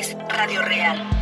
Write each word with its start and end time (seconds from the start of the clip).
es 0.00 0.16
Radio 0.30 0.62
Real. 0.62 1.19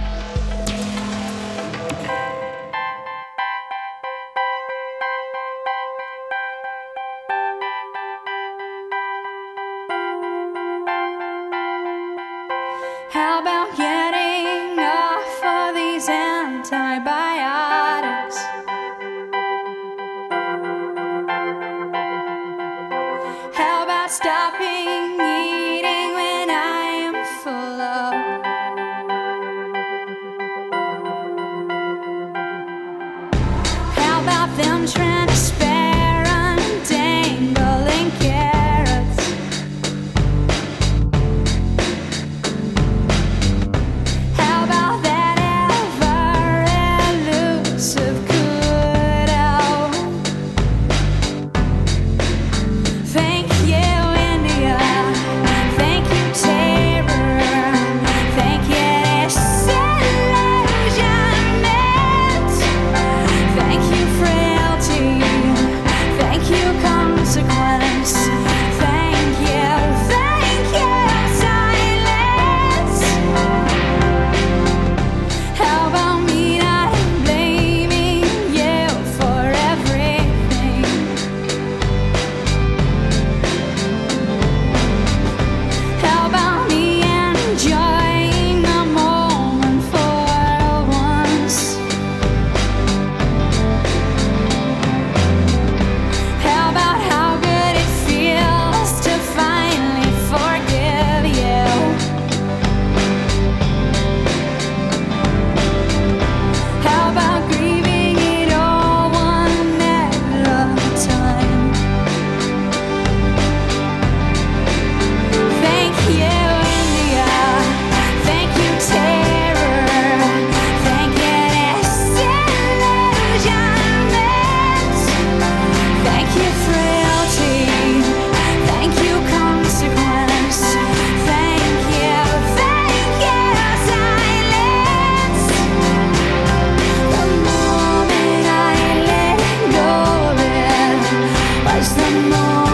Oh. 142.41 142.68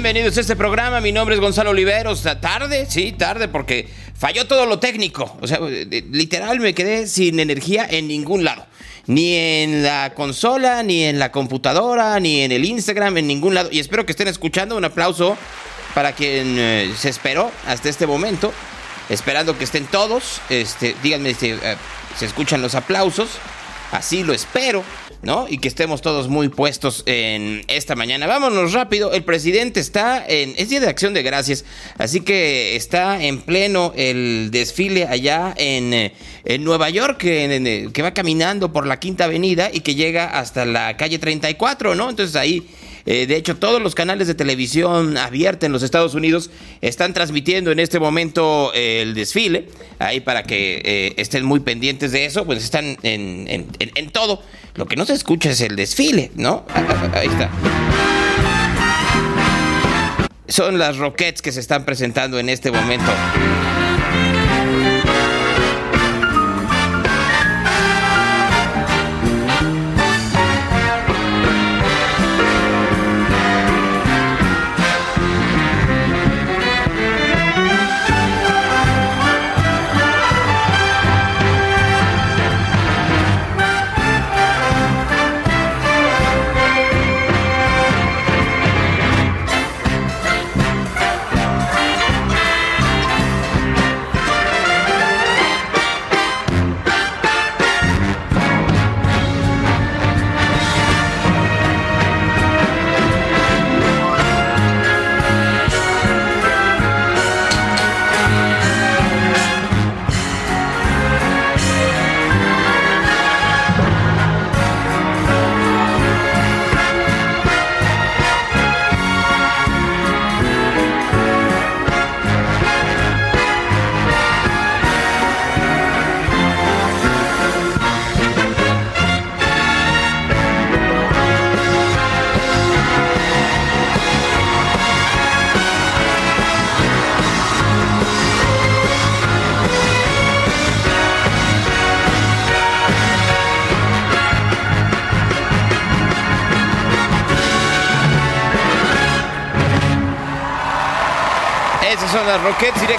Bienvenidos 0.00 0.36
a 0.36 0.42
este 0.42 0.54
programa, 0.54 1.00
mi 1.00 1.10
nombre 1.10 1.34
es 1.34 1.40
Gonzalo 1.40 1.70
Oliveros. 1.70 2.22
Tarde, 2.40 2.86
sí, 2.88 3.10
tarde, 3.10 3.48
porque 3.48 3.88
falló 4.16 4.46
todo 4.46 4.64
lo 4.64 4.78
técnico. 4.78 5.36
O 5.40 5.48
sea, 5.48 5.58
literal 5.58 6.60
me 6.60 6.72
quedé 6.72 7.08
sin 7.08 7.40
energía 7.40 7.84
en 7.84 8.06
ningún 8.06 8.44
lado. 8.44 8.64
Ni 9.08 9.34
en 9.34 9.82
la 9.82 10.12
consola, 10.14 10.84
ni 10.84 11.02
en 11.02 11.18
la 11.18 11.32
computadora, 11.32 12.20
ni 12.20 12.42
en 12.42 12.52
el 12.52 12.64
Instagram, 12.64 13.18
en 13.18 13.26
ningún 13.26 13.56
lado. 13.56 13.70
Y 13.72 13.80
espero 13.80 14.06
que 14.06 14.12
estén 14.12 14.28
escuchando. 14.28 14.76
Un 14.76 14.84
aplauso 14.84 15.36
para 15.96 16.12
quien 16.12 16.54
eh, 16.60 16.92
se 16.96 17.08
esperó 17.08 17.50
hasta 17.66 17.88
este 17.88 18.06
momento. 18.06 18.52
Esperando 19.08 19.58
que 19.58 19.64
estén 19.64 19.86
todos. 19.86 20.40
Este, 20.48 20.94
díganme 21.02 21.34
si 21.34 21.48
eh, 21.48 21.58
se 22.16 22.26
escuchan 22.26 22.62
los 22.62 22.76
aplausos. 22.76 23.30
Así 23.90 24.22
lo 24.22 24.34
espero, 24.34 24.84
¿no? 25.22 25.46
Y 25.48 25.58
que 25.58 25.68
estemos 25.68 26.02
todos 26.02 26.28
muy 26.28 26.48
puestos 26.50 27.02
en 27.06 27.62
esta 27.68 27.96
mañana. 27.96 28.26
Vámonos 28.26 28.74
rápido. 28.74 29.12
El 29.12 29.24
presidente 29.24 29.80
está 29.80 30.22
en. 30.28 30.52
Es 30.58 30.68
día 30.68 30.80
de 30.80 30.88
acción 30.88 31.14
de 31.14 31.22
gracias. 31.22 31.64
Así 31.96 32.20
que 32.20 32.76
está 32.76 33.22
en 33.24 33.40
pleno 33.40 33.94
el 33.96 34.50
desfile 34.50 35.06
allá 35.06 35.54
en, 35.56 35.94
eh, 35.94 36.12
en 36.44 36.64
Nueva 36.64 36.90
York, 36.90 37.24
en- 37.24 37.90
que 37.90 38.02
va 38.02 38.12
caminando 38.12 38.72
por 38.74 38.86
la 38.86 39.00
Quinta 39.00 39.24
Avenida 39.24 39.70
y 39.72 39.80
que 39.80 39.94
llega 39.94 40.38
hasta 40.38 40.66
la 40.66 40.96
calle 40.98 41.18
34, 41.18 41.94
¿no? 41.94 42.10
Entonces 42.10 42.36
ahí 42.36 42.68
Eh, 43.10 43.26
de 43.26 43.36
hecho, 43.36 43.56
todos 43.56 43.80
los 43.80 43.94
canales 43.94 44.26
de 44.26 44.34
televisión 44.34 45.16
abierta 45.16 45.64
en 45.64 45.72
los 45.72 45.82
Estados 45.82 46.12
Unidos 46.12 46.50
están 46.82 47.14
transmitiendo 47.14 47.72
en 47.72 47.78
este 47.78 47.98
momento 47.98 48.70
eh, 48.74 49.00
el 49.00 49.14
desfile. 49.14 49.70
Ahí 49.98 50.20
para 50.20 50.42
que 50.42 50.82
eh, 50.84 51.14
estén 51.16 51.46
muy 51.46 51.60
pendientes 51.60 52.12
de 52.12 52.26
eso, 52.26 52.44
pues 52.44 52.62
están 52.62 52.98
en, 53.02 54.10
todo. 54.12 54.42
Lo 54.74 54.84
que 54.84 54.96
no 54.96 55.06
se 55.06 55.14
escucha 55.14 55.50
es 55.50 55.62
el 55.62 55.74
desfile, 55.74 56.30
¿no? 56.36 56.66
Ahí 57.14 57.28
está 57.28 57.50
son 60.48 60.78
las 60.78 60.96
Rockets 60.96 61.42
que 61.42 61.52
se 61.52 61.60
están 61.60 61.84
presentando 61.84 62.38
en 62.38 62.48
este 62.48 62.72
momento. 62.72 63.12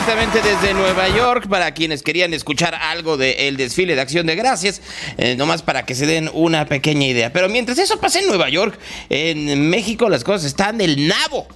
Directamente 0.09 0.41
desde 0.41 0.73
Nueva 0.73 1.07
York 1.09 1.47
para 1.47 1.71
quienes 1.71 2.01
querían 2.01 2.33
escuchar 2.33 2.73
algo 2.73 3.15
del 3.15 3.57
desfile 3.57 3.93
de 3.93 4.01
Acción 4.01 4.25
de 4.25 4.35
Gracias, 4.35 4.81
eh, 5.19 5.35
nomás 5.35 5.61
para 5.61 5.85
que 5.85 5.93
se 5.93 6.07
den 6.07 6.31
una 6.33 6.65
pequeña 6.65 7.05
idea. 7.05 7.31
Pero 7.31 7.47
mientras 7.47 7.77
eso 7.77 7.99
pasa 7.99 8.17
en 8.17 8.25
Nueva 8.25 8.49
York, 8.49 8.79
en 9.11 9.69
México 9.69 10.09
las 10.09 10.23
cosas 10.23 10.45
están 10.45 10.79
del 10.79 11.07
nabo. 11.07 11.47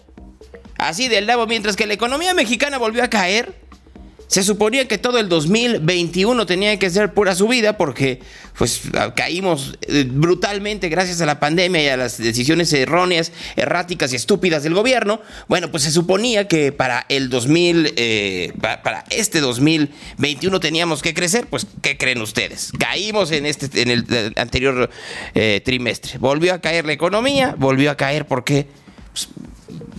Así 0.78 1.08
del 1.08 1.26
nabo, 1.26 1.48
mientras 1.48 1.76
que 1.76 1.88
la 1.88 1.96
economía 1.96 2.36
mexicana 2.36 2.78
volvió 2.78 3.04
a 3.04 3.10
caer. 3.10 3.56
Se 4.34 4.42
suponía 4.42 4.88
que 4.88 4.98
todo 4.98 5.20
el 5.20 5.30
2021 5.30 6.48
tenía 6.48 6.80
que 6.80 6.90
ser 6.90 7.14
pura 7.14 7.36
subida 7.36 7.78
porque 7.78 8.20
pues 8.58 8.82
caímos 9.16 9.78
eh, 9.84 10.08
brutalmente 10.10 10.90
gracias 10.90 11.22
a 11.22 11.28
la 11.28 11.40
pandemia 11.40 11.84
y 11.84 11.88
a 11.90 11.98
las 11.98 12.18
decisiones 12.18 12.74
erróneas, 12.74 13.32
erráticas 13.56 14.12
y 14.12 14.16
estúpidas 14.16 14.64
del 14.64 14.74
gobierno. 14.74 15.22
Bueno, 15.48 15.70
pues 15.70 15.84
se 15.84 15.92
suponía 15.92 16.48
que 16.48 16.72
para 16.72 17.06
el 17.10 17.30
2000, 17.30 17.94
eh, 17.96 18.54
para 18.58 19.06
este 19.12 19.40
2021 19.40 20.60
teníamos 20.60 21.04
que 21.04 21.14
crecer. 21.14 21.46
Pues, 21.46 21.68
¿qué 21.84 22.00
creen 22.00 22.20
ustedes? 22.20 22.72
Caímos 22.80 23.32
en 23.32 23.46
este, 23.46 23.84
en 23.84 23.92
el, 23.92 24.12
el 24.12 24.34
anterior 24.36 24.90
eh, 25.36 25.62
trimestre. 25.64 26.18
Volvió 26.18 26.56
a 26.56 26.60
caer 26.60 26.88
la 26.88 26.94
economía, 26.94 27.54
volvió 27.56 27.92
a 27.92 27.98
caer 27.98 28.26
porque 28.26 28.66
pues, 29.12 29.30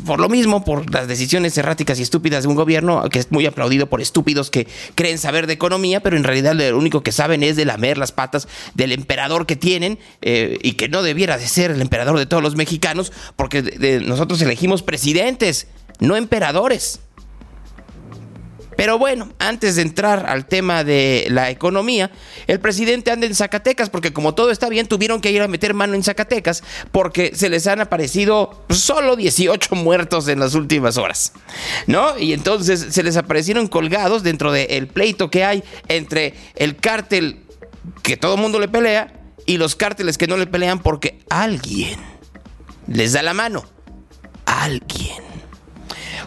por 0.04 0.20
lo 0.20 0.28
mismo, 0.28 0.64
por 0.64 0.92
las 0.92 1.08
decisiones 1.08 1.56
erráticas 1.58 1.98
y 1.98 2.02
estúpidas 2.02 2.44
de 2.44 2.48
un 2.48 2.54
gobierno 2.54 3.02
que 3.10 3.18
es 3.18 3.30
muy 3.30 3.46
aplaudido 3.46 3.88
por 3.88 4.00
estúpidos 4.00 4.50
que 4.50 4.66
creen 4.94 5.18
saber 5.18 5.46
de 5.46 5.54
economía, 5.54 6.00
pero 6.00 6.16
en 6.16 6.24
realidad 6.24 6.54
lo 6.54 6.78
único 6.78 7.02
que 7.02 7.12
saben 7.12 7.42
es 7.42 7.56
de 7.56 7.64
lamer 7.64 7.98
las 7.98 8.12
patas 8.12 8.48
del 8.74 8.92
emperador 8.92 9.46
que 9.46 9.56
tienen 9.56 9.98
eh, 10.22 10.58
y 10.62 10.72
que 10.72 10.88
no 10.88 11.02
debiera 11.02 11.38
de 11.38 11.46
ser 11.46 11.70
el 11.70 11.80
emperador 11.80 12.18
de 12.18 12.26
todos 12.26 12.42
los 12.42 12.56
mexicanos, 12.56 13.12
porque 13.36 13.62
de, 13.62 13.78
de 13.78 14.00
nosotros 14.00 14.40
elegimos 14.42 14.82
presidentes, 14.82 15.66
no 16.00 16.16
emperadores. 16.16 17.00
Pero 18.76 18.98
bueno, 18.98 19.32
antes 19.38 19.76
de 19.76 19.82
entrar 19.82 20.26
al 20.26 20.46
tema 20.46 20.84
de 20.84 21.26
la 21.30 21.50
economía, 21.50 22.10
el 22.46 22.60
presidente 22.60 23.10
anda 23.10 23.26
en 23.26 23.34
Zacatecas 23.34 23.90
porque 23.90 24.12
como 24.12 24.34
todo 24.34 24.50
está 24.50 24.68
bien, 24.68 24.86
tuvieron 24.86 25.20
que 25.20 25.30
ir 25.30 25.42
a 25.42 25.48
meter 25.48 25.74
mano 25.74 25.94
en 25.94 26.02
Zacatecas 26.02 26.62
porque 26.92 27.32
se 27.34 27.48
les 27.48 27.66
han 27.66 27.80
aparecido 27.80 28.64
solo 28.70 29.16
18 29.16 29.74
muertos 29.74 30.28
en 30.28 30.40
las 30.40 30.54
últimas 30.54 30.96
horas, 30.96 31.32
¿no? 31.86 32.18
Y 32.18 32.32
entonces 32.32 32.86
se 32.90 33.02
les 33.02 33.16
aparecieron 33.16 33.68
colgados 33.68 34.22
dentro 34.22 34.52
del 34.52 34.88
pleito 34.88 35.30
que 35.30 35.44
hay 35.44 35.64
entre 35.88 36.34
el 36.56 36.76
cártel 36.76 37.40
que 38.02 38.16
todo 38.16 38.36
mundo 38.36 38.58
le 38.58 38.68
pelea 38.68 39.12
y 39.46 39.58
los 39.58 39.76
cárteles 39.76 40.18
que 40.18 40.26
no 40.26 40.36
le 40.36 40.46
pelean 40.46 40.80
porque 40.80 41.20
alguien 41.28 41.98
les 42.86 43.12
da 43.12 43.22
la 43.22 43.34
mano. 43.34 43.64
Alguien. 44.46 45.22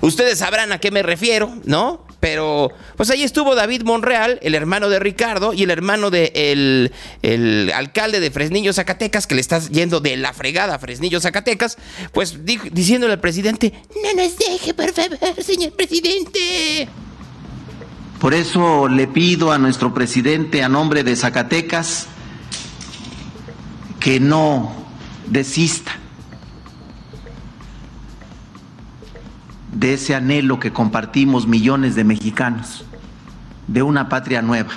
Ustedes 0.02 0.40
sabrán 0.40 0.72
a 0.72 0.80
qué 0.80 0.92
me 0.92 1.04
refiero, 1.04 1.56
¿no? 1.66 2.07
Pero, 2.20 2.72
pues 2.96 3.10
ahí 3.12 3.24
estuvo 3.24 3.54
David 3.54 3.84
Monreal, 3.84 4.40
el 4.42 4.56
hermano 4.56 4.90
de 4.90 5.00
Ricardo 5.00 5.54
y 5.54 5.64
el 5.64 5.70
hermano 5.70 6.10
del 6.10 6.92
de 6.92 6.92
el 7.22 7.72
alcalde 7.74 8.20
de 8.20 8.32
Fresnillo, 8.32 8.74
Zacatecas, 8.74 9.28
que 9.28 9.36
le 9.36 9.42
está 9.42 9.60
yendo 9.60 10.00
de 10.00 10.18
la 10.18 10.34
fregada 10.34 10.76
a 10.76 10.80
Fresnillo, 10.80 11.22
Zacatecas, 11.22 11.78
pues 12.14 12.44
di 12.46 12.60
diciéndole 12.72 13.14
al 13.14 13.20
presidente, 13.20 13.74
no 14.04 14.24
nos 14.24 14.38
deje, 14.38 14.74
por 14.74 14.92
favor, 14.92 15.44
señor 15.44 15.74
presidente. 15.74 16.88
Por 18.20 18.34
eso 18.34 18.88
le 18.88 19.08
pido 19.08 19.52
a 19.52 19.60
nuestro 19.60 19.94
presidente, 19.94 20.64
a 20.64 20.70
nombre 20.70 21.04
de 21.04 21.16
Zacatecas, 21.16 22.08
que 24.00 24.20
no 24.20 24.88
desista 25.28 26.00
de 29.80 29.94
ese 29.94 30.16
anhelo 30.16 30.60
que 30.60 30.74
compartimos 30.74 31.46
millones 31.48 31.94
de 31.96 32.04
mexicanos, 32.04 32.84
de 33.68 33.84
una 33.84 34.10
patria 34.10 34.42
nueva, 34.42 34.72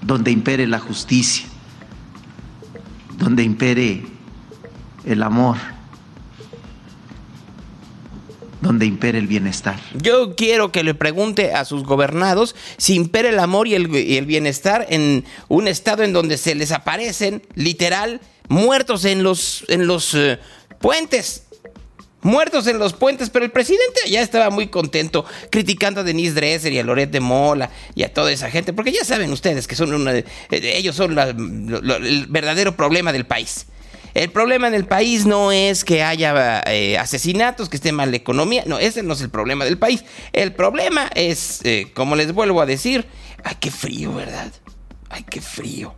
donde 0.00 0.30
impere 0.30 0.66
la 0.66 0.78
justicia, 0.78 1.46
donde 3.18 3.42
impere 3.42 4.06
el 5.04 5.22
amor, 5.22 5.58
donde 8.62 8.86
impere 8.86 9.18
el 9.18 9.26
bienestar. 9.26 9.78
Yo 10.00 10.36
quiero 10.36 10.72
que 10.72 10.84
le 10.84 10.94
pregunte 10.94 11.52
a 11.52 11.66
sus 11.66 11.82
gobernados 11.82 12.56
si 12.78 12.94
impere 12.94 13.28
el 13.28 13.40
amor 13.40 13.68
y 13.68 13.74
el, 13.74 13.94
el 13.94 14.24
bienestar 14.24 14.86
en 14.88 15.26
un 15.48 15.68
estado 15.68 16.02
en 16.02 16.14
donde 16.14 16.38
se 16.38 16.54
les 16.54 16.72
aparecen, 16.72 17.42
literal, 17.56 18.22
muertos 18.48 19.04
en 19.04 19.22
los, 19.22 19.66
en 19.68 19.86
los 19.86 20.14
uh, 20.14 20.38
puentes 20.78 21.44
muertos 22.22 22.66
en 22.66 22.78
los 22.78 22.94
puentes, 22.94 23.30
pero 23.30 23.44
el 23.44 23.50
presidente 23.50 24.00
ya 24.08 24.22
estaba 24.22 24.50
muy 24.50 24.68
contento 24.68 25.24
criticando 25.50 26.00
a 26.00 26.04
Denise 26.04 26.34
Dresser 26.34 26.72
y 26.72 26.78
a 26.78 26.82
Loret 26.82 27.10
de 27.10 27.20
Mola 27.20 27.70
y 27.94 28.04
a 28.04 28.12
toda 28.12 28.32
esa 28.32 28.50
gente, 28.50 28.72
porque 28.72 28.92
ya 28.92 29.04
saben 29.04 29.30
ustedes 29.32 29.66
que 29.66 29.76
son 29.76 29.92
una, 29.92 30.14
ellos 30.50 30.96
son 30.96 31.18
el 31.18 32.26
verdadero 32.28 32.76
problema 32.76 33.12
del 33.12 33.26
país. 33.26 33.66
El 34.14 34.30
problema 34.30 34.68
en 34.68 34.74
el 34.74 34.84
país 34.84 35.24
no 35.24 35.52
es 35.52 35.84
que 35.84 36.02
haya 36.02 36.62
eh, 36.66 36.98
asesinatos, 36.98 37.70
que 37.70 37.76
esté 37.76 37.92
mal 37.92 38.10
la 38.10 38.18
economía, 38.18 38.62
no, 38.66 38.78
ese 38.78 39.02
no 39.02 39.14
es 39.14 39.22
el 39.22 39.30
problema 39.30 39.64
del 39.64 39.78
país. 39.78 40.04
El 40.32 40.52
problema 40.52 41.10
es, 41.14 41.60
eh, 41.64 41.90
como 41.94 42.14
les 42.14 42.32
vuelvo 42.32 42.60
a 42.60 42.66
decir, 42.66 43.06
ay, 43.42 43.56
qué 43.58 43.70
frío, 43.70 44.12
¿verdad? 44.12 44.52
Ay, 45.08 45.24
qué 45.28 45.40
frío, 45.40 45.94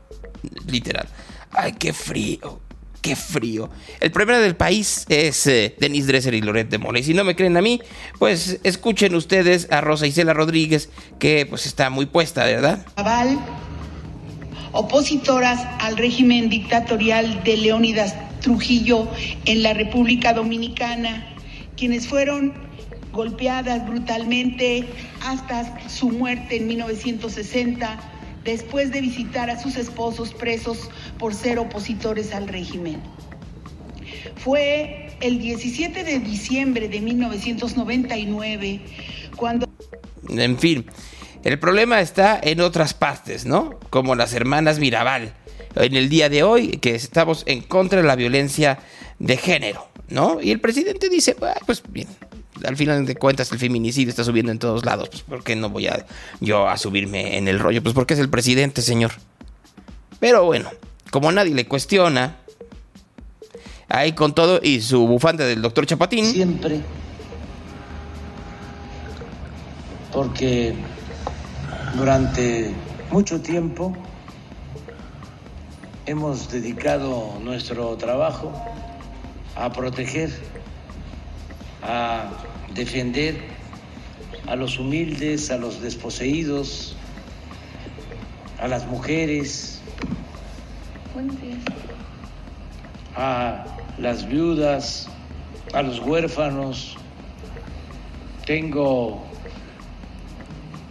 literal. 0.66 1.08
Ay, 1.50 1.72
qué 1.72 1.92
frío 1.92 2.60
qué 3.04 3.16
frío. 3.16 3.68
El 4.00 4.10
problema 4.10 4.40
del 4.40 4.56
país 4.56 5.04
es 5.10 5.46
eh, 5.46 5.76
Denis 5.78 6.06
Dresser 6.06 6.32
y 6.32 6.40
Loret 6.40 6.70
de 6.70 6.78
Mola. 6.78 6.98
Y 7.00 7.02
si 7.02 7.12
no 7.12 7.22
me 7.22 7.36
creen 7.36 7.54
a 7.58 7.60
mí, 7.60 7.82
pues 8.18 8.58
escuchen 8.64 9.14
ustedes 9.14 9.70
a 9.70 9.82
Rosa 9.82 10.06
Isela 10.06 10.32
Rodríguez, 10.32 10.88
que 11.18 11.44
pues 11.44 11.66
está 11.66 11.90
muy 11.90 12.06
puesta, 12.06 12.46
¿verdad? 12.46 12.86
Opositoras 14.72 15.60
al 15.80 15.98
régimen 15.98 16.48
dictatorial 16.48 17.44
de 17.44 17.58
Leónidas 17.58 18.14
Trujillo 18.40 19.06
en 19.44 19.62
la 19.62 19.74
República 19.74 20.32
Dominicana, 20.32 21.26
quienes 21.76 22.08
fueron 22.08 22.54
golpeadas 23.12 23.86
brutalmente 23.86 24.86
hasta 25.26 25.88
su 25.90 26.08
muerte 26.08 26.56
en 26.56 26.68
1960, 26.68 28.00
después 28.44 28.90
de 28.92 29.02
visitar 29.02 29.50
a 29.50 29.60
sus 29.60 29.76
esposos 29.76 30.32
presos 30.32 30.88
por 31.24 31.32
ser 31.34 31.58
opositores 31.58 32.34
al 32.34 32.48
régimen. 32.48 33.00
Fue 34.36 35.16
el 35.22 35.38
17 35.38 36.04
de 36.04 36.18
diciembre 36.18 36.86
de 36.90 37.00
1999 37.00 38.82
cuando... 39.34 39.66
En 40.28 40.58
fin, 40.58 40.84
el 41.42 41.58
problema 41.58 42.02
está 42.02 42.38
en 42.42 42.60
otras 42.60 42.92
partes, 42.92 43.46
¿no? 43.46 43.80
Como 43.88 44.14
las 44.16 44.34
hermanas 44.34 44.78
Mirabal. 44.78 45.32
En 45.76 45.96
el 45.96 46.10
día 46.10 46.28
de 46.28 46.42
hoy, 46.42 46.72
que 46.72 46.94
estamos 46.94 47.44
en 47.46 47.62
contra 47.62 48.02
de 48.02 48.06
la 48.06 48.16
violencia 48.16 48.80
de 49.18 49.38
género, 49.38 49.88
¿no? 50.10 50.42
Y 50.42 50.50
el 50.50 50.60
presidente 50.60 51.08
dice, 51.08 51.36
"Ah, 51.40 51.54
pues 51.64 51.82
bien, 51.88 52.08
al 52.66 52.76
final 52.76 53.06
de 53.06 53.14
cuentas 53.14 53.50
el 53.50 53.58
feminicidio 53.58 54.10
está 54.10 54.24
subiendo 54.24 54.52
en 54.52 54.58
todos 54.58 54.84
lados, 54.84 55.08
pues 55.08 55.22
¿por 55.22 55.42
qué 55.42 55.56
no 55.56 55.70
voy 55.70 55.86
a 55.86 56.04
yo 56.40 56.68
a 56.68 56.76
subirme 56.76 57.38
en 57.38 57.48
el 57.48 57.60
rollo? 57.60 57.82
Pues 57.82 57.94
porque 57.94 58.12
es 58.12 58.20
el 58.20 58.28
presidente, 58.28 58.82
señor. 58.82 59.12
Pero 60.20 60.44
bueno, 60.44 60.70
como 61.10 61.30
nadie 61.32 61.54
le 61.54 61.66
cuestiona, 61.66 62.36
ahí 63.88 64.12
con 64.12 64.34
todo 64.34 64.60
y 64.62 64.80
su 64.80 65.06
bufanda 65.06 65.44
del 65.44 65.62
doctor 65.62 65.86
Chapatín, 65.86 66.26
siempre. 66.26 66.80
Porque 70.12 70.74
durante 71.96 72.72
mucho 73.10 73.40
tiempo 73.40 73.96
hemos 76.06 76.50
dedicado 76.50 77.38
nuestro 77.42 77.96
trabajo 77.96 78.52
a 79.56 79.72
proteger, 79.72 80.30
a 81.82 82.30
defender 82.74 83.36
a 84.46 84.56
los 84.56 84.78
humildes, 84.78 85.50
a 85.50 85.56
los 85.56 85.80
desposeídos, 85.80 86.96
a 88.60 88.68
las 88.68 88.86
mujeres, 88.86 89.73
a 93.16 93.64
las 93.98 94.28
viudas, 94.28 95.08
a 95.72 95.82
los 95.82 96.00
huérfanos. 96.00 96.96
Tengo 98.46 99.24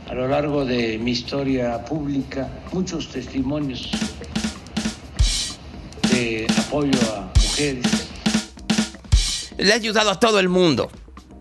a 0.09 0.13
lo 0.13 0.27
largo 0.27 0.65
de 0.65 0.97
mi 0.97 1.11
historia 1.11 1.83
pública 1.85 2.49
muchos 2.71 3.09
testimonios 3.09 3.91
de 6.11 6.47
apoyo 6.57 6.99
a 7.15 7.31
mujeres. 7.39 8.09
le 9.57 9.71
ha 9.71 9.75
ayudado 9.75 10.09
a 10.11 10.19
todo 10.19 10.39
el 10.39 10.49
mundo, 10.49 10.89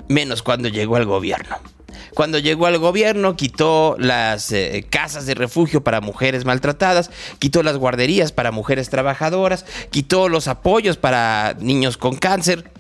menos 0.09 0.43
cuando 0.43 0.69
llegó 0.69 0.97
al 0.97 1.07
gobierno. 1.07 1.72
Cuando 2.15 2.39
llegó 2.39 2.67
al 2.67 2.79
gobierno 2.79 3.37
quitó 3.37 3.97
las 3.99 4.53
eh, 4.53 4.87
casas 4.89 5.27
de 5.27 5.35
refugio 5.35 5.83
para 5.83 6.01
mujeres 6.01 6.45
maltratadas, 6.45 7.11
quitó 7.39 7.63
las 7.63 7.77
guarderías 7.79 8.33
para 8.33 8.53
mujeres 8.53 8.91
trabajadoras, 8.91 9.65
quitó 9.91 10.29
los 10.29 10.49
apoyos 10.49 10.97
para 10.97 11.57
niños 11.59 11.97
con 11.97 12.17
cáncer. 12.17 12.71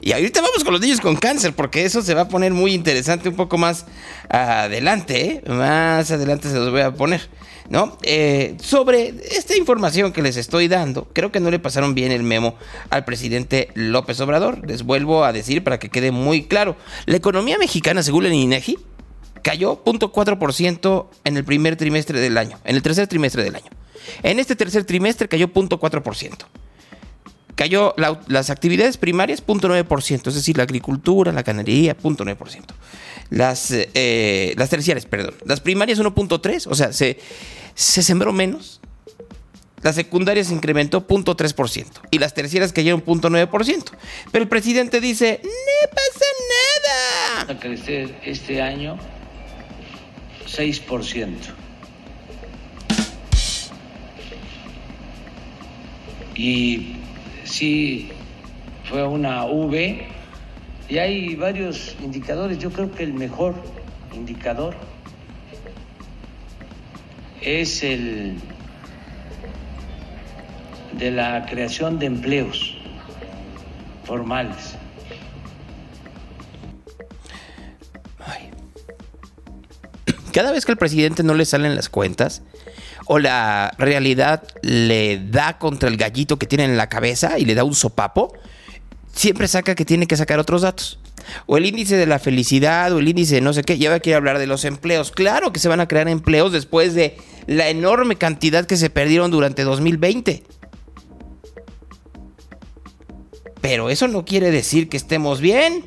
Y 0.00 0.12
ahorita 0.12 0.42
vamos 0.42 0.64
con 0.64 0.74
los 0.74 0.82
niños 0.82 1.00
con 1.00 1.16
cáncer, 1.16 1.54
porque 1.54 1.86
eso 1.86 2.02
se 2.02 2.12
va 2.12 2.22
a 2.22 2.28
poner 2.28 2.52
muy 2.52 2.74
interesante 2.74 3.30
un 3.30 3.36
poco 3.36 3.56
más 3.56 3.86
adelante, 4.28 5.26
¿eh? 5.26 5.42
Más 5.48 6.10
adelante 6.10 6.50
se 6.50 6.56
los 6.56 6.70
voy 6.70 6.82
a 6.82 6.92
poner, 6.92 7.22
¿no? 7.68 7.98
Eh, 8.02 8.56
sobre 8.60 9.14
esta 9.30 9.56
información 9.56 10.12
que 10.12 10.22
les 10.22 10.36
estoy 10.36 10.68
dando, 10.68 11.08
creo 11.12 11.32
que 11.32 11.40
no 11.40 11.50
le 11.50 11.58
pasaron 11.58 11.94
bien 11.94 12.12
el 12.12 12.22
memo 12.22 12.56
al 12.90 13.04
presidente 13.04 13.68
López 13.74 14.20
Obrador. 14.20 14.66
Les 14.68 14.82
vuelvo 14.82 15.24
a 15.24 15.32
decir 15.32 15.64
para 15.64 15.78
que 15.78 15.90
quede 15.90 16.10
muy 16.10 16.44
claro. 16.44 16.76
La 17.06 17.16
economía 17.16 17.58
mexicana, 17.58 18.02
según 18.02 18.26
el 18.26 18.32
INEGI, 18.32 18.78
cayó 19.42 19.82
0.4% 19.84 21.06
en 21.24 21.36
el 21.36 21.44
primer 21.44 21.76
trimestre 21.76 22.20
del 22.20 22.38
año, 22.38 22.58
en 22.64 22.76
el 22.76 22.82
tercer 22.82 23.06
trimestre 23.06 23.44
del 23.44 23.56
año. 23.56 23.70
En 24.22 24.38
este 24.38 24.56
tercer 24.56 24.84
trimestre 24.84 25.28
cayó 25.28 25.48
0.4% 25.48 26.44
cayó 27.54 27.94
la- 27.96 28.20
las 28.28 28.50
actividades 28.50 28.96
primarias 28.96 29.42
0.9%, 29.46 30.28
es 30.28 30.34
decir, 30.34 30.56
la 30.56 30.64
agricultura, 30.64 31.32
la 31.32 31.42
ganadería 31.42 31.96
0.9%. 31.96 32.74
Las, 33.30 33.70
eh, 33.72 34.54
las 34.56 34.70
terciarias, 34.70 35.06
perdón. 35.06 35.34
Las 35.44 35.60
primarias 35.60 35.98
1.3, 35.98 36.66
o 36.68 36.74
sea, 36.74 36.92
se, 36.92 37.18
se 37.74 38.02
sembró 38.02 38.32
menos. 38.32 38.80
Las 39.82 39.96
secundarias 39.96 40.46
se 40.48 40.54
incrementó 40.54 41.06
0.3% 41.06 41.86
y 42.10 42.18
las 42.18 42.32
terciarias 42.32 42.72
cayeron 42.72 43.04
0.9%. 43.04 43.84
Pero 44.32 44.42
el 44.42 44.48
presidente 44.48 45.00
dice, 45.00 45.40
no 45.42 45.90
pasa 45.90 46.24
nada. 47.46 47.52
a 47.52 47.60
crecer 47.60 48.18
este 48.24 48.62
año 48.62 48.96
6%. 50.46 51.34
Y 56.34 56.96
sí 57.44 58.10
fue 58.88 59.06
una 59.06 59.44
V 59.44 60.06
y 60.88 60.98
hay 60.98 61.34
varios 61.36 61.96
indicadores. 62.02 62.58
Yo 62.58 62.70
creo 62.70 62.90
que 62.90 63.04
el 63.04 63.14
mejor 63.14 63.54
indicador 64.12 64.74
es 67.40 67.82
el 67.82 68.38
de 70.92 71.10
la 71.10 71.46
creación 71.46 71.98
de 71.98 72.06
empleos 72.06 72.76
formales. 74.04 74.76
Cada 80.32 80.50
vez 80.50 80.66
que 80.66 80.72
al 80.72 80.78
presidente 80.78 81.22
no 81.22 81.34
le 81.34 81.44
salen 81.44 81.76
las 81.76 81.88
cuentas 81.88 82.42
o 83.06 83.18
la 83.18 83.74
realidad 83.78 84.42
le 84.62 85.18
da 85.18 85.58
contra 85.58 85.88
el 85.88 85.96
gallito 85.96 86.38
que 86.38 86.46
tiene 86.46 86.64
en 86.64 86.76
la 86.76 86.88
cabeza 86.88 87.38
y 87.38 87.44
le 87.44 87.54
da 87.54 87.64
un 87.64 87.74
sopapo, 87.74 88.32
siempre 89.12 89.48
saca 89.48 89.74
que 89.74 89.84
tiene 89.84 90.06
que 90.06 90.16
sacar 90.16 90.38
otros 90.38 90.62
datos. 90.62 90.98
O 91.46 91.56
el 91.56 91.66
índice 91.66 91.96
de 91.96 92.06
la 92.06 92.18
felicidad 92.18 92.92
o 92.92 92.98
el 92.98 93.08
índice 93.08 93.36
de 93.36 93.40
no 93.40 93.52
sé 93.52 93.62
qué. 93.62 93.78
Ya 93.78 93.90
va 93.90 93.96
a 93.96 94.00
querer 94.00 94.18
hablar 94.18 94.38
de 94.38 94.46
los 94.46 94.64
empleos. 94.64 95.10
Claro 95.10 95.52
que 95.52 95.60
se 95.60 95.68
van 95.68 95.80
a 95.80 95.88
crear 95.88 96.08
empleos 96.08 96.52
después 96.52 96.94
de 96.94 97.16
la 97.46 97.68
enorme 97.68 98.16
cantidad 98.16 98.66
que 98.66 98.76
se 98.76 98.90
perdieron 98.90 99.30
durante 99.30 99.62
2020. 99.62 100.42
Pero 103.60 103.88
eso 103.88 104.08
no 104.08 104.24
quiere 104.26 104.50
decir 104.50 104.90
que 104.90 104.98
estemos 104.98 105.40
bien. 105.40 105.86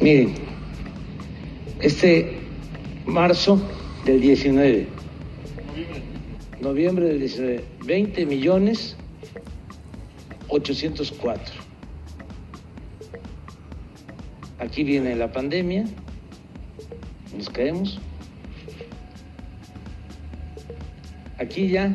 Miren, 0.00 0.34
este 1.80 2.41
marzo 3.06 3.60
del 4.04 4.20
19, 4.20 4.86
noviembre 6.60 7.06
del 7.06 7.20
19, 7.20 7.64
20 7.84 8.26
millones 8.26 8.96
804. 10.48 11.54
Aquí 14.58 14.84
viene 14.84 15.16
la 15.16 15.32
pandemia, 15.32 15.84
nos 17.36 17.48
caemos. 17.50 17.98
Aquí 21.38 21.68
ya 21.68 21.94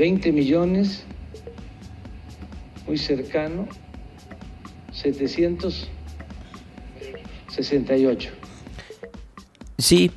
20 0.00 0.32
millones, 0.32 1.04
muy 2.86 2.96
cercano, 2.96 3.68
768. 7.50 8.30
Sí, 9.78 10.10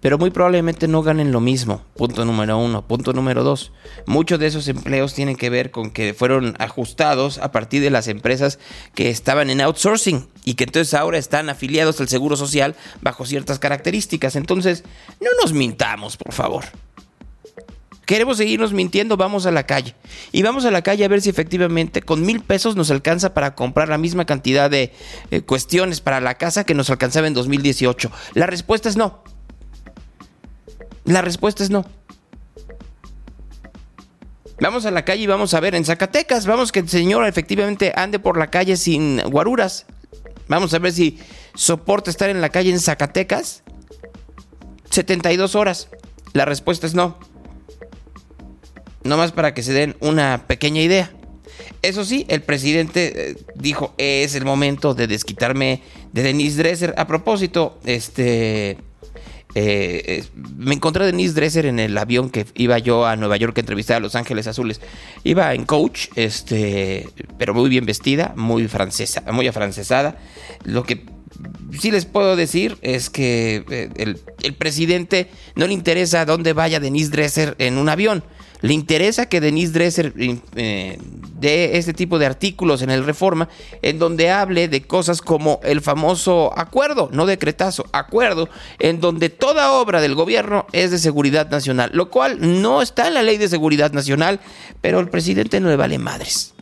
pero 0.00 0.16
muy 0.16 0.30
probablemente 0.30 0.86
no 0.86 1.02
ganen 1.02 1.32
lo 1.32 1.40
mismo. 1.40 1.82
Punto 1.96 2.24
número 2.24 2.56
uno. 2.58 2.86
Punto 2.86 3.12
número 3.12 3.42
dos. 3.42 3.72
Muchos 4.06 4.38
de 4.38 4.46
esos 4.46 4.68
empleos 4.68 5.12
tienen 5.12 5.36
que 5.36 5.50
ver 5.50 5.70
con 5.70 5.90
que 5.90 6.14
fueron 6.14 6.54
ajustados 6.58 7.38
a 7.38 7.50
partir 7.50 7.82
de 7.82 7.90
las 7.90 8.06
empresas 8.06 8.60
que 8.94 9.10
estaban 9.10 9.50
en 9.50 9.60
outsourcing 9.60 10.28
y 10.44 10.54
que 10.54 10.64
entonces 10.64 10.94
ahora 10.94 11.18
están 11.18 11.48
afiliados 11.48 12.00
al 12.00 12.08
Seguro 12.08 12.36
Social 12.36 12.76
bajo 13.00 13.26
ciertas 13.26 13.58
características. 13.58 14.36
Entonces, 14.36 14.84
no 15.20 15.30
nos 15.42 15.52
mintamos, 15.52 16.16
por 16.16 16.32
favor. 16.32 16.64
Queremos 18.08 18.38
seguirnos 18.38 18.72
mintiendo, 18.72 19.18
vamos 19.18 19.44
a 19.44 19.50
la 19.50 19.66
calle. 19.66 19.94
Y 20.32 20.40
vamos 20.40 20.64
a 20.64 20.70
la 20.70 20.80
calle 20.80 21.04
a 21.04 21.08
ver 21.08 21.20
si 21.20 21.28
efectivamente 21.28 22.00
con 22.00 22.24
mil 22.24 22.40
pesos 22.40 22.74
nos 22.74 22.90
alcanza 22.90 23.34
para 23.34 23.54
comprar 23.54 23.90
la 23.90 23.98
misma 23.98 24.24
cantidad 24.24 24.70
de 24.70 24.94
eh, 25.30 25.42
cuestiones 25.42 26.00
para 26.00 26.18
la 26.18 26.36
casa 26.36 26.64
que 26.64 26.72
nos 26.72 26.88
alcanzaba 26.88 27.26
en 27.26 27.34
2018. 27.34 28.10
La 28.32 28.46
respuesta 28.46 28.88
es 28.88 28.96
no. 28.96 29.22
La 31.04 31.20
respuesta 31.20 31.62
es 31.62 31.68
no. 31.68 31.84
Vamos 34.58 34.86
a 34.86 34.90
la 34.90 35.04
calle 35.04 35.24
y 35.24 35.26
vamos 35.26 35.52
a 35.52 35.60
ver 35.60 35.74
en 35.74 35.84
Zacatecas. 35.84 36.46
Vamos 36.46 36.72
que 36.72 36.80
el 36.80 36.88
señor 36.88 37.26
efectivamente 37.26 37.92
ande 37.94 38.18
por 38.18 38.38
la 38.38 38.46
calle 38.46 38.78
sin 38.78 39.20
guaruras. 39.20 39.84
Vamos 40.48 40.72
a 40.72 40.78
ver 40.78 40.92
si 40.92 41.18
soporta 41.54 42.10
estar 42.10 42.30
en 42.30 42.40
la 42.40 42.48
calle 42.48 42.70
en 42.70 42.80
Zacatecas 42.80 43.64
72 44.88 45.54
horas. 45.54 45.90
La 46.32 46.46
respuesta 46.46 46.86
es 46.86 46.94
no. 46.94 47.27
No 49.04 49.16
más 49.16 49.32
para 49.32 49.54
que 49.54 49.62
se 49.62 49.72
den 49.72 49.96
una 50.00 50.44
pequeña 50.46 50.82
idea. 50.82 51.12
Eso 51.82 52.04
sí, 52.04 52.26
el 52.28 52.42
presidente 52.42 53.30
eh, 53.30 53.36
dijo, 53.54 53.94
es 53.98 54.34
el 54.34 54.44
momento 54.44 54.94
de 54.94 55.06
desquitarme 55.06 55.82
de 56.12 56.22
Denise 56.22 56.58
Dresser. 56.58 56.94
A 56.96 57.06
propósito, 57.06 57.78
este... 57.84 58.78
eh, 59.54 60.24
me 60.56 60.74
encontré 60.74 61.04
a 61.04 61.06
Denise 61.06 61.34
Dresser 61.34 61.66
en 61.66 61.78
el 61.78 61.96
avión 61.96 62.30
que 62.30 62.46
iba 62.54 62.78
yo 62.78 63.06
a 63.06 63.16
Nueva 63.16 63.36
York 63.36 63.56
a 63.56 63.60
entrevistar 63.60 63.96
a 63.96 64.00
Los 64.00 64.14
Ángeles 64.14 64.46
Azules. 64.46 64.80
Iba 65.24 65.54
en 65.54 65.64
coach, 65.64 66.08
este, 66.16 67.08
pero 67.38 67.54
muy 67.54 67.68
bien 67.68 67.86
vestida, 67.86 68.34
muy 68.36 68.68
francesa, 68.68 69.22
muy 69.32 69.46
afrancesada. 69.46 70.18
Lo 70.64 70.84
que 70.84 71.06
sí 71.78 71.90
les 71.90 72.04
puedo 72.04 72.36
decir 72.36 72.76
es 72.82 73.10
que 73.10 73.64
eh, 73.70 73.88
el, 73.96 74.20
el 74.42 74.54
presidente 74.54 75.28
no 75.54 75.66
le 75.66 75.72
interesa 75.72 76.24
dónde 76.24 76.52
vaya 76.52 76.80
Denise 76.80 77.10
Dresser 77.10 77.54
en 77.58 77.78
un 77.78 77.88
avión. 77.88 78.22
Le 78.60 78.72
interesa 78.72 79.26
que 79.26 79.40
Denise 79.40 79.72
Dresser 79.72 80.12
eh, 80.16 80.98
dé 81.38 81.78
este 81.78 81.94
tipo 81.94 82.18
de 82.18 82.26
artículos 82.26 82.82
en 82.82 82.90
el 82.90 83.04
Reforma 83.04 83.48
en 83.82 83.98
donde 83.98 84.30
hable 84.30 84.68
de 84.68 84.82
cosas 84.82 85.22
como 85.22 85.60
el 85.62 85.80
famoso 85.80 86.52
acuerdo, 86.58 87.08
no 87.12 87.26
decretazo, 87.26 87.86
acuerdo, 87.92 88.48
en 88.78 89.00
donde 89.00 89.28
toda 89.28 89.72
obra 89.72 90.00
del 90.00 90.14
gobierno 90.14 90.66
es 90.72 90.90
de 90.90 90.98
seguridad 90.98 91.50
nacional, 91.50 91.90
lo 91.92 92.10
cual 92.10 92.38
no 92.60 92.82
está 92.82 93.06
en 93.06 93.14
la 93.14 93.22
ley 93.22 93.38
de 93.38 93.48
seguridad 93.48 93.92
nacional, 93.92 94.40
pero 94.80 94.98
el 94.98 95.08
presidente 95.08 95.60
no 95.60 95.68
le 95.68 95.76
vale 95.76 95.98
madres. 95.98 96.54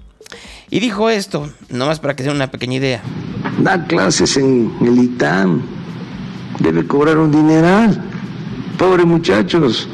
Y 0.69 0.81
dijo 0.81 1.11
esto, 1.11 1.51
nomás 1.71 2.01
para 2.01 2.17
que 2.17 2.25
sea 2.25 2.33
una 2.33 2.51
pequeña 2.51 2.75
idea. 2.75 3.03
Da 3.63 3.85
clases 3.87 4.37
en 4.37 4.73
el 4.83 4.99
ITAM. 4.99 5.63
Debe 6.59 6.87
cobrar 6.87 7.19
un 7.19 7.31
dineral. 7.31 8.03
Pobres 8.77 9.07
muchachos. 9.07 9.89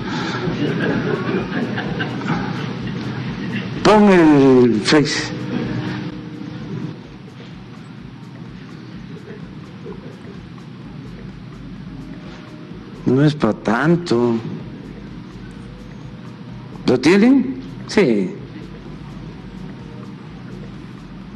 Pon 3.83 4.11
el 4.11 4.81
Face. 4.83 5.33
No 13.07 13.25
es 13.25 13.35
para 13.35 13.53
tanto. 13.53 14.37
¿Lo 16.87 17.01
tienen? 17.01 17.57
Sí. 17.89 18.35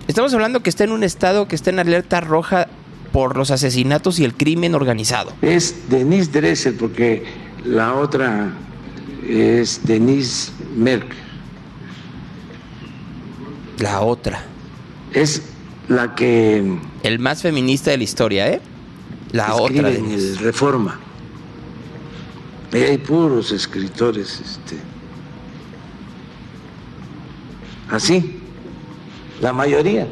Estamos 0.06 0.32
hablando 0.34 0.62
que 0.62 0.70
está 0.70 0.84
en 0.84 0.92
un 0.92 1.02
estado 1.02 1.48
que 1.48 1.56
está 1.56 1.70
en 1.70 1.80
alerta 1.80 2.20
roja 2.20 2.68
por 3.12 3.36
los 3.36 3.50
asesinatos 3.50 4.18
y 4.18 4.24
el 4.24 4.34
crimen 4.34 4.74
organizado. 4.74 5.32
Es 5.42 5.88
Denise 5.90 6.30
Dresser 6.30 6.76
porque 6.76 7.24
la 7.64 7.94
otra 7.94 8.52
es 9.28 9.80
Denise 9.84 10.52
Merck. 10.76 11.25
La 13.78 14.00
otra. 14.00 14.44
Es 15.12 15.42
la 15.88 16.14
que 16.14 16.78
El 17.02 17.18
más 17.18 17.42
feminista 17.42 17.90
de 17.90 17.98
la 17.98 18.04
historia, 18.04 18.48
¿eh? 18.50 18.60
La 19.32 19.54
otra. 19.54 19.90
en 19.90 20.10
el 20.10 20.38
Reforma. 20.38 20.98
Ahí 22.72 22.82
hay 22.82 22.98
puros 22.98 23.52
escritores, 23.52 24.40
este, 24.40 24.76
así, 27.90 28.40
la 29.40 29.52
mayoría 29.52 30.06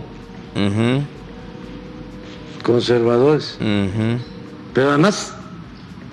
conservadores, 2.62 3.58
pero 4.72 4.90
además 4.90 5.34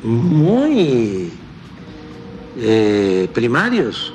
muy 0.04 1.32
eh, 2.60 3.30
primarios. 3.34 4.14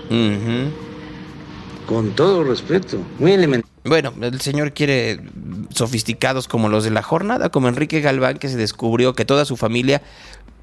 Con 1.87 2.11
todo 2.11 2.45
respeto, 2.45 2.99
muy 3.19 3.33
elementales. 3.33 3.75
Bueno, 3.85 4.13
el 4.21 4.41
señor 4.41 4.73
quiere 4.73 5.21
sofisticados 5.71 6.49
como 6.49 6.69
los 6.69 6.85
de 6.85 6.91
la 6.91 7.03
jornada, 7.03 7.51
como 7.51 7.69
Enrique 7.69 8.01
Galván, 8.01 8.39
que 8.39 8.49
se 8.49 8.57
descubrió 8.57 9.15
que 9.15 9.25
toda 9.25 9.45
su 9.45 9.57
familia 9.57 10.03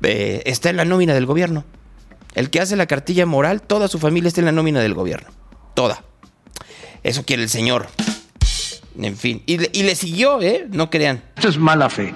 eh, 0.02 0.44
está 0.46 0.70
en 0.70 0.78
la 0.78 0.86
nómina 0.86 1.14
del 1.14 1.26
gobierno. 1.26 1.64
El 2.36 2.50
que 2.50 2.60
hace 2.60 2.76
la 2.76 2.86
cartilla 2.86 3.26
moral, 3.26 3.62
toda 3.62 3.88
su 3.88 4.00
familia 4.00 4.28
está 4.28 4.42
en 4.42 4.46
la 4.46 4.52
nómina 4.52 4.82
del 4.82 4.94
gobierno. 4.94 5.30
Toda. 5.74 6.04
Eso 7.04 7.24
quiere 7.24 7.44
el 7.44 7.50
señor. 7.50 7.88
En 9.00 9.16
fin. 9.16 9.42
Y 9.46 9.58
le, 9.58 9.70
y 9.74 9.84
le 9.84 9.96
siguió, 9.96 10.42
¿eh? 10.42 10.68
No 10.70 10.90
crean. 10.90 11.24
Esto 11.36 11.50
es 11.50 11.58
mala 11.58 11.90
fe. 11.90 12.14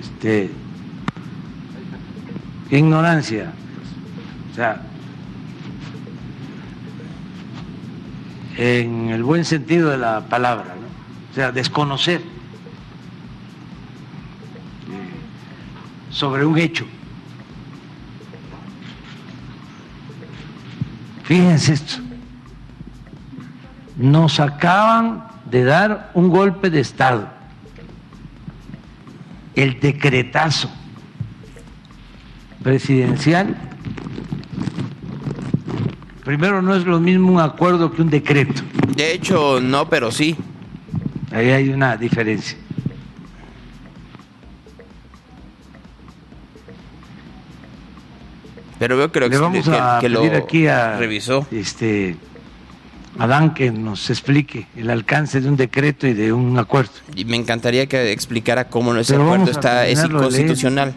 Este, 0.00 0.50
ignorancia. 2.70 3.52
O 4.52 4.54
sea, 4.54 4.82
en 8.56 9.10
el 9.10 9.22
buen 9.22 9.44
sentido 9.44 9.90
de 9.90 9.98
la 9.98 10.20
palabra, 10.28 10.74
¿no? 10.80 10.86
O 11.30 11.34
sea, 11.34 11.50
desconocer 11.50 12.20
eh, 12.20 12.24
sobre 16.10 16.44
un 16.44 16.58
hecho. 16.58 16.86
Fíjense 21.24 21.72
esto. 21.72 21.96
Nos 23.96 24.38
acaban 24.38 25.26
de 25.50 25.64
dar 25.64 26.10
un 26.14 26.28
golpe 26.28 26.70
de 26.70 26.80
Estado. 26.80 27.28
El 29.54 29.80
decretazo 29.80 30.70
presidencial. 32.62 33.56
Primero, 36.24 36.62
no 36.62 36.74
es 36.74 36.84
lo 36.86 36.98
mismo 37.00 37.32
un 37.32 37.40
acuerdo 37.40 37.92
que 37.92 38.00
un 38.02 38.08
decreto. 38.10 38.62
De 38.96 39.12
hecho, 39.12 39.60
no, 39.60 39.88
pero 39.88 40.10
sí. 40.10 40.34
Ahí 41.30 41.50
hay 41.50 41.68
una 41.68 41.96
diferencia. 41.96 42.56
Pero 48.78 48.96
veo 48.96 49.12
que 49.12 49.20
lo, 49.20 49.28
Le 49.28 49.38
vamos 49.38 49.68
que- 49.68 49.74
a 49.76 49.98
que 50.00 50.08
lo 50.08 50.20
pedir 50.20 50.34
aquí 50.34 50.66
a 50.66 50.96
revisó. 50.98 51.46
este 51.50 52.16
Adán 53.16 53.54
que 53.54 53.70
nos 53.70 54.10
explique 54.10 54.66
el 54.76 54.90
alcance 54.90 55.40
de 55.40 55.48
un 55.48 55.56
decreto 55.56 56.08
y 56.08 56.14
de 56.14 56.32
un 56.32 56.58
acuerdo. 56.58 56.90
Y 57.14 57.24
me 57.24 57.36
encantaría 57.36 57.86
que 57.86 58.10
explicara 58.10 58.68
cómo 58.68 58.92
ese 58.96 59.12
Pero 59.14 59.26
acuerdo 59.26 59.52
está 59.52 59.86
es 59.86 60.02
inconstitucional. 60.04 60.94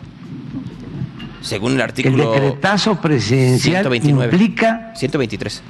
Según 1.41 1.73
el 1.73 1.77
El 1.77 1.83
artículo 1.83 2.31
decretazo 2.31 2.99
presidencial 2.99 3.83
129. 3.83 4.31
implica 4.33 4.93
123. 4.95 5.61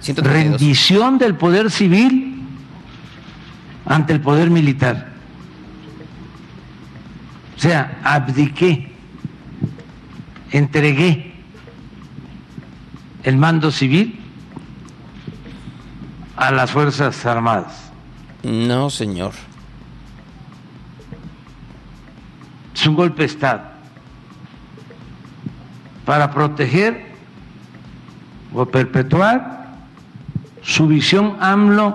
132. 0.00 0.32
rendición 0.32 1.18
del 1.18 1.34
poder 1.34 1.70
civil 1.70 2.42
ante 3.84 4.12
el 4.12 4.20
poder 4.20 4.50
militar. 4.50 5.10
O 7.56 7.60
sea, 7.60 8.00
abdiqué, 8.02 8.90
entregué 10.50 11.34
el 13.22 13.36
mando 13.36 13.70
civil 13.70 14.18
a 16.36 16.50
las 16.50 16.70
Fuerzas 16.70 17.26
Armadas. 17.26 17.92
No, 18.42 18.88
señor. 18.88 19.32
Es 22.74 22.86
un 22.86 22.94
golpe 22.94 23.22
de 23.22 23.26
Estado 23.26 23.79
para 26.10 26.28
proteger 26.32 27.06
o 28.52 28.66
perpetuar 28.66 29.78
su 30.60 30.88
visión 30.88 31.36
AMLO 31.38 31.94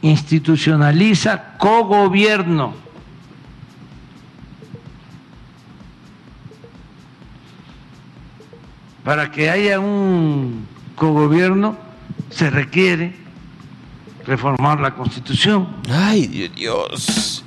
institucionaliza 0.00 1.58
cogobierno. 1.58 2.72
Para 9.04 9.30
que 9.30 9.50
haya 9.50 9.80
un 9.80 10.66
cogobierno 10.94 11.76
se 12.30 12.50
requiere 12.50 13.14
reformar 14.24 14.80
la 14.80 14.94
Constitución. 14.94 15.68
Ay, 15.90 16.26
di- 16.28 16.48
Dios. 16.48 17.41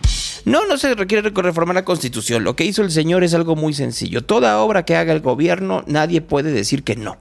No, 0.45 0.67
no 0.67 0.77
se 0.77 0.93
requiere 0.93 1.29
reformar 1.29 1.75
la 1.75 1.83
constitución. 1.83 2.43
Lo 2.43 2.55
que 2.55 2.65
hizo 2.65 2.83
el 2.83 2.91
señor 2.91 3.23
es 3.23 3.33
algo 3.33 3.55
muy 3.55 3.73
sencillo. 3.73 4.23
Toda 4.23 4.59
obra 4.59 4.85
que 4.85 4.95
haga 4.95 5.11
el 5.11 5.21
gobierno, 5.21 5.83
nadie 5.87 6.21
puede 6.21 6.51
decir 6.51 6.83
que 6.83 6.95
no. 6.95 7.17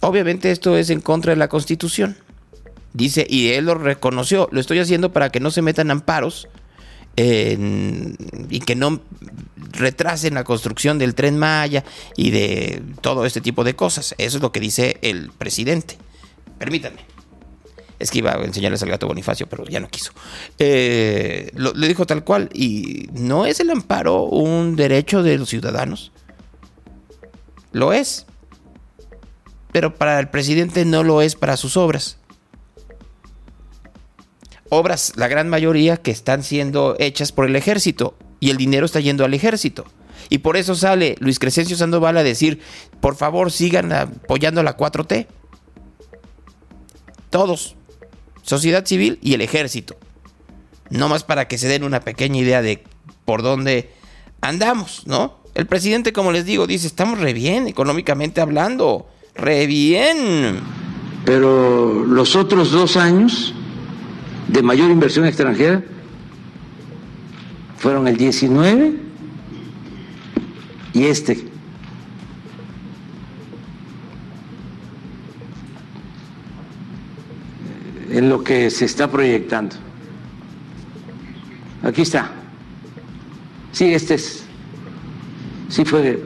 Obviamente 0.00 0.52
esto 0.52 0.76
es 0.76 0.90
en 0.90 1.00
contra 1.00 1.32
de 1.32 1.36
la 1.36 1.48
constitución. 1.48 2.16
Dice, 2.92 3.26
y 3.28 3.48
él 3.50 3.66
lo 3.66 3.74
reconoció, 3.74 4.48
lo 4.52 4.60
estoy 4.60 4.78
haciendo 4.78 5.12
para 5.12 5.30
que 5.30 5.40
no 5.40 5.50
se 5.50 5.62
metan 5.62 5.90
amparos 5.90 6.48
y 7.16 8.60
que 8.60 8.74
no 8.76 9.00
retrasen 9.72 10.34
la 10.34 10.44
construcción 10.44 10.98
del 10.98 11.14
tren 11.14 11.38
Maya 11.38 11.82
y 12.16 12.30
de 12.30 12.82
todo 13.00 13.26
este 13.26 13.40
tipo 13.40 13.64
de 13.64 13.74
cosas. 13.74 14.14
Eso 14.18 14.36
es 14.36 14.42
lo 14.42 14.52
que 14.52 14.60
dice 14.60 14.98
el 15.02 15.32
presidente. 15.32 15.98
Permítanme. 16.58 17.15
Es 17.98 18.10
que 18.10 18.18
iba 18.18 18.32
a 18.32 18.44
enseñarles 18.44 18.82
al 18.82 18.90
gato 18.90 19.06
Bonifacio, 19.06 19.48
pero 19.48 19.64
ya 19.64 19.80
no 19.80 19.88
quiso. 19.88 20.12
Eh, 20.58 21.50
lo, 21.54 21.72
le 21.72 21.88
dijo 21.88 22.06
tal 22.06 22.24
cual. 22.24 22.50
Y 22.52 23.08
no 23.12 23.46
es 23.46 23.60
el 23.60 23.70
amparo 23.70 24.24
un 24.24 24.76
derecho 24.76 25.22
de 25.22 25.38
los 25.38 25.48
ciudadanos. 25.48 26.12
lo 27.72 27.92
es. 27.92 28.26
Pero 29.72 29.94
para 29.94 30.18
el 30.20 30.28
presidente 30.28 30.84
no 30.84 31.02
lo 31.02 31.22
es 31.22 31.34
para 31.34 31.56
sus 31.56 31.76
obras. 31.76 32.18
Obras, 34.68 35.12
la 35.16 35.28
gran 35.28 35.48
mayoría, 35.48 35.96
que 35.96 36.10
están 36.10 36.42
siendo 36.42 36.96
hechas 36.98 37.32
por 37.32 37.46
el 37.46 37.56
ejército. 37.56 38.16
Y 38.40 38.50
el 38.50 38.56
dinero 38.56 38.86
está 38.86 39.00
yendo 39.00 39.24
al 39.24 39.34
ejército. 39.34 39.86
Y 40.28 40.38
por 40.38 40.56
eso 40.56 40.74
sale 40.74 41.16
Luis 41.20 41.38
Crescencio 41.38 41.76
Sandoval 41.76 42.16
a 42.16 42.22
decir, 42.22 42.60
por 43.00 43.16
favor 43.16 43.52
sigan 43.52 43.92
apoyando 43.92 44.62
la 44.62 44.76
4T. 44.76 45.26
Todos. 47.30 47.76
Sociedad 48.46 48.86
civil 48.86 49.18
y 49.22 49.34
el 49.34 49.40
ejército. 49.40 49.96
No 50.88 51.08
más 51.08 51.24
para 51.24 51.48
que 51.48 51.58
se 51.58 51.66
den 51.66 51.82
una 51.82 52.00
pequeña 52.00 52.38
idea 52.38 52.62
de 52.62 52.84
por 53.24 53.42
dónde 53.42 53.90
andamos, 54.40 55.02
¿no? 55.06 55.38
El 55.54 55.66
presidente, 55.66 56.12
como 56.12 56.30
les 56.30 56.44
digo, 56.44 56.68
dice, 56.68 56.86
estamos 56.86 57.18
re 57.18 57.32
bien 57.32 57.66
económicamente 57.66 58.40
hablando. 58.40 59.08
Re 59.34 59.66
bien. 59.66 60.60
Pero 61.24 62.04
los 62.04 62.36
otros 62.36 62.70
dos 62.70 62.96
años 62.96 63.52
de 64.46 64.62
mayor 64.62 64.90
inversión 64.90 65.26
extranjera 65.26 65.82
fueron 67.78 68.06
el 68.06 68.16
19 68.16 68.94
y 70.92 71.04
este. 71.04 71.55
En 78.16 78.30
lo 78.30 78.42
que 78.42 78.70
se 78.70 78.86
está 78.86 79.10
proyectando. 79.10 79.76
Aquí 81.82 82.00
está. 82.00 82.30
Sí, 83.72 83.92
este 83.92 84.14
es. 84.14 84.46
Sí 85.68 85.84
fue. 85.84 86.22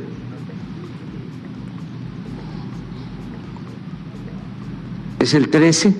Es 5.19 5.35
el 5.35 5.49
13. 5.49 5.97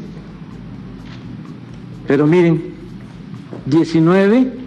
Pero 2.07 2.25
miren, 2.25 2.73
19 3.67 4.59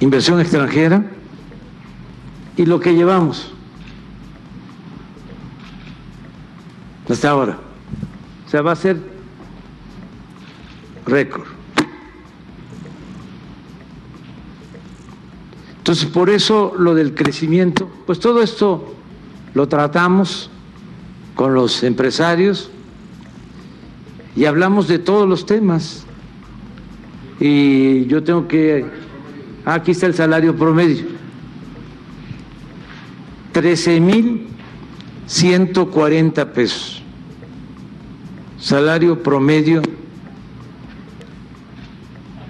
inversión 0.00 0.38
extranjera 0.38 1.02
y 2.58 2.66
lo 2.66 2.78
que 2.78 2.94
llevamos 2.94 3.54
hasta 7.08 7.30
ahora. 7.30 7.69
O 8.50 8.52
sea, 8.52 8.62
va 8.62 8.72
a 8.72 8.76
ser 8.76 8.96
récord. 11.06 11.46
Entonces, 15.78 16.06
por 16.06 16.30
eso 16.30 16.74
lo 16.76 16.94
del 16.94 17.14
crecimiento, 17.14 17.88
pues 18.06 18.18
todo 18.18 18.42
esto 18.42 18.92
lo 19.54 19.68
tratamos 19.68 20.50
con 21.36 21.54
los 21.54 21.84
empresarios 21.84 22.72
y 24.34 24.46
hablamos 24.46 24.88
de 24.88 24.98
todos 24.98 25.28
los 25.28 25.46
temas. 25.46 26.04
Y 27.38 28.06
yo 28.06 28.24
tengo 28.24 28.48
que 28.48 28.84
Ah, 29.64 29.74
aquí 29.74 29.92
está 29.92 30.06
el 30.06 30.14
salario 30.14 30.56
promedio. 30.56 31.04
13.140 33.52 36.52
pesos. 36.52 36.99
Salario 38.60 39.22
promedio 39.22 39.82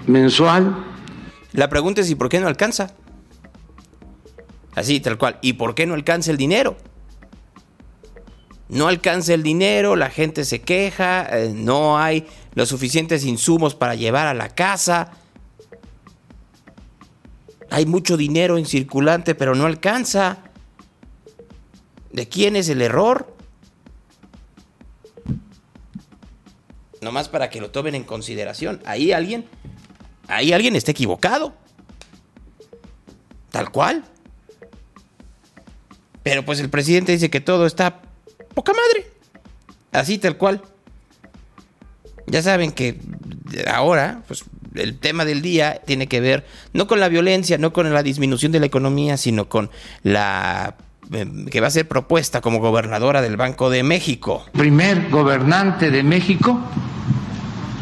mensual. 0.07 0.85
La 1.53 1.69
pregunta 1.69 2.01
es, 2.01 2.09
¿y 2.09 2.15
por 2.15 2.29
qué 2.29 2.39
no 2.39 2.47
alcanza? 2.47 2.93
Así, 4.75 4.99
tal 4.99 5.17
cual. 5.17 5.37
¿Y 5.41 5.53
por 5.53 5.73
qué 5.73 5.85
no 5.85 5.93
alcanza 5.93 6.31
el 6.31 6.37
dinero? 6.37 6.77
No 8.69 8.87
alcanza 8.87 9.33
el 9.33 9.43
dinero, 9.43 9.95
la 9.95 10.09
gente 10.09 10.45
se 10.45 10.61
queja, 10.61 11.27
eh, 11.29 11.51
no 11.53 11.97
hay 11.97 12.27
los 12.53 12.69
suficientes 12.69 13.25
insumos 13.25 13.75
para 13.75 13.95
llevar 13.95 14.27
a 14.27 14.33
la 14.33 14.49
casa 14.49 15.11
hay 17.71 17.85
mucho 17.85 18.17
dinero 18.17 18.57
en 18.57 18.65
circulante, 18.65 19.33
pero 19.33 19.55
no 19.55 19.65
alcanza. 19.65 20.39
¿De 22.11 22.27
quién 22.27 22.57
es 22.57 22.67
el 22.67 22.81
error? 22.81 23.30
Nomás 27.01 27.29
para 27.29 27.49
que 27.49 27.59
lo 27.59 27.71
tomen 27.71 27.95
en 27.95 28.03
consideración. 28.03 28.79
Ahí 28.85 29.11
alguien, 29.11 29.45
ahí 30.27 30.53
alguien 30.53 30.75
está 30.75 30.91
equivocado. 30.91 31.53
Tal 33.49 33.71
cual. 33.71 34.05
Pero 36.23 36.45
pues 36.45 36.59
el 36.59 36.69
presidente 36.69 37.11
dice 37.11 37.31
que 37.31 37.41
todo 37.41 37.65
está 37.65 38.01
poca 38.53 38.71
madre. 38.73 39.09
Así 39.91 40.19
tal 40.19 40.37
cual. 40.37 40.61
Ya 42.27 42.43
saben 42.43 42.71
que 42.71 43.01
ahora, 43.67 44.23
pues 44.27 44.45
el 44.75 44.99
tema 44.99 45.25
del 45.25 45.41
día 45.41 45.81
tiene 45.85 46.07
que 46.07 46.21
ver 46.21 46.45
no 46.71 46.87
con 46.87 46.99
la 46.99 47.09
violencia, 47.09 47.57
no 47.57 47.73
con 47.73 47.91
la 47.91 48.03
disminución 48.03 48.51
de 48.51 48.59
la 48.59 48.67
economía, 48.67 49.17
sino 49.17 49.49
con 49.49 49.71
la 50.03 50.77
que 51.11 51.59
va 51.59 51.67
a 51.67 51.71
ser 51.71 51.87
propuesta 51.87 52.39
como 52.39 52.59
gobernadora 52.59 53.21
del 53.21 53.35
Banco 53.35 53.69
de 53.69 53.83
México. 53.83 54.45
Primer 54.53 55.09
gobernante 55.09 55.91
de 55.91 56.03
México. 56.03 56.59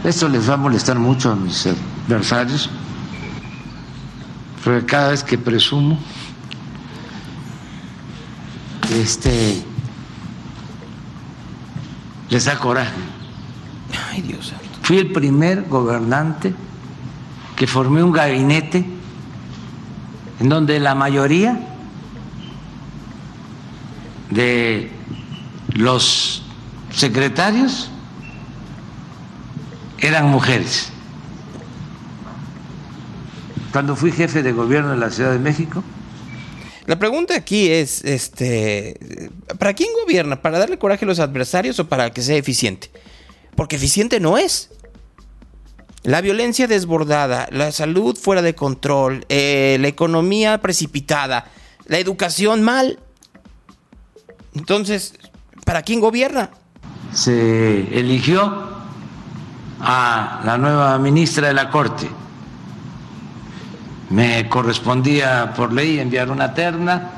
Esto 0.04 0.28
les 0.28 0.50
va 0.50 0.56
a 0.56 0.58
molestar 0.58 0.98
mucho 0.98 1.32
a 1.32 1.36
mis 1.36 1.68
adversarios, 2.08 2.70
porque 4.64 4.86
cada 4.86 5.10
vez 5.10 5.24
que 5.24 5.38
presumo, 5.38 6.00
este, 8.90 9.62
les 12.30 12.46
da 12.46 12.58
coraje. 12.58 12.92
Ay, 14.12 14.22
Dios 14.22 14.54
Fui 14.84 14.98
el 14.98 15.12
primer 15.12 15.68
gobernante 15.68 16.54
que 17.56 17.68
formé 17.68 18.02
un 18.02 18.12
gabinete 18.12 18.86
en 20.40 20.50
donde 20.50 20.80
la 20.80 20.96
mayoría 20.96 21.69
de 24.30 24.92
los 25.74 26.44
secretarios 26.92 27.90
eran 30.00 30.28
mujeres. 30.30 30.92
Cuando 33.72 33.96
fui 33.96 34.12
jefe 34.12 34.42
de 34.42 34.52
gobierno 34.52 34.92
de 34.92 34.98
la 34.98 35.12
Ciudad 35.12 35.32
de 35.32 35.40
México, 35.40 35.84
la 36.90 36.98
pregunta 36.98 37.36
aquí 37.36 37.70
es, 37.70 38.04
este, 38.04 39.30
¿para 39.60 39.76
quién 39.76 39.90
gobierna? 40.04 40.42
¿Para 40.42 40.58
darle 40.58 40.80
coraje 40.80 41.06
a 41.06 41.08
los 41.08 41.20
adversarios 41.20 41.80
o 41.80 41.88
para 41.88 42.10
que 42.10 42.24
sea 42.24 42.36
eficiente? 42.36 42.90
Porque 43.56 43.76
eficiente 43.76 44.20
no 44.20 44.40
es. 44.40 44.72
La 46.02 46.22
violencia 46.22 46.66
desbordada, 46.66 47.48
la 47.52 47.72
salud 47.72 48.18
fuera 48.18 48.42
de 48.42 48.56
control, 48.56 49.24
eh, 49.30 49.78
la 49.80 49.88
economía 49.88 50.62
precipitada, 50.62 51.52
la 51.86 52.00
educación 52.00 52.64
mal. 52.64 52.98
Entonces, 54.56 55.14
¿para 55.66 55.82
quién 55.82 56.00
gobierna? 56.00 56.50
Se 57.14 58.00
eligió 58.00 58.70
a 59.82 60.42
la 60.44 60.58
nueva 60.58 60.98
ministra 61.00 61.48
de 61.48 61.54
la 61.54 61.70
Corte. 61.70 62.10
Me 64.10 64.50
correspondía 64.50 65.54
por 65.56 65.72
ley 65.72 66.00
enviar 66.00 66.32
una 66.32 66.54
terna 66.54 67.12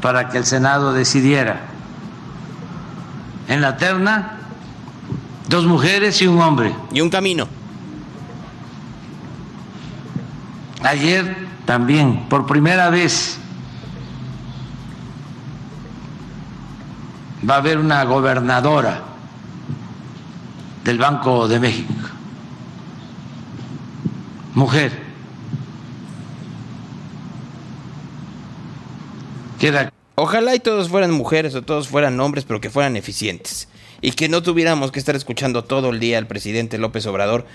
para 0.00 0.28
que 0.28 0.38
el 0.38 0.46
Senado 0.46 0.92
decidiera. 0.92 1.60
En 3.48 3.60
la 3.60 3.76
terna, 3.76 4.38
dos 5.48 5.66
mujeres 5.66 6.20
y 6.22 6.26
un 6.26 6.40
hombre. 6.40 6.74
Y 6.92 7.00
un 7.00 7.10
camino. 7.10 7.48
Ayer 10.82 11.48
también, 11.66 12.28
por 12.28 12.46
primera 12.46 12.88
vez, 12.88 13.38
va 17.48 17.54
a 17.54 17.58
haber 17.58 17.78
una 17.78 18.04
gobernadora 18.04 19.02
del 20.84 20.98
Banco 20.98 21.48
de 21.48 21.60
México, 21.60 21.92
mujer. 24.54 25.08
Ojalá 30.14 30.54
y 30.54 30.60
todos 30.60 30.88
fueran 30.88 31.10
mujeres 31.10 31.54
o 31.54 31.62
todos 31.62 31.88
fueran 31.88 32.18
hombres, 32.20 32.44
pero 32.44 32.60
que 32.60 32.70
fueran 32.70 32.96
eficientes. 32.96 33.68
Y 34.00 34.12
que 34.12 34.28
no 34.28 34.42
tuviéramos 34.42 34.92
que 34.92 34.98
estar 35.00 35.16
escuchando 35.16 35.64
todo 35.64 35.90
el 35.90 35.98
día 35.98 36.18
al 36.18 36.28
presidente 36.28 36.78
López 36.78 37.06
Obrador 37.06 37.46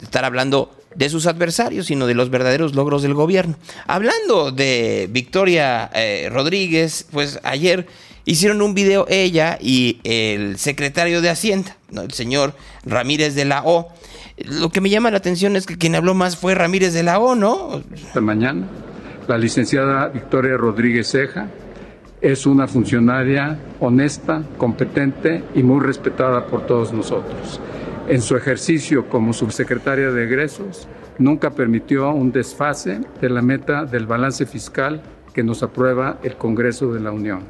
estar 0.00 0.24
hablando 0.24 0.70
de 0.94 1.08
sus 1.08 1.26
adversarios, 1.26 1.86
sino 1.86 2.06
de 2.06 2.14
los 2.14 2.30
verdaderos 2.30 2.74
logros 2.74 3.02
del 3.02 3.14
gobierno. 3.14 3.56
Hablando 3.86 4.50
de 4.52 5.08
Victoria 5.10 5.90
eh, 5.94 6.28
Rodríguez, 6.30 7.06
pues 7.10 7.40
ayer 7.42 7.86
hicieron 8.24 8.62
un 8.62 8.74
video 8.74 9.06
ella 9.08 9.58
y 9.60 9.98
el 10.04 10.58
secretario 10.58 11.20
de 11.20 11.30
Hacienda, 11.30 11.76
el 11.92 12.12
señor 12.12 12.54
Ramírez 12.84 13.34
de 13.34 13.44
la 13.44 13.62
O. 13.64 13.92
Lo 14.38 14.70
que 14.70 14.80
me 14.80 14.90
llama 14.90 15.10
la 15.10 15.18
atención 15.18 15.56
es 15.56 15.66
que 15.66 15.76
quien 15.76 15.94
habló 15.94 16.14
más 16.14 16.36
fue 16.36 16.54
Ramírez 16.54 16.94
de 16.94 17.02
la 17.02 17.18
O, 17.18 17.34
¿no? 17.34 17.82
De 18.14 18.20
mañana 18.20 18.66
La 19.28 19.38
licenciada 19.38 20.08
Victoria 20.08 20.56
Rodríguez 20.56 21.10
Ceja 21.10 21.48
es 22.20 22.46
una 22.46 22.68
funcionaria 22.68 23.58
honesta, 23.80 24.42
competente 24.56 25.42
y 25.54 25.62
muy 25.62 25.80
respetada 25.84 26.46
por 26.46 26.66
todos 26.66 26.92
nosotros. 26.92 27.60
En 28.08 28.20
su 28.20 28.36
ejercicio 28.36 29.08
como 29.08 29.32
subsecretaria 29.32 30.10
de 30.10 30.24
egresos, 30.24 30.88
nunca 31.18 31.50
permitió 31.50 32.10
un 32.10 32.32
desfase 32.32 33.00
de 33.20 33.30
la 33.30 33.42
meta 33.42 33.84
del 33.84 34.06
balance 34.06 34.44
fiscal 34.44 35.02
que 35.32 35.44
nos 35.44 35.62
aprueba 35.62 36.18
el 36.22 36.36
Congreso 36.36 36.92
de 36.92 37.00
la 37.00 37.12
Unión. 37.12 37.40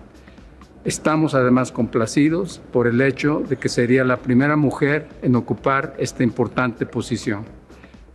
Estamos 0.85 1.35
además 1.35 1.73
complacidos 1.73 2.61
por 2.73 2.87
el 2.87 3.01
hecho 3.01 3.43
de 3.49 3.57
que 3.57 3.69
sería 3.69 4.05
la 4.05 4.19
primera 4.19 4.57
mujer 4.57 5.09
en 5.23 5.37
ocupar 5.37 5.95
esta 5.99 6.23
importante 6.23 6.87
posición. 6.87 7.45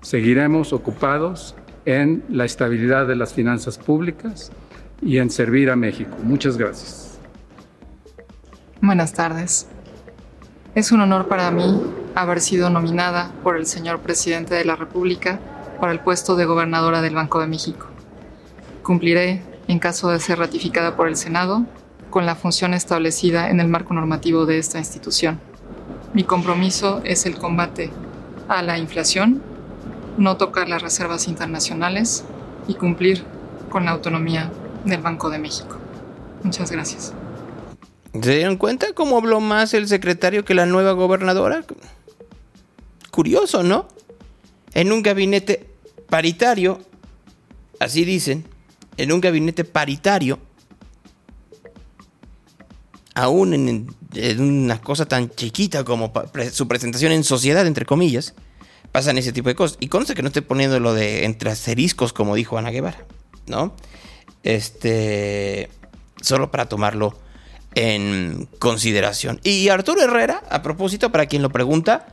Seguiremos 0.02 0.73
ocupados 0.73 1.56
en 1.86 2.23
la 2.30 2.45
estabilidad 2.45 3.08
de 3.08 3.15
las 3.15 3.34
finanzas 3.34 3.78
públicas 3.78 4.52
y 5.02 5.17
en 5.17 5.30
servir 5.30 5.71
a 5.71 5.76
México. 5.76 6.15
Muchas 6.23 6.58
gracias. 6.58 7.19
Buenas 8.82 9.13
tardes. 9.13 9.67
Es 10.77 10.91
un 10.91 11.01
honor 11.01 11.27
para 11.27 11.49
mí 11.49 11.81
haber 12.13 12.39
sido 12.39 12.69
nominada 12.69 13.31
por 13.41 13.57
el 13.57 13.65
señor 13.65 14.01
presidente 14.01 14.53
de 14.53 14.63
la 14.63 14.75
República 14.75 15.39
para 15.79 15.91
el 15.91 16.01
puesto 16.01 16.35
de 16.35 16.45
gobernadora 16.45 17.01
del 17.01 17.15
Banco 17.15 17.39
de 17.39 17.47
México. 17.47 17.87
Cumpliré, 18.83 19.41
en 19.67 19.79
caso 19.79 20.09
de 20.09 20.19
ser 20.19 20.37
ratificada 20.37 20.95
por 20.95 21.07
el 21.07 21.15
Senado, 21.15 21.65
con 22.11 22.27
la 22.27 22.35
función 22.35 22.75
establecida 22.75 23.49
en 23.49 23.59
el 23.59 23.69
marco 23.69 23.95
normativo 23.95 24.45
de 24.45 24.59
esta 24.59 24.77
institución. 24.77 25.39
Mi 26.13 26.23
compromiso 26.23 27.01
es 27.03 27.25
el 27.25 27.39
combate 27.39 27.89
a 28.47 28.61
la 28.61 28.77
inflación, 28.77 29.41
no 30.19 30.37
tocar 30.37 30.69
las 30.69 30.83
reservas 30.83 31.27
internacionales 31.27 32.23
y 32.67 32.75
cumplir 32.75 33.23
con 33.71 33.85
la 33.85 33.93
autonomía 33.93 34.51
del 34.85 35.01
Banco 35.01 35.31
de 35.31 35.39
México. 35.39 35.75
Muchas 36.43 36.69
gracias. 36.69 37.15
¿Se 38.21 38.36
dieron 38.36 38.58
cuenta 38.58 38.93
cómo 38.93 39.17
habló 39.17 39.39
más 39.39 39.73
el 39.73 39.88
secretario 39.88 40.45
que 40.45 40.53
la 40.53 40.65
nueva 40.65 40.93
gobernadora? 40.93 41.63
Curioso, 43.12 43.63
¿no? 43.63 43.88
En 44.73 44.91
un 44.91 45.01
gabinete 45.01 45.69
paritario, 46.10 46.80
así 47.80 48.06
dicen, 48.06 48.45
en 48.97 49.12
un 49.12 49.21
gabinete 49.21 49.63
paritario, 49.63 50.39
aún 53.13 53.53
en, 53.53 53.95
en 54.13 54.41
una 54.41 54.80
cosa 54.82 55.06
tan 55.06 55.30
chiquita 55.30 55.84
como 55.84 56.12
su 56.51 56.67
presentación 56.67 57.12
en 57.12 57.23
sociedad, 57.23 57.65
entre 57.65 57.86
comillas, 57.86 58.36
pasan 58.91 59.17
ese 59.17 59.32
tipo 59.32 59.49
de 59.49 59.56
cosas. 59.56 59.77
Y 59.80 59.88
conste 59.88 60.13
que 60.13 60.21
no 60.21 60.27
estoy 60.27 60.43
poniendo 60.43 60.80
lo 60.80 60.93
de 60.93 61.25
entre 61.25 61.51
asteriscos, 61.51 62.13
como 62.13 62.36
dijo 62.36 62.58
Ana 62.58 62.71
Guevara, 62.71 63.06
¿no? 63.47 63.73
Este, 64.43 65.69
solo 66.21 66.51
para 66.51 66.69
tomarlo 66.69 67.17
en 67.75 68.47
consideración. 68.60 69.39
Y 69.43 69.69
Arturo 69.69 70.01
Herrera, 70.01 70.43
a 70.49 70.62
propósito, 70.62 71.12
para 71.12 71.25
quien 71.27 71.41
lo 71.41 71.49
pregunta, 71.49 72.08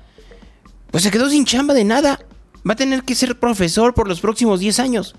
pues 0.91 1.03
se 1.03 1.11
quedó 1.11 1.29
sin 1.29 1.45
chamba 1.45 1.75
de 1.75 1.85
nada. 1.85 2.21
Va 2.69 2.75
a 2.75 2.77
tener 2.77 3.03
que 3.03 3.15
ser 3.15 3.39
profesor 3.39 3.95
por 3.95 4.09
los 4.09 4.21
próximos 4.21 4.61
10 4.61 4.79
años. 4.81 5.15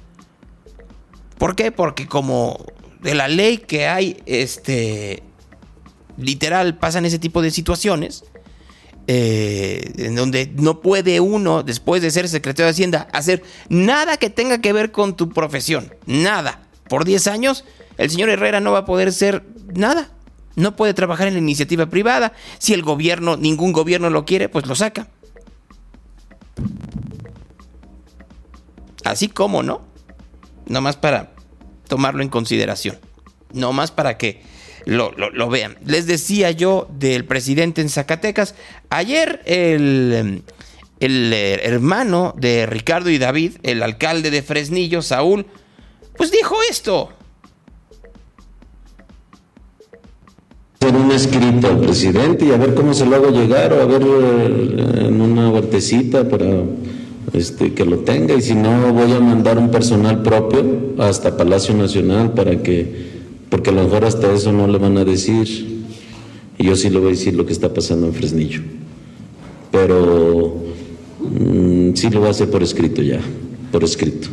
¿Por 1.37 1.55
qué? 1.55 1.71
Porque 1.71 2.07
como 2.07 2.65
de 3.01 3.13
la 3.13 3.27
ley 3.27 3.57
que 3.57 3.87
hay, 3.87 4.21
este, 4.25 5.21
literal, 6.17 6.77
pasan 6.77 7.05
ese 7.05 7.19
tipo 7.19 7.41
de 7.41 7.51
situaciones. 7.51 8.23
Eh, 9.07 9.91
en 9.97 10.15
donde 10.15 10.51
no 10.55 10.81
puede 10.81 11.19
uno, 11.19 11.61
después 11.61 12.01
de 12.01 12.09
ser 12.09 12.27
secretario 12.27 12.65
de 12.65 12.71
Hacienda, 12.71 13.07
hacer 13.13 13.43
nada 13.69 14.17
que 14.17 14.31
tenga 14.31 14.61
que 14.61 14.73
ver 14.73 14.91
con 14.91 15.15
tu 15.15 15.29
profesión. 15.29 15.93
Nada. 16.07 16.61
Por 16.89 17.05
10 17.05 17.27
años, 17.27 17.65
el 17.97 18.09
señor 18.09 18.29
Herrera 18.29 18.61
no 18.61 18.71
va 18.71 18.79
a 18.79 18.85
poder 18.85 19.13
ser 19.13 19.43
nada. 19.75 20.09
No 20.55 20.75
puede 20.75 20.93
trabajar 20.93 21.27
en 21.27 21.33
la 21.33 21.39
iniciativa 21.39 21.87
privada. 21.87 22.33
Si 22.59 22.73
el 22.73 22.81
gobierno, 22.81 23.37
ningún 23.37 23.73
gobierno 23.73 24.09
lo 24.09 24.25
quiere, 24.25 24.49
pues 24.49 24.65
lo 24.65 24.75
saca. 24.75 25.07
Así 29.03 29.27
como, 29.27 29.63
¿no? 29.63 29.81
Nomás 30.65 30.97
para 30.97 31.33
tomarlo 31.87 32.23
en 32.23 32.29
consideración. 32.29 32.97
Nomás 33.53 33.91
para 33.91 34.17
que 34.17 34.41
lo, 34.85 35.11
lo, 35.11 35.49
vean. 35.49 35.77
Les 35.85 36.07
decía 36.07 36.51
yo 36.51 36.87
del 36.91 37.25
presidente 37.25 37.81
en 37.81 37.89
Zacatecas. 37.89 38.55
Ayer 38.89 39.41
el, 39.45 40.43
el 40.99 41.33
hermano 41.33 42.33
de 42.37 42.65
Ricardo 42.65 43.09
y 43.09 43.17
David, 43.17 43.57
el 43.63 43.83
alcalde 43.83 44.31
de 44.31 44.41
Fresnillo, 44.41 45.01
Saúl, 45.01 45.45
pues 46.17 46.31
dijo 46.31 46.55
esto. 46.69 47.14
Escrito 51.15 51.67
al 51.67 51.79
presidente 51.79 52.45
y 52.45 52.51
a 52.51 52.57
ver 52.57 52.73
cómo 52.73 52.93
se 52.93 53.05
lo 53.05 53.15
hago 53.15 53.29
llegar 53.29 53.73
o 53.73 53.81
a 53.81 53.85
ver 53.85 54.01
eh, 54.03 55.07
en 55.07 55.21
una 55.21 55.49
vueltecita 55.49 56.27
para 56.27 56.45
este, 57.33 57.73
que 57.73 57.85
lo 57.85 57.99
tenga. 57.99 58.35
Y 58.35 58.41
si 58.41 58.55
no 58.55 58.93
voy 58.93 59.11
a 59.11 59.19
mandar 59.19 59.57
un 59.57 59.71
personal 59.71 60.21
propio 60.21 60.93
hasta 60.97 61.35
Palacio 61.35 61.75
Nacional 61.75 62.33
para 62.33 62.61
que, 62.61 63.07
porque 63.49 63.69
a 63.69 63.73
lo 63.73 63.83
mejor 63.83 64.05
hasta 64.05 64.31
eso 64.33 64.51
no 64.51 64.67
le 64.67 64.77
van 64.77 64.97
a 64.97 65.05
decir. 65.05 65.83
Y 66.57 66.65
yo 66.65 66.75
sí 66.75 66.89
le 66.89 66.99
voy 66.99 67.07
a 67.07 67.11
decir 67.11 67.33
lo 67.33 67.45
que 67.45 67.53
está 67.53 67.73
pasando 67.73 68.07
en 68.07 68.13
Fresnillo. 68.13 68.61
Pero 69.71 70.55
mm, 71.19 71.93
sí 71.95 72.09
lo 72.09 72.19
voy 72.19 72.27
a 72.27 72.31
hacer 72.31 72.49
por 72.49 72.63
escrito 72.63 73.01
ya, 73.01 73.19
por 73.71 73.83
escrito 73.83 74.29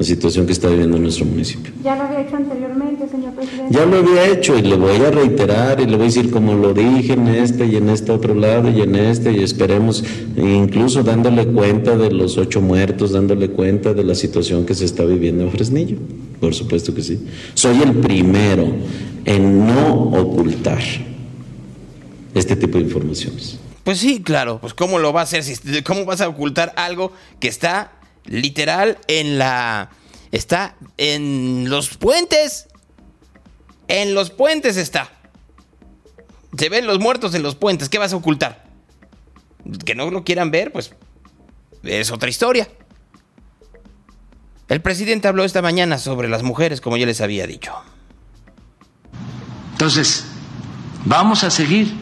la 0.00 0.04
situación 0.04 0.46
que 0.46 0.52
está 0.52 0.68
viviendo 0.68 0.98
nuestro 0.98 1.26
municipio. 1.26 1.70
Ya 1.84 1.94
lo 1.94 2.04
había 2.04 2.22
hecho 2.22 2.36
anteriormente, 2.36 3.06
señor 3.06 3.34
presidente. 3.34 3.74
Ya 3.74 3.84
lo 3.84 3.98
había 3.98 4.28
hecho 4.28 4.56
y 4.56 4.62
le 4.62 4.74
voy 4.76 4.96
a 4.96 5.10
reiterar 5.10 5.78
y 5.78 5.84
le 5.84 5.96
voy 5.96 6.04
a 6.04 6.06
decir 6.06 6.30
como 6.30 6.54
lo 6.54 6.72
dije 6.72 7.12
en 7.12 7.28
este 7.28 7.66
y 7.66 7.76
en 7.76 7.90
este 7.90 8.10
otro 8.10 8.34
lado 8.34 8.70
y 8.70 8.80
en 8.80 8.96
este 8.96 9.30
y 9.30 9.42
esperemos, 9.42 10.02
incluso 10.38 11.02
dándole 11.02 11.46
cuenta 11.48 11.98
de 11.98 12.10
los 12.10 12.38
ocho 12.38 12.62
muertos, 12.62 13.12
dándole 13.12 13.50
cuenta 13.50 13.92
de 13.92 14.02
la 14.02 14.14
situación 14.14 14.64
que 14.64 14.74
se 14.74 14.86
está 14.86 15.04
viviendo 15.04 15.44
en 15.44 15.50
Fresnillo. 15.50 15.98
Por 16.40 16.54
supuesto 16.54 16.94
que 16.94 17.02
sí. 17.02 17.22
Soy 17.52 17.82
el 17.82 17.92
primero 17.92 18.72
en 19.26 19.66
no 19.66 19.92
ocultar 20.18 20.80
este 22.34 22.56
tipo 22.56 22.78
de 22.78 22.84
informaciones. 22.84 23.58
Pues 23.84 23.98
sí, 23.98 24.22
claro, 24.22 24.60
pues 24.62 24.72
cómo 24.72 24.98
lo 24.98 25.12
va 25.12 25.20
a 25.20 25.24
hacer, 25.24 25.44
cómo 25.84 26.06
vas 26.06 26.22
a 26.22 26.28
ocultar 26.28 26.72
algo 26.76 27.12
que 27.38 27.48
está 27.48 27.99
literal 28.24 28.98
en 29.08 29.38
la... 29.38 29.90
Está 30.32 30.76
en 30.96 31.68
los 31.68 31.96
puentes. 31.96 32.68
En 33.88 34.14
los 34.14 34.30
puentes 34.30 34.76
está. 34.76 35.10
Se 36.56 36.68
ven 36.68 36.86
los 36.86 37.00
muertos 37.00 37.34
en 37.34 37.42
los 37.42 37.56
puentes. 37.56 37.88
¿Qué 37.88 37.98
vas 37.98 38.12
a 38.12 38.16
ocultar? 38.16 38.64
Que 39.84 39.94
no 39.94 40.10
lo 40.10 40.24
quieran 40.24 40.50
ver, 40.50 40.72
pues 40.72 40.92
es 41.82 42.10
otra 42.10 42.28
historia. 42.28 42.68
El 44.68 44.80
presidente 44.80 45.26
habló 45.26 45.44
esta 45.44 45.62
mañana 45.62 45.98
sobre 45.98 46.28
las 46.28 46.44
mujeres, 46.44 46.80
como 46.80 46.96
ya 46.96 47.06
les 47.06 47.20
había 47.20 47.46
dicho. 47.46 47.72
Entonces, 49.72 50.24
vamos 51.04 51.42
a 51.42 51.50
seguir 51.50 51.92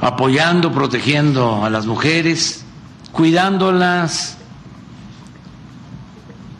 apoyando, 0.00 0.72
protegiendo 0.72 1.64
a 1.64 1.70
las 1.70 1.86
mujeres 1.86 2.63
cuidándolas, 3.14 4.36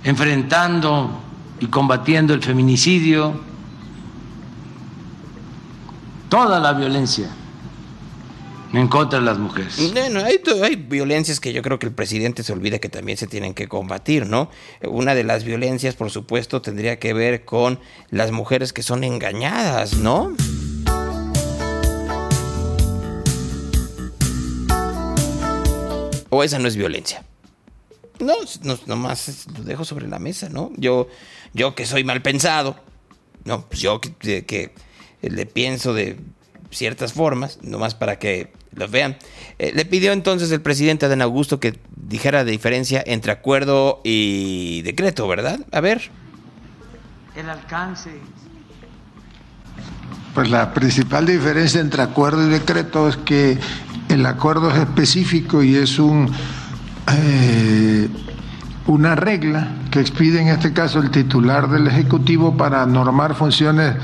enfrentando 0.04 1.20
y 1.60 1.66
combatiendo 1.66 2.32
el 2.32 2.42
feminicidio, 2.42 3.34
toda 6.28 6.60
la 6.60 6.72
violencia 6.72 7.28
en 8.72 8.88
contra 8.88 9.18
de 9.18 9.24
las 9.24 9.38
mujeres. 9.38 9.92
Bueno, 9.92 10.20
hay, 10.20 10.40
hay, 10.62 10.76
violencias 10.76 11.40
que 11.40 11.52
yo 11.52 11.62
creo 11.62 11.78
que 11.78 11.86
el 11.86 11.92
presidente 11.92 12.42
se 12.42 12.52
olvida 12.52 12.78
que 12.78 12.88
también 12.88 13.18
se 13.18 13.26
tienen 13.26 13.54
que 13.54 13.68
combatir, 13.68 14.26
¿no? 14.26 14.48
Una 14.82 15.14
de 15.14 15.24
las 15.24 15.44
violencias, 15.44 15.94
por 15.96 16.10
supuesto, 16.10 16.62
tendría 16.62 16.98
que 16.98 17.12
ver 17.14 17.44
con 17.44 17.80
las 18.10 18.30
mujeres 18.30 18.72
que 18.72 18.82
son 18.82 19.04
engañadas, 19.04 19.96
¿no? 19.96 20.32
O 26.34 26.42
esa 26.42 26.58
no 26.58 26.66
es 26.66 26.74
violencia. 26.74 27.22
No, 28.18 28.34
no 28.64 28.76
nomás 28.86 29.46
lo 29.56 29.62
dejo 29.62 29.84
sobre 29.84 30.08
la 30.08 30.18
mesa, 30.18 30.48
¿no? 30.48 30.72
Yo, 30.76 31.06
yo 31.52 31.76
que 31.76 31.86
soy 31.86 32.02
mal 32.02 32.22
pensado, 32.22 32.74
no, 33.44 33.64
pues 33.68 33.80
yo 33.80 34.00
que, 34.00 34.74
le 35.22 35.46
pienso 35.46 35.94
de 35.94 36.18
ciertas 36.72 37.12
formas, 37.12 37.60
nomás 37.62 37.94
para 37.94 38.18
que 38.18 38.52
lo 38.72 38.88
vean. 38.88 39.16
Eh, 39.60 39.70
le 39.76 39.84
pidió 39.84 40.10
entonces 40.10 40.50
el 40.50 40.60
presidente 40.60 41.06
Adán 41.06 41.22
Augusto 41.22 41.60
que 41.60 41.78
dijera 41.94 42.38
la 42.38 42.50
diferencia 42.50 43.00
entre 43.06 43.30
acuerdo 43.30 44.00
y 44.02 44.82
decreto, 44.82 45.28
¿verdad? 45.28 45.60
A 45.70 45.80
ver. 45.80 46.10
El 47.36 47.48
alcance. 47.48 48.10
Pues 50.34 50.50
la 50.50 50.74
principal 50.74 51.26
diferencia 51.26 51.80
entre 51.80 52.02
acuerdo 52.02 52.44
y 52.44 52.50
decreto 52.50 53.08
es 53.08 53.16
que 53.18 53.56
el 54.14 54.26
acuerdo 54.26 54.70
es 54.70 54.78
específico 54.78 55.62
y 55.62 55.74
es 55.76 55.98
un, 55.98 56.30
eh, 57.12 58.08
una 58.86 59.14
regla 59.14 59.68
que 59.90 60.00
expide 60.00 60.40
en 60.40 60.48
este 60.48 60.72
caso 60.72 61.00
el 61.00 61.10
titular 61.10 61.68
del 61.68 61.86
Ejecutivo 61.86 62.56
para 62.56 62.86
normar 62.86 63.34
funciones 63.34 63.94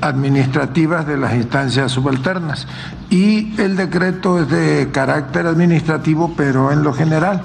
administrativas 0.00 1.06
de 1.06 1.16
las 1.16 1.34
instancias 1.34 1.92
subalternas. 1.92 2.66
Y 3.10 3.60
el 3.60 3.76
decreto 3.76 4.40
es 4.40 4.48
de 4.48 4.88
carácter 4.92 5.46
administrativo, 5.46 6.34
pero 6.36 6.72
en 6.72 6.82
lo 6.82 6.92
general. 6.92 7.42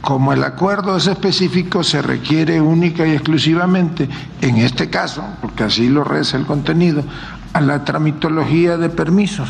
Como 0.00 0.32
el 0.32 0.42
acuerdo 0.42 0.96
es 0.96 1.06
específico, 1.06 1.84
se 1.84 2.02
requiere 2.02 2.60
única 2.60 3.06
y 3.06 3.12
exclusivamente, 3.12 4.08
en 4.40 4.56
este 4.56 4.90
caso, 4.90 5.24
porque 5.40 5.62
así 5.62 5.88
lo 5.88 6.02
reza 6.02 6.36
el 6.36 6.44
contenido, 6.44 7.04
a 7.52 7.60
la 7.60 7.84
tramitología 7.84 8.76
de 8.76 8.88
permisos, 8.88 9.48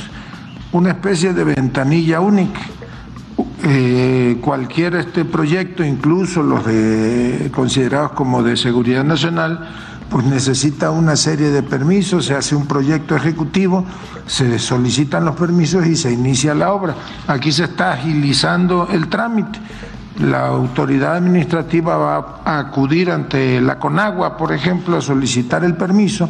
una 0.73 0.91
especie 0.91 1.33
de 1.33 1.45
ventanilla 1.45 2.21
única 2.21 2.61
eh, 3.65 4.39
cualquier 4.41 4.97
este 4.97 5.25
proyecto, 5.25 5.85
incluso 5.85 6.43
los 6.43 6.67
de, 6.67 7.49
considerados 7.55 8.11
como 8.13 8.43
de 8.43 8.57
seguridad 8.57 9.05
nacional, 9.05 9.69
pues 10.11 10.27
necesita 10.27 10.91
una 10.91 11.15
serie 11.15 11.51
de 11.51 11.63
permisos, 11.63 12.27
se 12.27 12.35
hace 12.35 12.57
un 12.57 12.67
proyecto 12.67 13.15
ejecutivo, 13.15 13.87
se 14.27 14.59
solicitan 14.59 15.25
los 15.25 15.37
permisos 15.37 15.87
y 15.87 15.95
se 15.95 16.11
inicia 16.11 16.55
la 16.55 16.73
obra. 16.73 16.97
Aquí 17.29 17.53
se 17.53 17.65
está 17.65 17.93
agilizando 17.93 18.89
el 18.91 19.07
trámite. 19.07 19.61
La 20.21 20.49
autoridad 20.49 21.17
administrativa 21.17 21.97
va 21.97 22.41
a 22.45 22.59
acudir 22.59 23.13
ante 23.13 23.61
la 23.61 23.79
Conagua, 23.79 24.37
por 24.37 24.53
ejemplo, 24.53 24.97
a 24.97 25.01
solicitar 25.01 25.65
el 25.65 25.77
permiso 25.77 26.29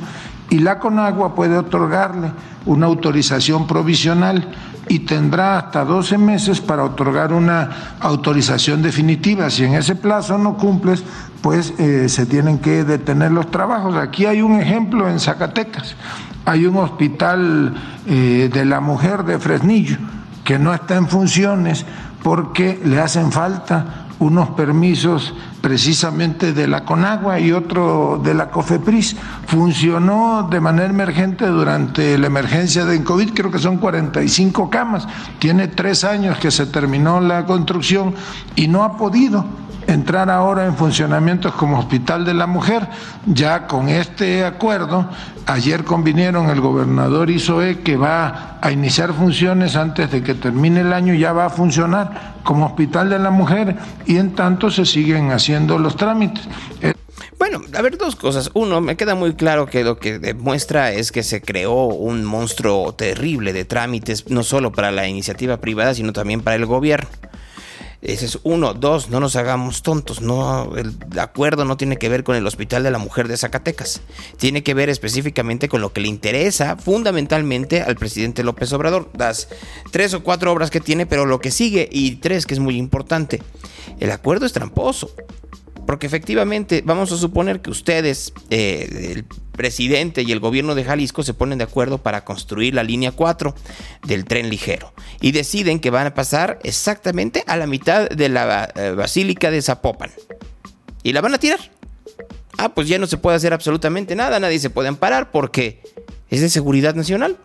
y 0.50 0.59
la 0.59 0.78
Conagua 0.78 1.35
puede 1.35 1.57
otorgarle 1.57 2.33
una 2.66 2.87
autorización 2.87 3.66
provisional 3.66 4.48
y 4.88 5.00
tendrá 5.00 5.59
hasta 5.59 5.85
12 5.85 6.18
meses 6.18 6.61
para 6.61 6.85
otorgar 6.85 7.33
una 7.33 7.96
autorización 8.00 8.83
definitiva. 8.83 9.48
Si 9.48 9.64
en 9.64 9.74
ese 9.74 9.94
plazo 9.94 10.38
no 10.38 10.57
cumples, 10.57 11.02
pues 11.40 11.72
eh, 11.78 12.09
se 12.09 12.26
tienen 12.26 12.59
que 12.59 12.85
detener 12.85 13.33
los 13.33 13.50
trabajos. 13.50 13.96
Aquí 13.96 14.26
hay 14.26 14.42
un 14.42 14.61
ejemplo 14.61 15.09
en 15.09 15.20
Zacatecas. 15.20 15.96
Hay 16.44 16.66
un 16.66 16.76
hospital 16.76 17.74
eh, 18.07 18.50
de 18.52 18.64
la 18.64 18.81
mujer 18.81 19.24
de 19.24 19.38
Fresnillo 19.38 19.96
que 20.44 20.59
no 20.59 20.74
está 20.74 20.96
en 20.96 21.09
funciones 21.09 21.87
porque 22.22 22.81
le 22.85 23.00
hacen 23.00 23.33
falta 23.33 24.01
unos 24.22 24.50
permisos 24.50 25.35
precisamente 25.61 26.52
de 26.52 26.68
la 26.68 26.85
Conagua 26.85 27.40
y 27.40 27.50
otro 27.50 28.20
de 28.22 28.35
la 28.35 28.50
COFEPRIS. 28.50 29.16
Funcionó 29.46 30.48
de 30.48 30.61
manera 30.61 30.88
emergente 30.88 31.46
durante 31.46 32.16
la 32.18 32.28
emergencia 32.28 32.85
de 32.85 33.02
COVID, 33.02 33.32
creo 33.35 33.50
que 33.50 33.58
son 33.58 33.78
45 33.78 34.70
camas. 34.70 35.08
Tiene 35.40 35.66
tres 35.66 36.04
años 36.04 36.38
que 36.38 36.52
se 36.52 36.66
terminó 36.66 37.20
la 37.20 37.44
construcción 37.46 38.14
y 38.54 38.68
no 38.68 38.85
ha 38.85 38.96
podido 38.96 39.44
entrar 39.86 40.30
ahora 40.30 40.66
en 40.66 40.76
funcionamiento 40.76 41.52
como 41.52 41.78
Hospital 41.78 42.24
de 42.24 42.34
la 42.34 42.46
Mujer. 42.46 42.88
Ya 43.26 43.66
con 43.66 43.88
este 43.88 44.44
acuerdo, 44.44 45.08
ayer 45.46 45.84
convinieron 45.84 46.50
el 46.50 46.60
gobernador 46.60 47.30
Isoe 47.30 47.80
que 47.80 47.96
va 47.96 48.58
a 48.60 48.70
iniciar 48.72 49.12
funciones 49.12 49.76
antes 49.76 50.10
de 50.10 50.22
que 50.22 50.34
termine 50.34 50.80
el 50.80 50.92
año, 50.92 51.14
ya 51.14 51.32
va 51.32 51.46
a 51.46 51.50
funcionar 51.50 52.34
como 52.42 52.66
Hospital 52.66 53.10
de 53.10 53.18
la 53.18 53.30
Mujer 53.30 53.76
y 54.06 54.16
en 54.16 54.34
tanto 54.34 54.70
se 54.70 54.84
siguen 54.84 55.30
haciendo 55.30 55.78
los 55.78 55.96
trámites. 55.96 56.48
Bueno, 57.38 57.60
a 57.74 57.82
ver, 57.82 57.98
dos 57.98 58.14
cosas. 58.14 58.50
Uno, 58.54 58.80
me 58.80 58.96
queda 58.96 59.16
muy 59.16 59.34
claro 59.34 59.66
que 59.66 59.82
lo 59.82 59.98
que 59.98 60.20
demuestra 60.20 60.92
es 60.92 61.10
que 61.10 61.24
se 61.24 61.42
creó 61.42 61.86
un 61.86 62.24
monstruo 62.24 62.94
terrible 62.94 63.52
de 63.52 63.64
trámites, 63.64 64.30
no 64.30 64.44
solo 64.44 64.70
para 64.70 64.92
la 64.92 65.08
iniciativa 65.08 65.56
privada, 65.56 65.92
sino 65.92 66.12
también 66.12 66.40
para 66.40 66.54
el 66.54 66.66
gobierno. 66.66 67.08
Ese 68.02 68.26
es 68.26 68.40
uno. 68.42 68.74
Dos, 68.74 69.10
no 69.10 69.20
nos 69.20 69.36
hagamos 69.36 69.82
tontos. 69.82 70.20
No, 70.20 70.76
el 70.76 70.92
acuerdo 71.20 71.64
no 71.64 71.76
tiene 71.76 71.96
que 71.96 72.08
ver 72.08 72.24
con 72.24 72.34
el 72.34 72.46
Hospital 72.46 72.82
de 72.82 72.90
la 72.90 72.98
Mujer 72.98 73.28
de 73.28 73.36
Zacatecas. 73.36 74.02
Tiene 74.38 74.64
que 74.64 74.74
ver 74.74 74.88
específicamente 74.88 75.68
con 75.68 75.80
lo 75.80 75.92
que 75.92 76.00
le 76.00 76.08
interesa 76.08 76.76
fundamentalmente 76.76 77.80
al 77.80 77.94
presidente 77.94 78.42
López 78.42 78.72
Obrador. 78.72 79.08
Las 79.16 79.48
tres 79.92 80.14
o 80.14 80.24
cuatro 80.24 80.50
obras 80.50 80.70
que 80.72 80.80
tiene, 80.80 81.06
pero 81.06 81.26
lo 81.26 81.40
que 81.40 81.52
sigue, 81.52 81.88
y 81.92 82.16
tres 82.16 82.44
que 82.44 82.54
es 82.54 82.60
muy 82.60 82.76
importante. 82.76 83.40
El 84.00 84.10
acuerdo 84.10 84.46
es 84.46 84.52
tramposo. 84.52 85.14
Porque 85.86 86.06
efectivamente, 86.06 86.82
vamos 86.84 87.10
a 87.12 87.16
suponer 87.16 87.60
que 87.60 87.70
ustedes, 87.70 88.32
eh, 88.50 89.12
el 89.14 89.24
presidente 89.52 90.22
y 90.22 90.32
el 90.32 90.40
gobierno 90.40 90.74
de 90.74 90.84
Jalisco, 90.84 91.22
se 91.22 91.34
ponen 91.34 91.58
de 91.58 91.64
acuerdo 91.64 91.98
para 91.98 92.24
construir 92.24 92.74
la 92.74 92.82
línea 92.82 93.12
4 93.12 93.54
del 94.06 94.24
tren 94.24 94.48
ligero. 94.48 94.92
Y 95.20 95.32
deciden 95.32 95.80
que 95.80 95.90
van 95.90 96.06
a 96.06 96.14
pasar 96.14 96.58
exactamente 96.62 97.44
a 97.46 97.56
la 97.56 97.66
mitad 97.66 98.08
de 98.08 98.28
la 98.28 98.72
eh, 98.74 98.92
Basílica 98.92 99.50
de 99.50 99.60
Zapopan. 99.60 100.10
Y 101.02 101.12
la 101.12 101.20
van 101.20 101.34
a 101.34 101.38
tirar. 101.38 101.58
Ah, 102.58 102.74
pues 102.74 102.86
ya 102.86 102.98
no 102.98 103.06
se 103.06 103.16
puede 103.16 103.36
hacer 103.36 103.52
absolutamente 103.52 104.14
nada, 104.14 104.38
nadie 104.38 104.58
se 104.58 104.70
puede 104.70 104.88
amparar 104.88 105.30
porque 105.30 105.82
es 106.30 106.40
de 106.40 106.48
seguridad 106.48 106.94
nacional. 106.94 107.38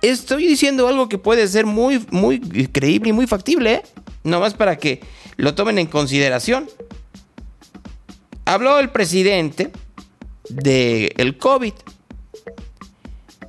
Estoy 0.00 0.46
diciendo 0.46 0.88
algo 0.88 1.08
que 1.08 1.18
puede 1.18 1.46
ser 1.48 1.66
muy, 1.66 2.04
muy 2.10 2.40
creíble 2.68 3.10
y 3.10 3.12
muy 3.12 3.26
factible, 3.26 3.74
¿eh? 3.74 3.82
Nomás 4.24 4.54
para 4.54 4.76
que 4.76 5.00
lo 5.36 5.54
tomen 5.54 5.78
en 5.78 5.86
consideración. 5.86 6.68
Habló 8.50 8.80
el 8.80 8.90
presidente 8.90 9.70
del 10.48 11.12
el 11.16 11.38
COVID. 11.38 11.72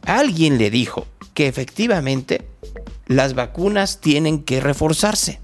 Alguien 0.06 0.60
le 0.60 0.70
dijo 0.70 1.08
que 1.34 1.48
efectivamente 1.48 2.48
las 3.08 3.34
vacunas 3.34 4.00
tienen 4.00 4.44
que 4.44 4.62
reforzarse. 4.62 5.42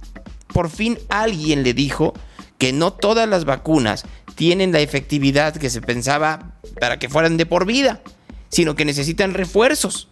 Por 0.54 0.70
fin 0.70 1.00
alguien 1.10 1.64
le 1.64 1.74
dijo 1.74 2.14
que 2.60 2.72
no 2.72 2.94
todas 2.94 3.28
las 3.28 3.46
vacunas 3.46 4.06
tienen 4.36 4.72
la 4.74 4.80
efectividad 4.80 5.56
que 5.56 5.72
se 5.72 5.82
pensaba 5.82 6.60
para 6.80 7.00
que 7.00 7.10
fueran 7.10 7.38
de 7.38 7.48
por 7.48 7.66
vida, 7.66 8.02
sino 8.50 8.76
que 8.76 8.86
necesitan 8.86 9.34
refuerzos. 9.34 10.08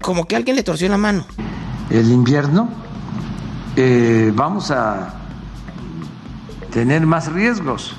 Como 0.00 0.24
que 0.24 0.34
alguien 0.34 0.56
le 0.56 0.62
torció 0.62 0.88
la 0.88 0.96
mano. 0.96 1.26
El 1.90 2.10
invierno 2.10 2.70
eh, 3.76 4.32
vamos 4.34 4.70
a 4.70 5.17
tener 6.72 7.06
más 7.06 7.32
riesgos. 7.32 7.94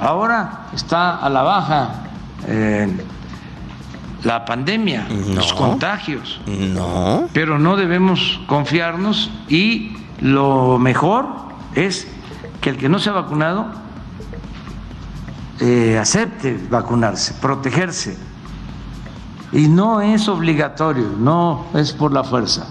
Ahora 0.00 0.66
está 0.72 1.16
a 1.16 1.28
la 1.28 1.42
baja 1.42 1.90
eh, 2.46 2.88
la 4.24 4.44
pandemia, 4.44 5.06
los 5.34 5.52
contagios. 5.52 6.40
No. 6.46 7.28
Pero 7.32 7.58
no 7.58 7.76
debemos 7.76 8.40
confiarnos 8.46 9.30
y 9.48 9.96
lo 10.20 10.78
mejor 10.78 11.26
es 11.74 12.08
que 12.60 12.70
el 12.70 12.76
que 12.76 12.88
no 12.88 12.98
se 12.98 13.10
ha 13.10 13.12
vacunado 13.12 13.66
eh, 15.60 15.98
acepte 16.00 16.58
vacunarse, 16.70 17.34
protegerse. 17.34 18.16
Y 19.52 19.68
no 19.68 20.00
es 20.00 20.28
obligatorio, 20.28 21.08
no 21.18 21.66
es 21.74 21.92
por 21.92 22.12
la 22.12 22.22
fuerza, 22.22 22.66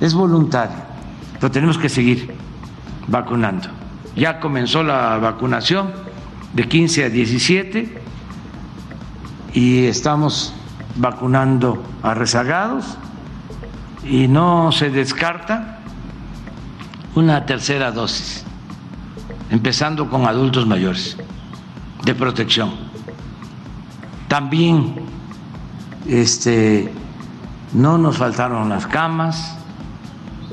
es 0.00 0.14
voluntario. 0.14 0.90
Pero 1.34 1.50
tenemos 1.50 1.78
que 1.78 1.88
seguir 1.88 2.34
vacunando. 3.06 3.79
Ya 4.16 4.40
comenzó 4.40 4.82
la 4.82 5.18
vacunación 5.18 5.92
de 6.52 6.68
15 6.68 7.04
a 7.04 7.08
17 7.08 7.98
y 9.54 9.86
estamos 9.86 10.52
vacunando 10.96 11.82
a 12.02 12.14
rezagados 12.14 12.98
y 14.04 14.28
no 14.28 14.72
se 14.72 14.90
descarta 14.90 15.78
una 17.14 17.46
tercera 17.46 17.90
dosis, 17.92 18.44
empezando 19.50 20.08
con 20.08 20.26
adultos 20.26 20.66
mayores 20.66 21.16
de 22.04 22.14
protección. 22.14 22.70
También 24.28 24.94
este, 26.06 26.92
no 27.72 27.98
nos 27.98 28.16
faltaron 28.16 28.68
las 28.68 28.86
camas, 28.86 29.56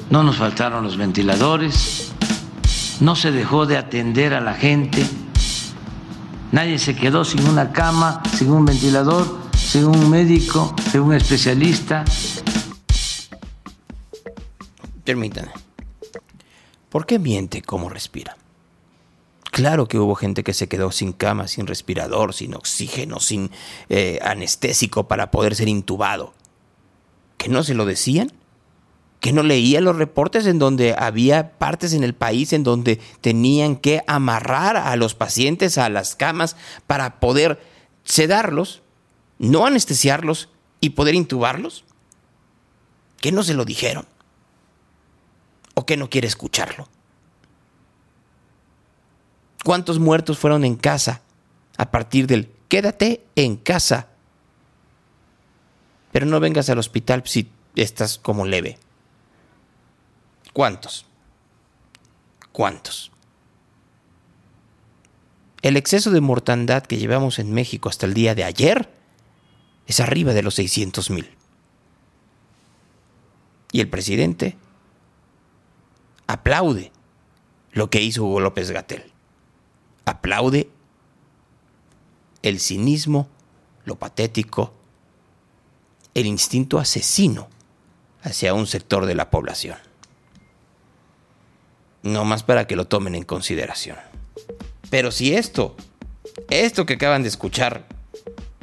no 0.10 0.24
nos 0.24 0.38
faltaron 0.38 0.84
los 0.84 0.98
ventiladores, 0.98 2.14
no 3.00 3.16
se 3.16 3.32
dejó 3.32 3.66
de 3.66 3.78
atender 3.78 4.34
a 4.34 4.42
la 4.42 4.54
gente, 4.54 5.06
nadie 6.52 6.80
se 6.80 6.96
quedó 6.96 7.24
sin 7.24 7.48
una 7.48 7.72
cama, 7.72 8.24
sin 8.36 8.52
un 8.52 8.66
ventilador, 8.66 9.38
sin 9.56 9.86
un 9.86 10.10
médico, 10.10 10.76
sin 10.92 11.02
un 11.02 11.14
especialista. 11.14 12.04
Permítanme. 15.04 15.52
¿Por 16.90 17.06
qué 17.06 17.20
miente 17.20 17.62
cómo 17.62 17.90
respira? 17.90 18.38
Claro 19.52 19.88
que 19.88 19.98
hubo 19.98 20.16
gente 20.16 20.44
que 20.44 20.54
se 20.54 20.68
quedó 20.68 20.92
sin 20.92 21.14
cama, 21.14 21.48
sin 21.48 21.66
respirador, 21.66 22.34
sin 22.34 22.54
oxígeno, 22.54 23.20
sin 23.20 23.50
eh, 23.90 24.20
anestésico 24.22 25.08
para 25.08 25.32
poder 25.32 25.56
ser 25.56 25.68
intubado. 25.68 26.34
¿Que 27.38 27.50
no 27.50 27.64
se 27.64 27.74
lo 27.74 27.86
decían? 27.86 28.32
¿Que 29.28 29.34
no 29.34 29.44
leía 29.44 29.82
los 29.82 29.98
reportes 29.98 30.46
en 30.46 30.58
donde 30.58 30.96
había 30.98 31.52
partes 31.58 31.92
en 31.92 32.06
el 32.06 32.16
país 32.16 32.54
en 32.54 32.64
donde 32.64 33.02
tenían 33.20 33.76
que 33.76 34.02
amarrar 34.08 34.78
a 34.78 34.96
los 34.96 35.16
pacientes 35.16 35.78
a 35.78 35.90
las 35.90 36.16
camas 36.16 36.56
para 36.88 37.20
poder 37.20 37.60
sedarlos, 38.06 38.84
no 39.38 39.66
anestesiarlos 39.66 40.48
y 40.80 40.92
poder 40.92 41.14
intubarlos? 41.14 41.84
¿Que 43.20 43.34
no 43.34 43.44
se 43.44 43.54
lo 43.54 43.66
dijeron? 43.66 44.06
¿O 45.74 45.86
que 45.86 45.98
no 45.98 46.10
quiere 46.10 46.30
escucharlo? 46.30 46.88
¿Cuántos 49.66 50.00
muertos 50.00 50.40
fueron 50.40 50.64
en 50.64 50.78
casa 50.78 51.22
a 51.76 51.92
partir 51.92 52.28
del 52.28 52.50
quédate 52.70 53.26
en 53.36 53.58
casa? 53.58 54.08
Pero 56.14 56.26
no 56.26 56.40
vengas 56.40 56.70
al 56.70 56.80
hospital 56.80 57.24
si 57.26 57.52
estás 57.76 58.18
como 58.18 58.46
leve. 58.46 58.80
¿Cuántos? 60.58 61.06
¿Cuántos? 62.52 63.12
El 65.62 65.78
exceso 65.78 66.10
de 66.10 66.20
mortandad 66.20 66.82
que 66.82 66.98
llevamos 66.98 67.38
en 67.38 67.54
México 67.54 67.90
hasta 67.90 68.08
el 68.08 68.16
día 68.16 68.34
de 68.34 68.44
ayer 68.44 68.92
es 69.86 70.00
arriba 70.00 70.34
de 70.34 70.42
los 70.42 70.56
600 70.56 71.12
mil. 71.12 71.30
Y 73.72 73.82
el 73.82 73.88
presidente 73.88 74.58
aplaude 76.26 76.92
lo 77.72 77.92
que 77.92 78.02
hizo 78.02 78.24
Hugo 78.24 78.40
López 78.40 78.72
Gatel. 78.72 79.12
Aplaude 80.06 80.72
el 82.42 82.60
cinismo, 82.60 83.30
lo 83.86 84.00
patético, 84.00 84.74
el 86.16 86.26
instinto 86.26 86.80
asesino 86.80 87.48
hacia 88.24 88.56
un 88.56 88.66
sector 88.66 89.06
de 89.06 89.14
la 89.14 89.30
población. 89.30 89.78
No 92.08 92.24
más 92.24 92.44
para 92.44 92.68
que 92.68 92.78
lo 92.78 92.86
tomen 92.86 93.16
en 93.16 93.24
consideración. 93.24 93.98
Pero 94.90 95.12
si 95.12 95.36
esto, 95.36 95.76
esto 96.50 96.86
que 96.86 96.94
acaban 96.94 97.22
de 97.22 97.28
escuchar, 97.28 97.86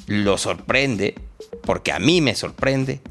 lo 0.06 0.38
sorprende, 0.38 1.14
porque 1.62 1.92
a 1.92 1.98
mí 1.98 2.22
me 2.22 2.34
sorprende, 2.34 3.02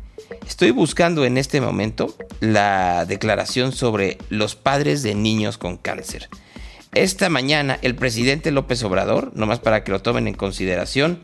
estoy 0.47 0.71
buscando 0.71 1.23
en 1.23 1.37
este 1.37 1.61
momento 1.61 2.15
la 2.39 3.05
declaración 3.05 3.73
sobre 3.73 4.17
los 4.29 4.55
padres 4.55 5.03
de 5.03 5.13
niños 5.13 5.59
con 5.59 5.77
cáncer. 5.77 6.29
Esta 6.93 7.29
mañana 7.29 7.77
el 7.83 7.95
presidente 7.95 8.51
López 8.51 8.83
Obrador, 8.83 9.31
nomás 9.35 9.59
para 9.59 9.83
que 9.83 9.91
lo 9.91 10.01
tomen 10.01 10.27
en 10.27 10.33
consideración, 10.33 11.19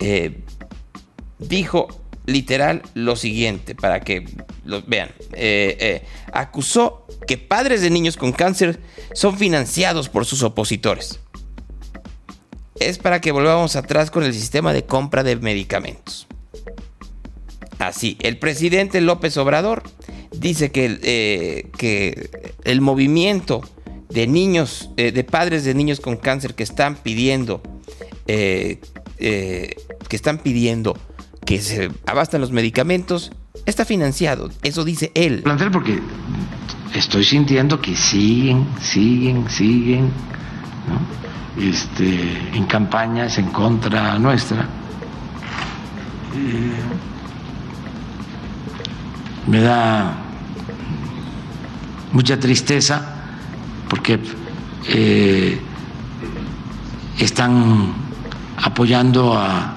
eh, 0.00 0.40
dijo 1.38 1.86
literal 2.26 2.82
lo 2.94 3.16
siguiente, 3.16 3.74
para 3.74 4.00
que 4.00 4.26
lo 4.64 4.82
vean. 4.82 5.10
Eh, 5.32 5.76
eh, 5.80 6.02
acusó 6.32 7.06
que 7.26 7.38
padres 7.38 7.82
de 7.82 7.90
niños 7.90 8.16
con 8.16 8.32
cáncer 8.32 8.80
son 9.12 9.36
financiados 9.36 10.08
por 10.08 10.24
sus 10.24 10.42
opositores. 10.42 11.20
Es 12.80 12.98
para 12.98 13.20
que 13.20 13.32
volvamos 13.32 13.76
atrás 13.76 14.10
con 14.10 14.24
el 14.24 14.32
sistema 14.32 14.72
de 14.72 14.84
compra 14.84 15.22
de 15.22 15.36
medicamentos. 15.36 16.26
Así, 17.78 18.16
el 18.20 18.38
presidente 18.38 19.00
López 19.00 19.36
Obrador 19.36 19.82
dice 20.32 20.72
que, 20.72 20.98
eh, 21.02 21.70
que 21.76 22.30
el 22.64 22.80
movimiento 22.80 23.60
de 24.08 24.26
niños, 24.26 24.90
de 24.96 25.24
padres 25.24 25.64
de 25.64 25.74
niños 25.74 26.00
con 26.00 26.16
cáncer 26.16 26.54
que 26.54 26.62
están 26.62 26.96
pidiendo, 26.96 27.62
que 28.26 28.78
están 30.10 30.38
pidiendo 30.38 30.96
que 31.44 31.60
se 31.60 31.90
abastan 32.06 32.40
los 32.40 32.50
medicamentos, 32.50 33.32
está 33.66 33.84
financiado. 33.84 34.50
Eso 34.62 34.84
dice 34.84 35.12
él. 35.14 35.42
Plantel 35.42 35.70
porque 35.70 36.00
estoy 36.94 37.24
sintiendo 37.24 37.80
que 37.80 37.96
siguen, 37.96 38.66
siguen, 38.80 39.48
siguen 39.48 40.10
este, 41.58 42.56
en 42.56 42.64
campañas 42.66 43.38
en 43.38 43.46
contra 43.46 44.18
nuestra. 44.18 44.68
Eh, 46.36 46.72
me 49.46 49.60
da 49.60 50.14
mucha 52.12 52.38
tristeza 52.40 53.14
porque 53.88 54.18
eh, 54.88 55.60
están 57.18 57.92
apoyando 58.56 59.36
a 59.36 59.74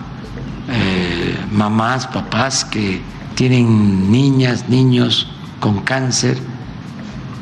eh, 0.69 1.06
mamás, 1.51 2.07
papás 2.07 2.65
que 2.65 3.01
tienen 3.35 4.11
niñas, 4.11 4.69
niños 4.69 5.27
con 5.59 5.81
cáncer, 5.81 6.37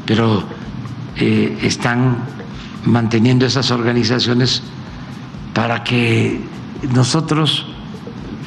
pero 0.06 0.44
eh, 1.16 1.58
están 1.62 2.18
manteniendo 2.86 3.46
esas 3.46 3.72
organizaciones 3.72 4.62
para 5.54 5.84
que 5.84 6.42
nosotros 6.94 7.66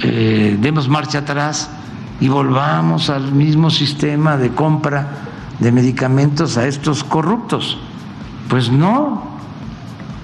eh, 0.02 0.56
demos 0.60 0.88
marcha 0.88 1.18
atrás 1.18 1.70
y 2.20 2.28
volvamos 2.28 3.10
al 3.10 3.32
mismo 3.32 3.70
sistema 3.70 4.36
de 4.36 4.50
compra 4.50 5.08
de 5.58 5.72
medicamentos 5.72 6.56
a 6.56 6.66
estos 6.66 7.02
corruptos. 7.02 7.78
Pues 8.48 8.70
no, 8.70 9.22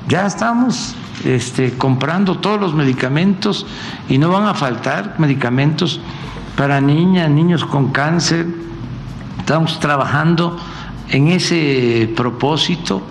ya 0.09 0.27
estamos 0.27 0.95
este, 1.25 1.73
comprando 1.77 2.39
todos 2.39 2.61
los 2.61 2.75
medicamentos 2.75 3.67
y 4.09 4.19
no 4.19 4.31
van 4.31 4.47
a 4.47 4.55
faltar 4.55 5.17
medicamentos 5.19 6.01
para 6.57 6.81
niñas, 6.81 7.31
niños 7.31 7.65
con 7.65 7.91
cáncer. 7.91 8.47
Estamos 9.39 9.81
trabajando 9.81 10.57
en 11.09 11.29
ese 11.29 12.13
propósito. 12.17 13.03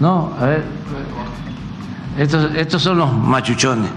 No, 0.00 0.32
a 0.38 0.44
ver, 0.44 0.64
estos, 2.18 2.54
estos 2.54 2.82
son 2.82 2.98
los 2.98 3.12
machuchones. 3.12 3.90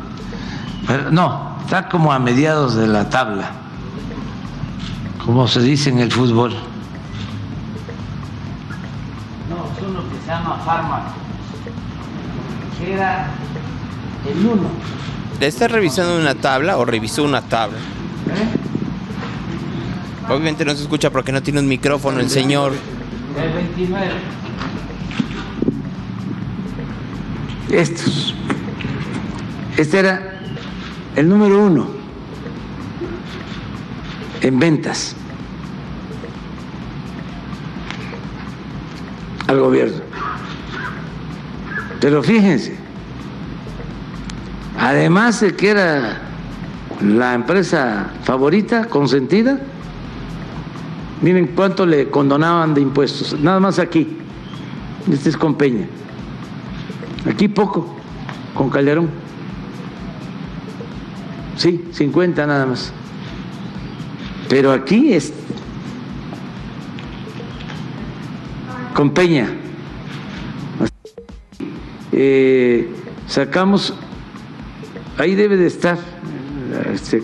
no, 1.11 1.55
está 1.65 1.89
como 1.89 2.13
a 2.13 2.19
mediados 2.19 2.75
de 2.75 2.87
la 2.87 3.09
tabla, 3.09 3.51
como 5.25 5.47
se 5.47 5.61
dice 5.61 5.89
en 5.89 5.99
el 5.99 6.11
fútbol. 6.11 6.68
Se 10.59 10.65
llama 10.65 10.65
fármaco, 10.65 11.11
era 12.85 13.27
el 14.29 14.45
1. 14.45 14.61
¿Le 15.39 15.47
está 15.47 15.67
revisando 15.67 16.17
una 16.17 16.35
tabla 16.35 16.77
o 16.77 16.85
revisó 16.85 17.23
una 17.23 17.41
tabla? 17.41 17.77
¿Eh? 17.77 18.59
Obviamente 20.29 20.65
no 20.65 20.75
se 20.75 20.83
escucha 20.83 21.09
porque 21.09 21.31
no 21.31 21.41
tiene 21.41 21.59
un 21.59 21.67
micrófono 21.67 22.19
el 22.19 22.29
señor. 22.29 22.73
El 23.41 23.53
29. 23.53 24.11
Estos. 27.71 28.35
Este 29.77 29.99
era 29.99 30.41
el 31.15 31.29
número 31.29 31.63
uno 31.63 31.87
en 34.41 34.59
ventas 34.59 35.15
al 39.47 39.59
gobierno. 39.59 40.08
Pero 41.99 42.23
fíjense, 42.23 42.75
además 44.77 45.41
de 45.41 45.55
que 45.55 45.69
era 45.69 46.21
la 47.01 47.33
empresa 47.33 48.11
favorita, 48.23 48.85
consentida, 48.85 49.59
miren 51.21 51.47
cuánto 51.47 51.85
le 51.85 52.09
condonaban 52.09 52.73
de 52.73 52.81
impuestos, 52.81 53.37
nada 53.39 53.59
más 53.59 53.79
aquí, 53.79 54.17
este 55.11 55.29
es 55.29 55.37
con 55.37 55.55
Peña, 55.55 55.87
aquí 57.29 57.49
poco, 57.49 57.95
con 58.53 58.69
Calderón, 58.69 59.09
sí, 61.57 61.85
50 61.91 62.47
nada 62.47 62.65
más, 62.65 62.93
pero 64.47 64.71
aquí 64.71 65.13
es 65.13 65.33
con 68.93 69.11
Peña. 69.11 69.49
Eh, 72.21 72.93
sacamos, 73.27 73.93
ahí 75.17 75.35
debe 75.35 75.55
de 75.55 75.67
estar. 75.67 75.97
Este, 76.93 77.23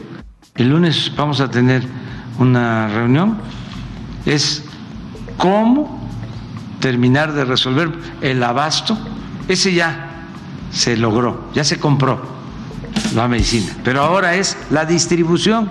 el 0.55 0.69
lunes 0.69 1.11
vamos 1.17 1.41
a 1.41 1.51
tener 1.51 1.83
una 2.39 2.87
reunión, 2.87 3.37
es 4.25 4.63
cómo 5.37 6.01
terminar 6.79 7.33
de 7.33 7.43
resolver 7.43 7.91
el 8.21 8.41
abasto, 8.41 8.97
ese 9.49 9.73
ya 9.73 10.27
se 10.71 10.95
logró, 10.95 11.49
ya 11.53 11.65
se 11.65 11.77
compró 11.77 12.21
la 13.15 13.27
medicina, 13.27 13.73
pero 13.83 14.01
ahora 14.01 14.35
es 14.35 14.57
la 14.71 14.85
distribución, 14.85 15.69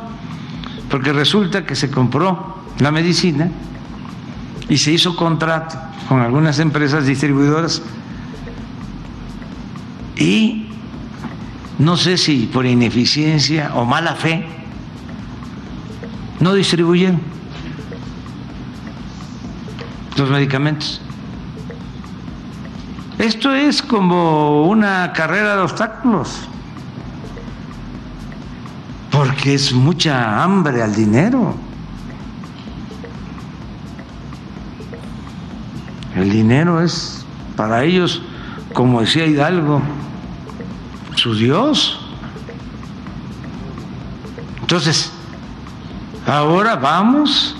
porque 0.90 1.14
resulta 1.14 1.64
que 1.64 1.74
se 1.74 1.90
compró 1.90 2.58
la 2.78 2.90
medicina 2.90 3.50
y 4.68 4.76
se 4.76 4.92
hizo 4.92 5.16
contrato 5.16 5.78
con 6.10 6.20
algunas 6.20 6.58
empresas 6.58 7.06
distribuidoras 7.06 7.80
y 10.16 10.68
no 11.78 11.96
sé 11.96 12.16
si 12.16 12.46
por 12.46 12.66
ineficiencia 12.66 13.72
o 13.74 13.84
mala 13.84 14.14
fe, 14.14 14.46
no 16.40 16.54
distribuyen 16.54 17.20
los 20.16 20.30
medicamentos. 20.30 21.00
Esto 23.18 23.54
es 23.54 23.80
como 23.80 24.64
una 24.64 25.12
carrera 25.12 25.56
de 25.56 25.62
obstáculos, 25.62 26.48
porque 29.10 29.54
es 29.54 29.72
mucha 29.72 30.42
hambre 30.42 30.82
al 30.82 30.94
dinero. 30.94 31.54
El 36.16 36.30
dinero 36.30 36.80
es 36.80 37.24
para 37.56 37.84
ellos, 37.84 38.22
como 38.72 39.00
decía 39.00 39.26
Hidalgo, 39.26 39.80
su 41.14 41.34
Dios. 41.34 41.98
Entonces, 44.60 45.12
ahora 46.26 46.76
vamos 46.76 47.56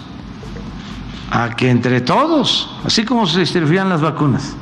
a 1.30 1.50
que 1.50 1.70
entre 1.70 2.00
todos, 2.00 2.70
así 2.84 3.04
como 3.04 3.26
se 3.26 3.40
distribuían 3.40 3.88
las 3.88 4.00
vacunas, 4.00 4.54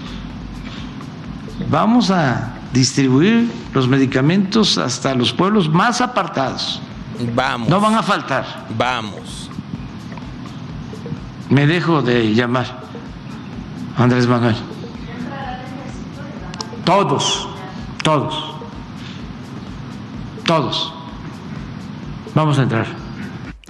vamos 1.70 2.11
a 2.11 2.55
distribuir 2.72 3.51
los 3.74 3.88
medicamentos 3.88 4.78
hasta 4.78 5.14
los 5.14 5.32
pueblos 5.32 5.68
más 5.68 6.01
apartados. 6.01 6.80
Vamos. 7.34 7.68
No 7.68 7.80
van 7.80 7.95
a 7.95 8.03
faltar. 8.03 8.66
Vamos. 8.76 9.51
Me 11.49 11.66
dejo 11.66 12.03
de 12.03 12.34
llamar 12.34 12.66
Andrés 13.97 14.26
Manuel. 14.26 14.57
Todos, 16.84 17.49
todos, 18.03 18.51
todos. 20.53 20.92
Vamos 22.34 22.59
a 22.59 22.64
entrar. 22.64 22.86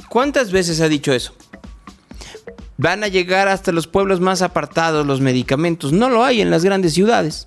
¿Cuántas 0.09 0.51
veces 0.51 0.81
ha 0.81 0.89
dicho 0.89 1.13
eso? 1.13 1.33
Van 2.77 3.05
a 3.05 3.07
llegar 3.07 3.47
hasta 3.47 3.71
los 3.71 3.87
pueblos 3.87 4.19
más 4.19 4.43
apartados 4.43 5.07
los 5.07 5.21
medicamentos. 5.21 5.93
No 5.93 6.09
lo 6.09 6.25
hay 6.25 6.41
en 6.41 6.51
las 6.51 6.65
grandes 6.65 6.95
ciudades. 6.95 7.47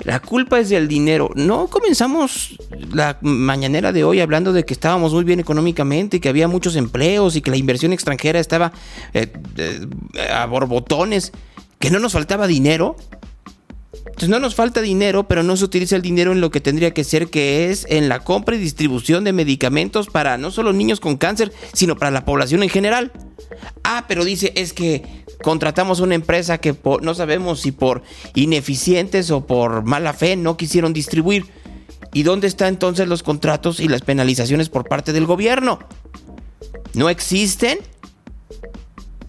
La 0.00 0.18
culpa 0.18 0.58
es 0.58 0.70
del 0.70 0.88
dinero. 0.88 1.30
No 1.36 1.68
comenzamos 1.68 2.58
la 2.92 3.18
mañanera 3.20 3.92
de 3.92 4.02
hoy 4.02 4.18
hablando 4.18 4.52
de 4.52 4.64
que 4.64 4.74
estábamos 4.74 5.12
muy 5.12 5.22
bien 5.22 5.38
económicamente, 5.38 6.20
que 6.20 6.28
había 6.28 6.48
muchos 6.48 6.74
empleos 6.74 7.36
y 7.36 7.42
que 7.42 7.52
la 7.52 7.58
inversión 7.58 7.92
extranjera 7.92 8.40
estaba 8.40 8.72
eh, 9.14 9.32
eh, 9.56 9.86
a 10.32 10.46
borbotones, 10.46 11.30
que 11.78 11.92
no 11.92 12.00
nos 12.00 12.14
faltaba 12.14 12.48
dinero. 12.48 12.96
Entonces 14.12 14.28
no 14.28 14.40
nos 14.40 14.54
falta 14.54 14.82
dinero, 14.82 15.26
pero 15.26 15.42
no 15.42 15.56
se 15.56 15.64
utiliza 15.64 15.96
el 15.96 16.02
dinero 16.02 16.32
en 16.32 16.42
lo 16.42 16.50
que 16.50 16.60
tendría 16.60 16.92
que 16.92 17.02
ser, 17.02 17.28
que 17.28 17.70
es 17.70 17.86
en 17.88 18.10
la 18.10 18.20
compra 18.20 18.54
y 18.54 18.58
distribución 18.58 19.24
de 19.24 19.32
medicamentos 19.32 20.08
para 20.08 20.36
no 20.36 20.50
solo 20.50 20.74
niños 20.74 21.00
con 21.00 21.16
cáncer, 21.16 21.50
sino 21.72 21.96
para 21.96 22.10
la 22.10 22.26
población 22.26 22.62
en 22.62 22.68
general. 22.68 23.10
Ah, 23.84 24.04
pero 24.08 24.24
dice, 24.24 24.52
es 24.54 24.74
que 24.74 25.24
contratamos 25.42 26.00
una 26.00 26.14
empresa 26.14 26.58
que 26.58 26.76
no 27.00 27.14
sabemos 27.14 27.60
si 27.60 27.72
por 27.72 28.02
ineficientes 28.34 29.30
o 29.30 29.46
por 29.46 29.82
mala 29.82 30.12
fe 30.12 30.36
no 30.36 30.58
quisieron 30.58 30.92
distribuir. 30.92 31.46
¿Y 32.12 32.22
dónde 32.22 32.48
están 32.48 32.68
entonces 32.68 33.08
los 33.08 33.22
contratos 33.22 33.80
y 33.80 33.88
las 33.88 34.02
penalizaciones 34.02 34.68
por 34.68 34.86
parte 34.86 35.14
del 35.14 35.24
gobierno? 35.24 35.78
¿No 36.92 37.08
existen? 37.08 37.78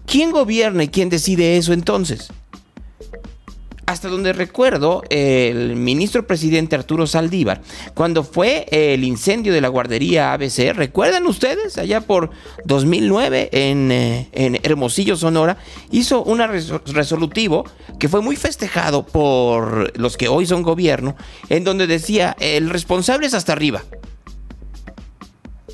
¿Quién 0.04 0.30
gobierna 0.30 0.84
y 0.84 0.88
quién 0.88 1.08
decide 1.08 1.56
eso 1.56 1.72
entonces? 1.72 2.28
Hasta 3.86 4.08
donde 4.08 4.32
recuerdo, 4.32 5.02
el 5.10 5.76
ministro 5.76 6.26
presidente 6.26 6.74
Arturo 6.74 7.06
Saldívar, 7.06 7.60
cuando 7.92 8.24
fue 8.24 8.66
el 8.70 9.04
incendio 9.04 9.52
de 9.52 9.60
la 9.60 9.68
guardería 9.68 10.32
ABC, 10.32 10.72
¿recuerdan 10.74 11.26
ustedes? 11.26 11.76
Allá 11.76 12.00
por 12.00 12.30
2009 12.64 13.50
en, 13.52 13.92
eh, 13.92 14.28
en 14.32 14.58
Hermosillo, 14.62 15.16
Sonora, 15.16 15.58
hizo 15.90 16.22
un 16.22 16.40
resolutivo 16.86 17.64
que 17.98 18.08
fue 18.08 18.22
muy 18.22 18.36
festejado 18.36 19.04
por 19.04 19.98
los 19.98 20.16
que 20.16 20.28
hoy 20.28 20.46
son 20.46 20.62
gobierno, 20.62 21.14
en 21.50 21.64
donde 21.64 21.86
decía, 21.86 22.34
el 22.40 22.70
responsable 22.70 23.26
es 23.26 23.34
hasta 23.34 23.52
arriba. 23.52 23.82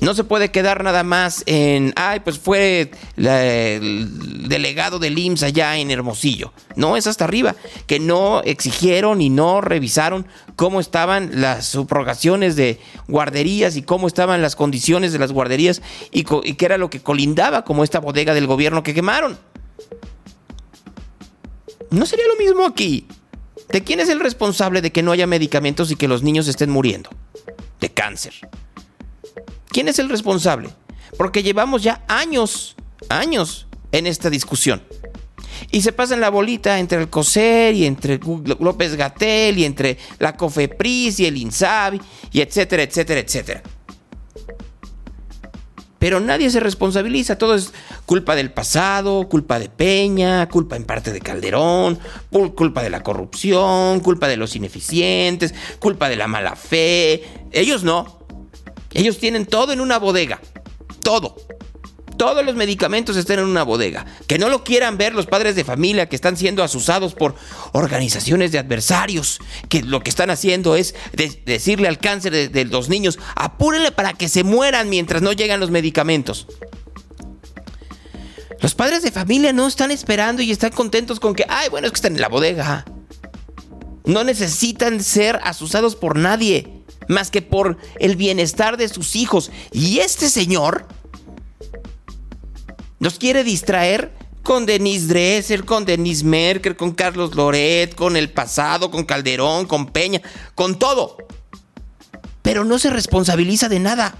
No 0.01 0.15
se 0.15 0.23
puede 0.23 0.49
quedar 0.49 0.83
nada 0.83 1.03
más 1.03 1.43
en, 1.45 1.93
ay, 1.95 2.21
pues 2.21 2.39
fue 2.39 2.89
el 3.17 4.49
delegado 4.49 4.97
del 4.97 5.17
IMSS 5.17 5.43
allá 5.43 5.77
en 5.77 5.91
Hermosillo. 5.91 6.53
No, 6.75 6.97
es 6.97 7.05
hasta 7.05 7.25
arriba. 7.25 7.55
Que 7.85 7.99
no 7.99 8.41
exigieron 8.43 9.21
y 9.21 9.29
no 9.29 9.61
revisaron 9.61 10.25
cómo 10.55 10.79
estaban 10.79 11.39
las 11.39 11.67
subrogaciones 11.67 12.55
de 12.55 12.79
guarderías 13.07 13.75
y 13.75 13.83
cómo 13.83 14.07
estaban 14.07 14.41
las 14.41 14.55
condiciones 14.55 15.13
de 15.13 15.19
las 15.19 15.31
guarderías 15.31 15.83
y, 16.11 16.25
y 16.43 16.55
qué 16.55 16.65
era 16.65 16.79
lo 16.79 16.89
que 16.89 17.01
colindaba 17.01 17.63
como 17.63 17.83
esta 17.83 17.99
bodega 17.99 18.33
del 18.33 18.47
gobierno 18.47 18.81
que 18.81 18.95
quemaron. 18.95 19.37
¿No 21.91 22.07
sería 22.07 22.25
lo 22.25 22.43
mismo 22.43 22.65
aquí? 22.65 23.05
¿De 23.69 23.83
quién 23.83 23.99
es 23.99 24.09
el 24.09 24.19
responsable 24.19 24.81
de 24.81 24.91
que 24.91 25.03
no 25.03 25.11
haya 25.11 25.27
medicamentos 25.27 25.91
y 25.91 25.95
que 25.95 26.07
los 26.07 26.23
niños 26.23 26.47
estén 26.47 26.71
muriendo? 26.71 27.11
De 27.79 27.89
cáncer. 27.89 28.33
¿Quién 29.71 29.87
es 29.87 29.99
el 29.99 30.09
responsable? 30.09 30.69
Porque 31.17 31.43
llevamos 31.43 31.83
ya 31.83 32.03
años, 32.07 32.75
años 33.09 33.67
en 33.91 34.07
esta 34.07 34.29
discusión. 34.29 34.81
Y 35.71 35.81
se 35.81 35.91
pasan 35.91 36.21
la 36.21 36.29
bolita 36.29 36.79
entre 36.79 36.99
el 36.99 37.09
COSER 37.09 37.73
y 37.75 37.85
entre 37.85 38.19
López 38.59 38.95
Gatel 38.95 39.57
y 39.57 39.65
entre 39.65 39.97
la 40.19 40.35
COFEPRIS 40.35 41.19
y 41.19 41.25
el 41.25 41.37
INSABI 41.37 42.01
y 42.31 42.41
etcétera, 42.41 42.83
etcétera, 42.83 43.19
etcétera. 43.21 43.63
Pero 45.99 46.19
nadie 46.19 46.49
se 46.49 46.59
responsabiliza, 46.59 47.37
todo 47.37 47.53
es 47.53 47.73
culpa 48.07 48.35
del 48.35 48.51
pasado, 48.51 49.29
culpa 49.29 49.59
de 49.59 49.69
Peña, 49.69 50.49
culpa 50.49 50.75
en 50.75 50.83
parte 50.83 51.13
de 51.13 51.19
Calderón, 51.21 51.99
cul- 52.31 52.55
culpa 52.55 52.81
de 52.81 52.89
la 52.89 53.03
corrupción, 53.03 53.99
culpa 53.99 54.27
de 54.27 54.35
los 54.37 54.55
ineficientes, 54.55 55.53
culpa 55.79 56.09
de 56.09 56.15
la 56.15 56.25
mala 56.27 56.55
fe. 56.55 57.23
Ellos 57.51 57.83
no. 57.83 58.20
Ellos 58.93 59.17
tienen 59.19 59.45
todo 59.45 59.71
en 59.73 59.81
una 59.81 59.97
bodega. 59.99 60.41
Todo. 61.03 61.35
Todos 62.17 62.45
los 62.45 62.55
medicamentos 62.55 63.17
están 63.17 63.39
en 63.39 63.45
una 63.45 63.63
bodega. 63.63 64.05
Que 64.27 64.37
no 64.37 64.49
lo 64.49 64.63
quieran 64.63 64.97
ver 64.97 65.15
los 65.15 65.25
padres 65.25 65.55
de 65.55 65.63
familia 65.63 66.07
que 66.07 66.15
están 66.15 66.37
siendo 66.37 66.61
asusados 66.63 67.15
por 67.15 67.33
organizaciones 67.71 68.51
de 68.51 68.59
adversarios. 68.59 69.39
Que 69.69 69.81
lo 69.81 70.01
que 70.01 70.11
están 70.11 70.29
haciendo 70.29 70.75
es 70.75 70.93
de- 71.13 71.41
decirle 71.45 71.87
al 71.87 71.97
cáncer 71.97 72.31
de, 72.31 72.47
de 72.49 72.65
los 72.65 72.89
niños, 72.89 73.17
apúrenle 73.35 73.91
para 73.91 74.13
que 74.13 74.29
se 74.29 74.43
mueran 74.43 74.89
mientras 74.89 75.21
no 75.23 75.31
llegan 75.31 75.59
los 75.59 75.71
medicamentos. 75.71 76.45
Los 78.59 78.75
padres 78.75 79.01
de 79.01 79.11
familia 79.11 79.53
no 79.53 79.65
están 79.67 79.89
esperando 79.89 80.43
y 80.43 80.51
están 80.51 80.71
contentos 80.71 81.19
con 81.19 81.33
que, 81.33 81.45
ay, 81.49 81.69
bueno, 81.69 81.87
es 81.87 81.93
que 81.93 81.97
están 81.97 82.13
en 82.15 82.21
la 82.21 82.27
bodega. 82.29 82.85
No 84.05 84.23
necesitan 84.23 85.01
ser 85.03 85.39
asusados 85.43 85.95
por 85.95 86.15
nadie, 86.15 86.80
más 87.07 87.31
que 87.31 87.41
por 87.41 87.77
el 87.99 88.15
bienestar 88.15 88.77
de 88.77 88.89
sus 88.89 89.15
hijos. 89.15 89.51
Y 89.71 89.99
este 89.99 90.29
señor 90.29 90.87
nos 92.99 93.17
quiere 93.17 93.43
distraer 93.43 94.11
con 94.43 94.65
Denise 94.65 95.07
Dresser, 95.07 95.65
con 95.65 95.85
Denise 95.85 96.23
Merkel, 96.23 96.75
con 96.75 96.91
Carlos 96.91 97.35
Loret, 97.35 97.95
con 97.95 98.15
el 98.15 98.29
pasado, 98.29 98.91
con 98.91 99.03
Calderón, 99.05 99.65
con 99.67 99.87
Peña, 99.87 100.21
con 100.55 100.79
todo. 100.79 101.17
Pero 102.41 102.63
no 102.65 102.79
se 102.79 102.89
responsabiliza 102.89 103.69
de 103.69 103.79
nada. 103.79 104.15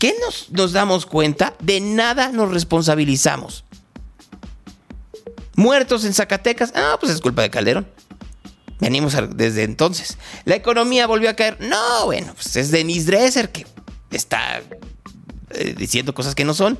¿Qué 0.00 0.14
nos, 0.20 0.50
nos 0.50 0.72
damos 0.72 1.06
cuenta? 1.06 1.54
De 1.60 1.80
nada 1.80 2.30
nos 2.30 2.50
responsabilizamos. 2.50 3.64
Muertos 5.56 6.04
en 6.04 6.14
Zacatecas, 6.14 6.72
ah, 6.74 6.96
pues 6.98 7.12
es 7.12 7.20
culpa 7.20 7.42
de 7.42 7.50
Calderón. 7.50 7.86
Venimos 8.80 9.16
desde 9.36 9.62
entonces. 9.62 10.18
La 10.44 10.56
economía 10.56 11.06
volvió 11.06 11.30
a 11.30 11.34
caer. 11.34 11.58
No, 11.60 12.06
bueno, 12.06 12.34
pues 12.34 12.56
es 12.56 12.70
Denise 12.70 13.06
Dresser 13.06 13.50
que 13.50 13.66
está 14.10 14.62
eh, 15.50 15.74
diciendo 15.76 16.14
cosas 16.14 16.34
que 16.34 16.44
no 16.44 16.54
son. 16.54 16.78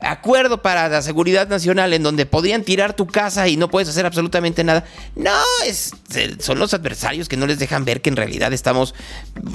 Acuerdo 0.00 0.62
para 0.62 0.88
la 0.88 1.02
seguridad 1.02 1.48
nacional 1.48 1.92
en 1.92 2.02
donde 2.02 2.24
podrían 2.24 2.62
tirar 2.62 2.94
tu 2.94 3.06
casa 3.06 3.48
y 3.48 3.56
no 3.56 3.68
puedes 3.68 3.88
hacer 3.88 4.06
absolutamente 4.06 4.62
nada. 4.62 4.84
No, 5.16 5.42
es, 5.66 5.92
son 6.38 6.58
los 6.58 6.72
adversarios 6.74 7.28
que 7.28 7.36
no 7.36 7.46
les 7.46 7.58
dejan 7.58 7.84
ver 7.84 8.00
que 8.00 8.10
en 8.10 8.16
realidad 8.16 8.52
estamos 8.52 8.94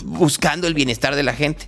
buscando 0.04 0.68
el 0.68 0.74
bienestar 0.74 1.16
de 1.16 1.24
la 1.24 1.34
gente. 1.34 1.68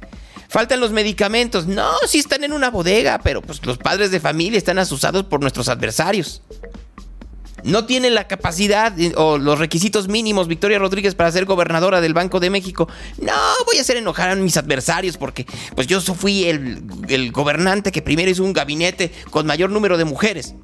Faltan 0.50 0.80
los 0.80 0.92
medicamentos. 0.92 1.66
No, 1.66 1.92
sí 2.08 2.20
están 2.20 2.44
en 2.44 2.54
una 2.54 2.70
bodega, 2.70 3.20
pero 3.20 3.42
pues 3.42 3.66
los 3.66 3.78
padres 3.78 4.12
de 4.12 4.20
familia 4.20 4.58
están 4.58 4.80
asusados 4.80 5.24
por 5.26 5.42
nuestros 5.42 5.70
adversarios. 5.70 6.42
No 7.68 7.86
tienen 7.86 8.16
la 8.16 8.28
capacidad 8.30 8.94
o 9.18 9.38
los 9.38 9.60
requisitos 9.60 10.08
mínimos 10.08 10.48
Victoria 10.48 10.80
Rodríguez 10.80 11.16
para 11.16 11.30
ser 11.34 11.44
gobernadora 11.44 12.00
del 12.00 12.14
Banco 12.14 12.40
de 12.40 12.50
México. 12.50 12.88
No, 13.20 13.34
voy 13.66 13.78
a 13.78 13.82
hacer 13.82 13.98
enojar 13.98 14.30
a 14.30 14.36
mis 14.36 14.56
adversarios 14.56 15.18
porque 15.18 15.46
pues 15.76 15.86
yo 15.86 16.00
fui 16.00 16.46
el, 16.46 16.82
el 17.10 17.34
gobernante 17.34 17.92
que 17.92 18.02
primero 18.02 18.32
hizo 18.32 18.46
un 18.46 18.54
gabinete 18.54 19.12
con 19.32 19.46
mayor 19.46 19.70
número 19.70 19.98
de 19.98 20.06
mujeres. 20.06 20.56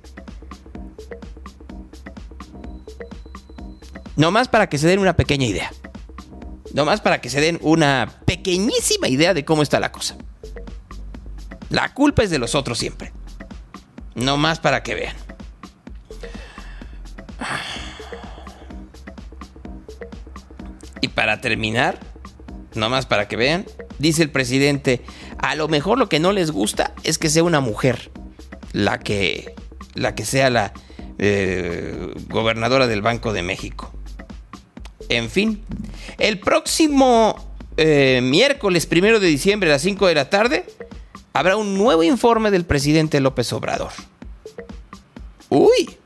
Nomás 4.16 4.48
para 4.48 4.70
que 4.70 4.78
se 4.78 4.88
den 4.88 5.00
una 5.00 5.18
pequeña 5.18 5.46
idea. 5.46 5.74
Nomás 6.74 7.02
para 7.02 7.20
que 7.20 7.30
se 7.30 7.42
den 7.42 7.60
una 7.62 8.22
pequeñísima 8.26 9.10
idea 9.10 9.34
de 9.34 9.44
cómo 9.44 9.62
está 9.62 9.82
la 9.82 9.92
cosa. 9.92 10.16
La 11.70 11.94
culpa 11.94 12.24
es 12.24 12.30
de 12.30 12.40
los 12.40 12.56
otros 12.56 12.78
siempre. 12.78 13.12
Nomás 14.16 14.62
para 14.62 14.84
que 14.84 14.96
vean. 14.96 15.23
Para 21.24 21.40
terminar, 21.40 21.98
nomás 22.76 23.06
para 23.06 23.30
que 23.30 23.38
vean, 23.38 23.66
dice 23.98 24.24
el 24.24 24.30
presidente, 24.30 25.00
a 25.38 25.56
lo 25.56 25.70
mejor 25.70 25.98
lo 25.98 26.10
que 26.10 26.20
no 26.20 26.34
les 26.34 26.52
gusta 26.52 26.94
es 27.06 27.18
que 27.18 27.30
sea 27.30 27.46
una 27.46 27.62
mujer 27.62 28.12
la 28.74 29.00
que 29.00 29.56
la 29.94 30.16
que 30.16 30.26
sea 30.26 30.50
la 30.50 30.74
eh, 31.20 32.14
gobernadora 32.28 32.88
del 32.88 33.02
Banco 33.02 33.32
de 33.32 33.42
México. 33.42 33.94
En 35.08 35.30
fin, 35.30 35.64
el 36.18 36.42
próximo 36.42 37.56
eh, 37.78 38.20
miércoles 38.22 38.86
primero 38.86 39.22
de 39.22 39.28
diciembre 39.28 39.70
a 39.70 39.76
las 39.76 39.82
5 39.84 40.08
de 40.08 40.16
la 40.16 40.30
tarde 40.30 40.66
habrá 41.32 41.56
un 41.56 41.78
nuevo 41.78 42.04
informe 42.04 42.52
del 42.52 42.66
presidente 42.66 43.22
López 43.22 43.54
Obrador. 43.54 43.94
Uy, 45.48 45.98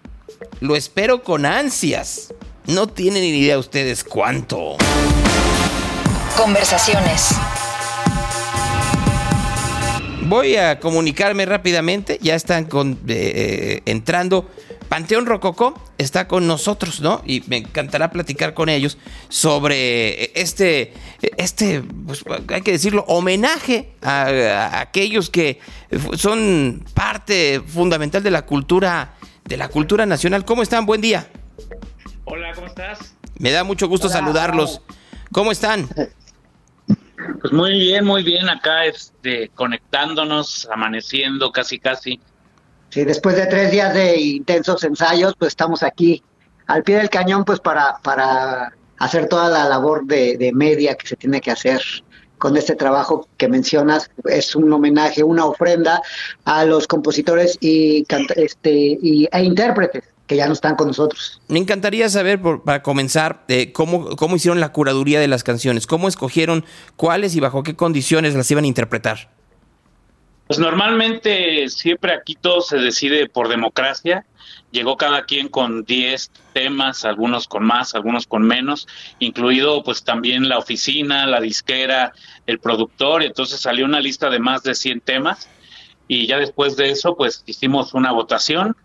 lo 0.59 0.75
espero 0.75 1.23
con 1.23 1.47
ansias. 1.47 2.35
No 2.67 2.85
tienen 2.85 3.21
ni 3.21 3.29
idea 3.29 3.57
ustedes 3.57 4.03
cuánto. 4.03 4.75
Conversaciones. 6.37 7.31
Voy 10.25 10.55
a 10.55 10.79
comunicarme 10.79 11.47
rápidamente. 11.47 12.19
Ya 12.21 12.35
están 12.35 12.65
con, 12.65 12.91
eh, 12.91 12.97
eh, 13.07 13.81
entrando. 13.85 14.47
Panteón 14.87 15.25
Rococó 15.25 15.81
está 15.97 16.27
con 16.27 16.45
nosotros, 16.45 17.01
¿no? 17.01 17.21
Y 17.25 17.43
me 17.47 17.57
encantará 17.57 18.11
platicar 18.11 18.53
con 18.53 18.69
ellos 18.69 18.99
sobre 19.29 20.39
este, 20.39 20.93
este, 21.37 21.81
pues, 22.05 22.23
hay 22.49 22.61
que 22.61 22.71
decirlo, 22.71 23.03
homenaje 23.07 23.95
a, 24.01 24.27
a 24.27 24.79
aquellos 24.81 25.29
que 25.29 25.59
son 26.15 26.85
parte 26.93 27.61
fundamental 27.65 28.21
de 28.21 28.31
la 28.31 28.45
cultura, 28.45 29.15
de 29.43 29.57
la 29.57 29.69
cultura 29.69 30.05
nacional. 30.05 30.45
¿Cómo 30.45 30.61
están? 30.61 30.85
Buen 30.85 31.01
día. 31.01 31.27
Hola, 32.25 32.53
¿cómo 32.53 32.67
estás? 32.67 33.15
Me 33.39 33.51
da 33.51 33.63
mucho 33.63 33.87
gusto 33.87 34.07
saludarlos. 34.07 34.81
¿Cómo 35.31 35.51
están? 35.51 35.89
Pues 37.41 37.51
muy 37.51 37.73
bien, 37.79 38.05
muy 38.05 38.23
bien. 38.23 38.47
Acá 38.49 38.85
este, 38.85 39.49
conectándonos, 39.55 40.67
amaneciendo 40.71 41.51
casi, 41.51 41.79
casi. 41.79 42.19
Sí, 42.89 43.03
después 43.03 43.35
de 43.35 43.47
tres 43.47 43.71
días 43.71 43.93
de 43.93 44.19
intensos 44.19 44.83
ensayos, 44.83 45.33
pues 45.37 45.49
estamos 45.49 45.83
aquí 45.83 46.23
al 46.67 46.83
pie 46.83 46.97
del 46.97 47.09
cañón, 47.09 47.43
pues 47.43 47.59
para, 47.59 47.97
para 48.03 48.73
hacer 48.99 49.27
toda 49.27 49.49
la 49.49 49.67
labor 49.67 50.05
de, 50.05 50.37
de 50.37 50.53
media 50.53 50.95
que 50.95 51.07
se 51.07 51.15
tiene 51.15 51.41
que 51.41 51.51
hacer 51.51 51.81
con 52.37 52.55
este 52.55 52.75
trabajo 52.75 53.27
que 53.37 53.47
mencionas. 53.47 54.09
Es 54.25 54.55
un 54.55 54.71
homenaje, 54.71 55.23
una 55.23 55.45
ofrenda 55.45 56.01
a 56.45 56.65
los 56.65 56.87
compositores 56.87 57.57
y, 57.59 58.05
este, 58.35 58.71
y, 58.71 59.27
e 59.31 59.43
intérpretes 59.43 60.03
que 60.27 60.35
ya 60.35 60.45
no 60.47 60.53
están 60.53 60.75
con 60.75 60.87
nosotros. 60.87 61.41
Me 61.47 61.57
encantaría 61.59 62.09
saber, 62.09 62.41
por- 62.41 62.63
para 62.63 62.83
comenzar, 62.83 63.43
eh, 63.47 63.71
cómo, 63.71 64.15
cómo 64.15 64.35
hicieron 64.35 64.59
la 64.59 64.71
curaduría 64.73 65.19
de 65.19 65.27
las 65.27 65.43
canciones, 65.43 65.87
cómo 65.87 66.07
escogieron 66.07 66.65
cuáles 66.95 67.35
y 67.35 67.39
bajo 67.39 67.63
qué 67.63 67.75
condiciones 67.75 68.35
las 68.35 68.51
iban 68.51 68.65
a 68.65 68.67
interpretar. 68.67 69.29
Pues 70.47 70.59
normalmente 70.59 71.67
siempre 71.69 72.13
aquí 72.13 72.35
todo 72.39 72.61
se 72.61 72.77
decide 72.77 73.27
por 73.27 73.49
democracia. 73.49 74.25
Llegó 74.71 74.95
cada 74.95 75.25
quien 75.25 75.49
con 75.49 75.83
10 75.83 76.31
temas, 76.53 77.03
algunos 77.03 77.47
con 77.47 77.65
más, 77.65 77.95
algunos 77.95 78.27
con 78.27 78.43
menos, 78.43 78.87
incluido 79.19 79.83
pues 79.83 80.03
también 80.03 80.47
la 80.47 80.57
oficina, 80.57 81.25
la 81.25 81.41
disquera, 81.41 82.13
el 82.45 82.59
productor. 82.59 83.23
Entonces 83.23 83.59
salió 83.59 83.85
una 83.85 83.99
lista 83.99 84.29
de 84.29 84.39
más 84.39 84.63
de 84.63 84.75
100 84.75 85.01
temas 85.01 85.49
y 86.07 86.27
ya 86.27 86.37
después 86.37 86.77
de 86.77 86.91
eso 86.91 87.15
pues 87.17 87.43
hicimos 87.45 87.93
una 87.93 88.13
votación 88.13 88.75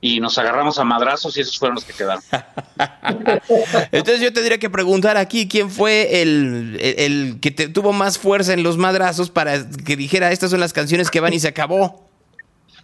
y 0.00 0.20
nos 0.20 0.36
agarramos 0.38 0.78
a 0.78 0.84
madrazos 0.84 1.36
y 1.36 1.40
esos 1.40 1.58
fueron 1.58 1.76
los 1.76 1.84
que 1.84 1.92
quedaron. 1.92 2.22
Entonces 3.92 4.20
yo 4.20 4.32
tendría 4.32 4.58
que 4.58 4.70
preguntar 4.70 5.16
aquí 5.16 5.48
quién 5.48 5.70
fue 5.70 6.22
el, 6.22 6.78
el- 6.80 6.94
el 6.98 7.40
que 7.40 7.50
te- 7.50 7.68
tuvo 7.68 7.92
más 7.92 8.18
fuerza 8.18 8.52
en 8.52 8.62
los 8.62 8.76
madrazos 8.76 9.30
para 9.30 9.54
que 9.70 9.96
dijera 9.96 10.32
estas 10.32 10.50
son 10.50 10.60
las 10.60 10.72
canciones 10.72 11.10
que 11.10 11.20
van 11.20 11.32
y 11.32 11.40
se 11.40 11.48
acabó. 11.48 12.06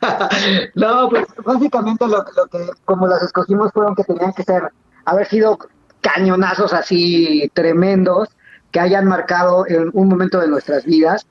No, 0.74 1.08
pues 1.10 1.26
básicamente 1.44 2.04
lo, 2.08 2.24
lo 2.36 2.46
que, 2.50 2.58
como 2.84 3.06
las 3.06 3.22
escogimos, 3.22 3.70
fueron 3.72 3.94
que 3.94 4.02
tenían 4.02 4.32
que 4.32 4.42
ser, 4.42 4.62
haber 5.04 5.28
sido 5.28 5.58
cañonazos 6.00 6.72
así 6.72 7.48
tremendos 7.54 8.28
que 8.72 8.80
hayan 8.80 9.06
marcado 9.06 9.64
en 9.68 9.90
un 9.92 10.08
momento 10.08 10.40
de 10.40 10.48
nuestras 10.48 10.84
vidas. 10.84 11.24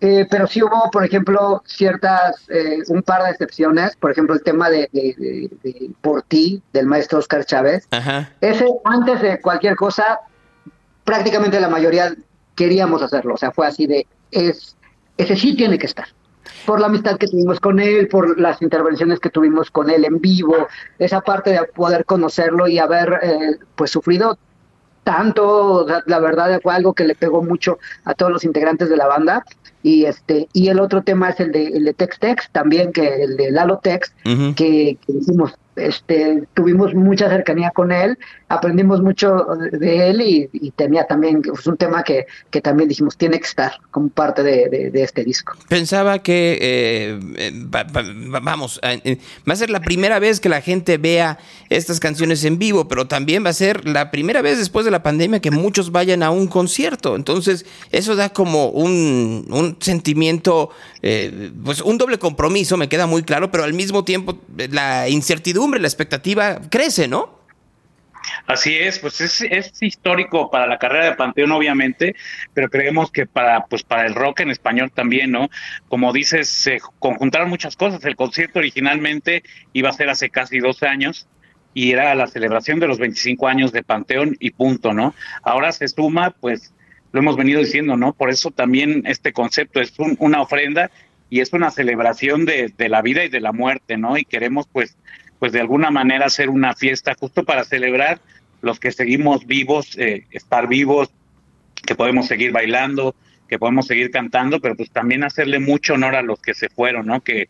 Eh, 0.00 0.26
pero 0.30 0.46
sí 0.46 0.62
hubo, 0.62 0.90
por 0.90 1.04
ejemplo, 1.04 1.62
ciertas, 1.66 2.44
eh, 2.48 2.78
un 2.88 3.02
par 3.02 3.22
de 3.24 3.30
excepciones, 3.30 3.96
por 3.96 4.10
ejemplo, 4.10 4.34
el 4.34 4.42
tema 4.42 4.68
de, 4.70 4.88
de- 4.92 5.14
de- 5.18 5.50
de 5.62 5.90
Por 6.00 6.22
ti, 6.22 6.62
del 6.72 6.86
maestro 6.86 7.18
Oscar 7.18 7.44
Chávez. 7.44 7.86
Ajá. 7.90 8.30
Ese, 8.40 8.66
antes 8.84 9.20
de 9.22 9.40
cualquier 9.40 9.76
cosa, 9.76 10.20
prácticamente 11.04 11.60
la 11.60 11.68
mayoría 11.68 12.14
queríamos 12.54 13.02
hacerlo, 13.02 13.34
o 13.34 13.36
sea, 13.36 13.50
fue 13.52 13.66
así 13.66 13.86
de, 13.86 14.06
es, 14.30 14.76
ese 15.16 15.36
sí 15.36 15.56
tiene 15.56 15.78
que 15.78 15.86
estar 15.86 16.06
por 16.66 16.80
la 16.80 16.86
amistad 16.86 17.16
que 17.16 17.26
tuvimos 17.28 17.60
con 17.60 17.78
él, 17.80 18.08
por 18.08 18.38
las 18.38 18.60
intervenciones 18.62 19.20
que 19.20 19.30
tuvimos 19.30 19.70
con 19.70 19.88
él 19.90 20.04
en 20.04 20.20
vivo, 20.20 20.66
esa 20.98 21.20
parte 21.20 21.50
de 21.50 21.62
poder 21.74 22.04
conocerlo 22.04 22.66
y 22.68 22.78
haber 22.78 23.18
eh, 23.22 23.58
pues 23.74 23.90
sufrido 23.90 24.36
tanto, 25.04 25.86
la- 25.88 26.02
la 26.06 26.18
verdad 26.20 26.60
fue 26.62 26.74
algo 26.74 26.92
que 26.92 27.04
le 27.04 27.14
pegó 27.14 27.42
mucho 27.42 27.78
a 28.04 28.12
todos 28.14 28.30
los 28.30 28.44
integrantes 28.44 28.90
de 28.90 28.96
la 28.98 29.06
banda 29.06 29.44
y 29.82 30.04
este 30.04 30.48
y 30.52 30.68
el 30.68 30.80
otro 30.80 31.02
tema 31.02 31.30
es 31.30 31.40
el 31.40 31.52
de 31.52 31.66
el 31.68 31.84
de 31.84 31.94
Tex 31.94 32.18
Tex 32.18 32.50
también 32.50 32.92
que 32.92 33.22
el 33.22 33.36
de 33.36 33.50
Lalo 33.50 33.78
Tex 33.78 34.12
que, 34.24 34.54
que 35.06 35.12
hicimos 35.12 35.54
este 35.76 36.44
tuvimos 36.54 36.94
mucha 36.94 37.28
cercanía 37.28 37.70
con 37.70 37.92
él 37.92 38.18
aprendimos 38.48 39.02
mucho 39.02 39.46
de 39.72 40.10
él 40.10 40.20
y, 40.22 40.70
tenía 40.70 41.06
también 41.06 41.42
pues, 41.42 41.66
un 41.66 41.76
tema 41.76 42.02
que, 42.02 42.26
que 42.50 42.60
también 42.60 42.88
dijimos 42.88 43.16
tiene 43.16 43.38
que 43.38 43.46
estar 43.46 43.72
como 43.90 44.08
parte 44.08 44.42
de, 44.42 44.90
de- 44.90 45.02
este 45.02 45.24
disco 45.24 45.54
Pensaba 45.68 46.20
que, 46.20 46.58
eh, 46.60 47.20
eh, 47.36 47.52
va- 47.74 47.84
va- 47.84 48.02
va- 48.02 48.40
vamos, 48.40 48.80
eh, 48.82 49.18
va 49.48 49.52
a 49.52 49.56
ser 49.56 49.70
la 49.70 49.80
primera 49.80 50.18
vez 50.18 50.40
que 50.40 50.48
la 50.48 50.60
gente 50.60 50.98
vea 50.98 51.38
estas 51.68 52.00
canciones 52.00 52.44
en 52.44 52.58
vivo, 52.58 52.88
pero 52.88 53.06
también 53.06 53.44
va 53.44 53.50
a 53.50 53.52
ser 53.54 53.86
la 53.88 54.10
primera 54.10 54.42
vez 54.42 54.58
después 54.58 54.84
de 54.84 54.90
la 54.90 55.02
pandemia 55.02 55.40
que 55.40 55.50
muchos 55.50 55.92
vayan 55.92 56.22
a 56.22 56.30
un 56.30 56.46
concierto. 56.46 57.16
Entonces, 57.16 57.66
eso 57.92 58.16
da 58.16 58.30
como 58.30 58.68
un, 58.70 59.46
un 59.50 59.76
sentimiento, 59.80 60.70
eh, 61.02 61.50
pues 61.64 61.80
un 61.82 61.98
doble 61.98 62.18
compromiso, 62.18 62.76
me 62.76 62.88
queda 62.88 63.06
muy 63.06 63.22
claro, 63.22 63.50
pero 63.50 63.64
al 63.64 63.74
mismo 63.74 64.04
tiempo 64.04 64.38
la 64.70 65.08
incertidumbre, 65.08 65.80
la 65.80 65.88
expectativa 65.88 66.60
crece, 66.70 67.08
¿no? 67.08 67.37
Así 68.46 68.74
es, 68.76 68.98
pues 68.98 69.20
es, 69.20 69.40
es 69.42 69.82
histórico 69.82 70.50
para 70.50 70.66
la 70.66 70.78
carrera 70.78 71.06
de 71.06 71.16
Panteón, 71.16 71.52
obviamente, 71.52 72.14
pero 72.54 72.68
creemos 72.68 73.10
que 73.10 73.26
para, 73.26 73.66
pues 73.66 73.82
para 73.82 74.06
el 74.06 74.14
rock 74.14 74.40
en 74.40 74.50
español 74.50 74.90
también, 74.92 75.30
¿no? 75.30 75.48
Como 75.88 76.12
dices, 76.12 76.48
se 76.48 76.80
conjuntaron 76.98 77.48
muchas 77.48 77.76
cosas. 77.76 78.04
El 78.04 78.16
concierto 78.16 78.58
originalmente 78.58 79.42
iba 79.72 79.90
a 79.90 79.92
ser 79.92 80.08
hace 80.10 80.30
casi 80.30 80.58
dos 80.58 80.82
años 80.82 81.28
y 81.74 81.92
era 81.92 82.14
la 82.14 82.26
celebración 82.26 82.80
de 82.80 82.88
los 82.88 82.98
25 82.98 83.46
años 83.48 83.72
de 83.72 83.82
Panteón 83.82 84.36
y 84.40 84.50
punto, 84.50 84.92
¿no? 84.92 85.14
Ahora 85.42 85.72
se 85.72 85.86
suma, 85.88 86.30
pues 86.30 86.74
lo 87.12 87.20
hemos 87.20 87.36
venido 87.36 87.60
diciendo, 87.60 87.96
¿no? 87.96 88.12
Por 88.14 88.30
eso 88.30 88.50
también 88.50 89.02
este 89.06 89.32
concepto 89.32 89.80
es 89.80 89.98
un- 89.98 90.16
una 90.20 90.40
ofrenda 90.42 90.90
y 91.30 91.40
es 91.40 91.52
una 91.52 91.70
celebración 91.70 92.44
de, 92.46 92.72
de 92.76 92.88
la 92.88 93.02
vida 93.02 93.24
y 93.24 93.28
de 93.28 93.40
la 93.40 93.52
muerte, 93.52 93.96
¿no? 93.98 94.16
Y 94.16 94.24
queremos, 94.24 94.66
pues, 94.72 94.96
pues 95.38 95.52
de 95.52 95.60
alguna 95.60 95.90
manera 95.90 96.26
hacer 96.26 96.50
una 96.50 96.74
fiesta 96.74 97.14
justo 97.18 97.44
para 97.44 97.64
celebrar 97.64 98.20
los 98.60 98.80
que 98.80 98.92
seguimos 98.92 99.46
vivos, 99.46 99.96
eh, 99.98 100.26
estar 100.30 100.68
vivos, 100.68 101.10
que 101.86 101.94
podemos 101.94 102.26
seguir 102.26 102.52
bailando, 102.52 103.14
que 103.48 103.58
podemos 103.58 103.86
seguir 103.86 104.10
cantando, 104.10 104.60
pero 104.60 104.76
pues 104.76 104.90
también 104.90 105.24
hacerle 105.24 105.58
mucho 105.58 105.94
honor 105.94 106.16
a 106.16 106.22
los 106.22 106.40
que 106.40 106.54
se 106.54 106.68
fueron, 106.68 107.06
¿no? 107.06 107.20
Que, 107.20 107.48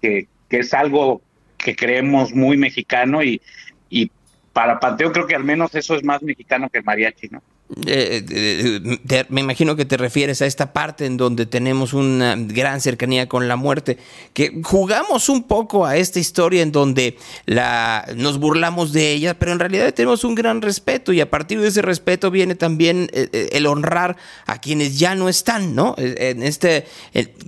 que, 0.00 0.28
es 0.50 0.72
algo 0.72 1.20
que 1.58 1.74
creemos 1.74 2.32
muy 2.32 2.56
mexicano 2.56 3.24
y, 3.24 3.42
y 3.90 4.12
para 4.52 4.78
Panteón 4.78 5.12
creo 5.12 5.26
que 5.26 5.34
al 5.34 5.42
menos 5.42 5.74
eso 5.74 5.96
es 5.96 6.04
más 6.04 6.22
mexicano 6.22 6.70
que 6.70 6.78
el 6.78 6.84
mariachi, 6.84 7.28
¿no? 7.28 7.42
Eh, 7.86 9.24
me 9.30 9.40
imagino 9.40 9.74
que 9.74 9.84
te 9.84 9.96
refieres 9.96 10.40
a 10.42 10.46
esta 10.46 10.72
parte 10.72 11.06
en 11.06 11.16
donde 11.16 11.44
tenemos 11.44 11.92
una 11.92 12.36
gran 12.36 12.80
cercanía 12.80 13.28
con 13.28 13.48
la 13.48 13.56
muerte, 13.56 13.98
que 14.32 14.60
jugamos 14.62 15.28
un 15.28 15.42
poco 15.42 15.84
a 15.84 15.96
esta 15.96 16.20
historia 16.20 16.62
en 16.62 16.70
donde 16.70 17.16
la, 17.46 18.06
nos 18.16 18.38
burlamos 18.38 18.92
de 18.92 19.12
ella, 19.12 19.34
pero 19.38 19.52
en 19.52 19.58
realidad 19.58 19.92
tenemos 19.92 20.22
un 20.22 20.36
gran 20.36 20.62
respeto 20.62 21.12
y 21.12 21.20
a 21.20 21.30
partir 21.30 21.60
de 21.60 21.68
ese 21.68 21.82
respeto 21.82 22.30
viene 22.30 22.54
también 22.54 23.10
eh, 23.12 23.28
eh, 23.32 23.48
el 23.52 23.66
honrar 23.66 24.16
a 24.46 24.60
quienes 24.60 24.98
ya 24.98 25.16
no 25.16 25.28
están, 25.28 25.74
¿no? 25.74 25.96
En 25.98 26.42
este, 26.42 26.86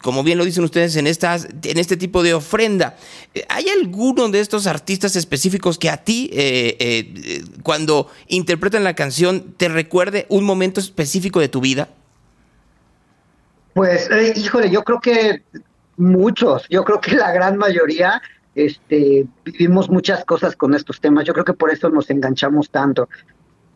como 0.03 0.24
bien 0.24 0.39
lo 0.39 0.45
dicen 0.45 0.64
ustedes, 0.64 0.97
en, 0.97 1.07
estas, 1.07 1.47
en 1.62 1.79
este 1.79 1.97
tipo 1.97 2.22
de 2.22 2.35
ofrenda. 2.35 2.97
¿Hay 3.49 3.68
alguno 3.68 4.29
de 4.29 4.41
estos 4.41 4.66
artistas 4.66 5.14
específicos 5.14 5.79
que 5.79 5.91
a 5.91 5.99
ti, 5.99 6.31
cuando 7.62 8.09
interpretan 8.29 8.83
la 8.83 8.95
canción, 8.95 9.55
te 9.57 9.68
un 10.29 10.45
momento 10.45 10.81
específico 10.81 11.41
de 11.41 11.49
tu 11.49 11.61
vida? 11.61 11.89
Pues, 13.75 14.11
eh, 14.11 14.33
híjole, 14.35 14.71
yo 14.71 14.83
creo 14.83 15.01
que 15.01 15.43
muchos, 15.99 16.67
yo 16.71 16.83
creo 16.83 16.99
que 16.99 17.14
la 17.14 17.31
gran 17.33 17.59
mayoría 17.59 18.23
este, 18.55 19.27
vivimos 19.45 19.91
muchas 19.91 20.25
cosas 20.25 20.57
con 20.57 20.75
estos 20.75 20.99
temas. 20.99 21.25
Yo 21.25 21.35
creo 21.35 21.45
que 21.45 21.53
por 21.53 21.71
eso 21.71 21.91
nos 21.91 22.09
enganchamos 22.09 22.71
tanto. 22.71 23.09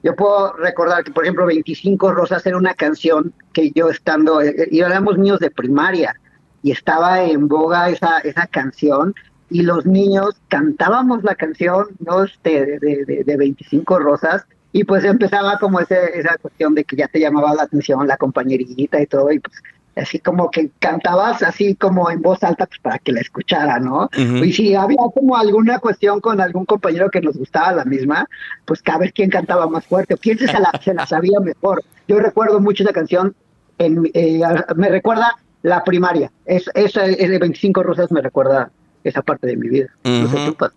Yo 0.03 0.17
puedo 0.17 0.55
recordar 0.55 1.05
que, 1.05 1.11
por 1.11 1.25
ejemplo, 1.25 1.45
25 1.45 2.13
Rosas 2.13 2.47
era 2.47 2.57
una 2.57 2.73
canción 2.73 3.35
que 3.53 3.71
yo 3.73 3.91
estando, 3.91 4.41
eh, 4.41 4.69
y 4.71 4.81
éramos 4.81 5.19
niños 5.19 5.41
de 5.41 5.51
primaria, 5.51 6.19
y 6.63 6.73
estaba 6.73 7.23
en 7.23 7.49
boga 7.49 7.91
esa, 7.91 8.21
esa 8.21 8.47
canción, 8.47 9.15
y 9.51 9.63
los 9.63 9.85
niños 9.85 10.41
cantábamos 10.49 11.23
la 11.25 11.35
canción 11.35 11.89
¿no? 11.99 12.25
Este, 12.25 12.79
de, 12.79 13.05
de, 13.05 13.25
de 13.25 13.37
25 13.37 13.99
rosas 13.99 14.47
y 14.73 14.85
pues 14.85 15.05
empezaba 15.05 15.59
como 15.59 15.81
ese, 15.81 16.19
esa 16.19 16.37
cuestión 16.39 16.75
de 16.75 16.85
que 16.85 16.97
ya 16.97 17.09
te 17.09 17.21
llamaba 17.21 17.55
la 17.55 17.65
atención 17.65 18.07
la 18.07 18.17
compañerita 18.17 19.01
y 19.01 19.07
todo 19.07 19.33
y 19.33 19.41
pues 19.41 19.57
así 19.97 20.19
como 20.21 20.51
que 20.51 20.71
cantabas 20.79 21.43
así 21.43 21.75
como 21.75 22.11
en 22.11 22.23
voz 22.23 22.43
alta 22.43 22.67
pues 22.67 22.79
para 22.81 22.99
que 22.99 23.13
la 23.13 23.21
escuchara, 23.21 23.79
¿no? 23.79 24.05
Ujú. 24.05 24.45
Y 24.45 24.53
si 24.53 24.75
había 24.75 24.99
como 25.15 25.37
alguna 25.37 25.79
cuestión 25.79 26.21
con 26.21 26.41
algún 26.41 26.65
compañero 26.65 27.11
que 27.11 27.21
nos 27.21 27.37
gustaba 27.37 27.73
la 27.73 27.85
misma, 27.85 28.29
pues 28.65 28.83
cada 28.83 28.99
vez 28.99 29.13
quién 29.13 29.31
cantaba 29.31 29.67
más 29.67 29.85
fuerte 29.87 30.15
o 30.15 30.17
quién 30.17 30.39
se, 30.39 30.47
la, 30.47 30.71
se 30.83 30.95
la 30.95 31.07
sabía 31.07 31.41
mejor. 31.41 31.83
Yo 32.07 32.21
recuerdo 32.21 32.61
mucho 32.61 32.85
esa 32.85 32.93
canción, 32.93 33.35
en, 33.79 34.11
eh, 34.15 34.41
me 34.77 34.89
recuerda 34.89 35.37
la 35.63 35.85
primaria, 35.85 36.31
es, 36.47 36.71
esa 36.75 37.05
es 37.05 37.29
de 37.29 37.39
25 37.39 37.83
rosas 37.83 38.11
me 38.11 38.23
recuerda 38.23 38.71
esa 39.05 39.23
parte 39.23 39.47
de 39.47 39.57
mi 39.57 39.69
vida. 39.69 39.89
No 40.05 40.29
sé 40.29 40.47
tú, 40.47 40.55
Pat. 40.55 40.73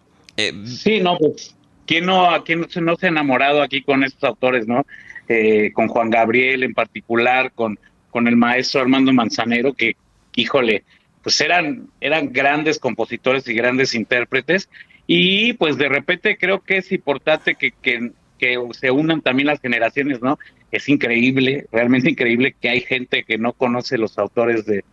Sí, 0.65 0.99
no, 0.99 1.17
pues, 1.17 1.55
¿quién 1.86 2.05
no, 2.05 2.43
quién 2.45 2.61
no, 2.61 2.69
se- 2.69 2.81
no 2.81 2.95
se 2.95 3.05
ha 3.07 3.09
enamorado 3.09 3.61
aquí 3.61 3.81
con 3.81 4.03
estos 4.03 4.23
autores, 4.23 4.67
no? 4.67 4.86
Eh, 5.27 5.71
con 5.73 5.88
Juan 5.88 6.09
Gabriel 6.09 6.63
en 6.63 6.73
particular, 6.73 7.51
con, 7.53 7.79
con 8.11 8.27
el 8.27 8.36
maestro 8.36 8.81
Armando 8.81 9.13
Manzanero, 9.13 9.73
que, 9.73 9.95
híjole, 10.36 10.84
pues 11.21 11.39
eran, 11.39 11.88
eran 12.01 12.34
grandes 12.34 12.79
compositores 12.79 13.47
y 13.47 13.53
grandes 13.53 13.95
intérpretes, 13.95 14.69
y 15.07 15.53
pues 15.53 15.77
de 15.77 15.88
repente 15.89 16.38
creo 16.38 16.59
que 16.61 16.77
es 16.77 16.91
importante 16.91 17.55
que, 17.55 17.71
que, 17.71 18.11
que 18.38 18.57
se 18.71 18.91
unan 18.91 19.21
también 19.21 19.47
las 19.47 19.61
generaciones, 19.61 20.21
¿no? 20.21 20.38
Es 20.71 20.89
increíble, 20.89 21.65
realmente 21.71 22.09
increíble 22.09 22.55
que 22.59 22.69
hay 22.69 22.81
gente 22.81 23.23
que 23.23 23.38
no 23.38 23.53
conoce 23.53 23.97
los 23.97 24.17
autores 24.17 24.65
de, 24.65 24.84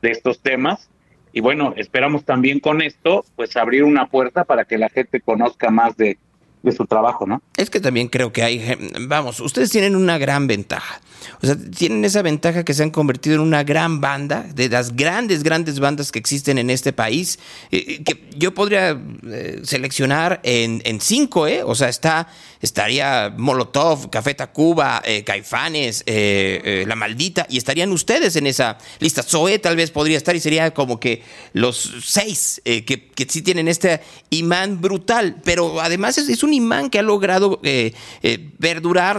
de 0.00 0.10
estos 0.10 0.40
temas. 0.40 0.90
Y 1.32 1.40
bueno, 1.40 1.74
esperamos 1.76 2.24
también 2.24 2.60
con 2.60 2.80
esto, 2.80 3.24
pues 3.36 3.56
abrir 3.56 3.82
una 3.84 4.06
puerta 4.06 4.44
para 4.44 4.64
que 4.64 4.78
la 4.78 4.88
gente 4.88 5.20
conozca 5.20 5.70
más 5.70 5.96
de, 5.96 6.16
de 6.64 6.72
su 6.72 6.86
trabajo, 6.86 7.26
¿no? 7.26 7.42
Es 7.56 7.68
que 7.68 7.78
también 7.78 8.08
creo 8.08 8.32
que 8.32 8.42
hay, 8.42 8.76
vamos, 9.02 9.38
ustedes 9.40 9.70
tienen 9.70 9.94
una 9.94 10.16
gran 10.18 10.46
ventaja. 10.46 11.00
O 11.42 11.46
sea, 11.46 11.56
tienen 11.56 12.04
esa 12.04 12.22
ventaja 12.22 12.64
que 12.64 12.74
se 12.74 12.82
han 12.82 12.90
convertido 12.90 13.36
en 13.36 13.42
una 13.42 13.64
gran 13.64 14.00
banda, 14.00 14.46
de 14.54 14.68
las 14.68 14.96
grandes, 14.96 15.42
grandes 15.42 15.78
bandas 15.78 16.10
que 16.10 16.18
existen 16.18 16.58
en 16.58 16.70
este 16.70 16.92
país, 16.92 17.38
eh, 17.70 18.02
que 18.02 18.28
yo 18.36 18.54
podría 18.54 18.98
eh, 19.26 19.60
seleccionar 19.64 20.40
en, 20.42 20.80
en 20.84 21.00
cinco, 21.00 21.46
¿eh? 21.46 21.62
O 21.62 21.74
sea, 21.74 21.88
está, 21.88 22.28
estaría 22.62 23.32
Molotov, 23.36 24.10
Café 24.10 24.34
Tacuba, 24.34 25.02
eh, 25.04 25.22
Caifanes, 25.24 26.02
eh, 26.06 26.60
eh, 26.64 26.84
La 26.86 26.94
Maldita, 26.94 27.46
y 27.50 27.58
estarían 27.58 27.92
ustedes 27.92 28.36
en 28.36 28.46
esa 28.46 28.78
lista. 29.00 29.22
Zoé 29.22 29.58
tal 29.58 29.76
vez 29.76 29.90
podría 29.90 30.16
estar 30.16 30.34
y 30.34 30.40
sería 30.40 30.72
como 30.72 30.98
que 30.98 31.22
los 31.52 31.94
seis 32.04 32.60
eh, 32.64 32.84
que, 32.84 33.08
que 33.08 33.26
sí 33.28 33.42
tienen 33.42 33.68
este 33.68 34.00
imán 34.30 34.80
brutal, 34.80 35.36
pero 35.44 35.80
además 35.80 36.16
es, 36.18 36.28
es 36.28 36.42
un 36.42 36.53
imán 36.54 36.90
que 36.90 36.98
ha 36.98 37.02
logrado 37.02 37.60
eh, 37.62 37.92
eh, 38.22 38.50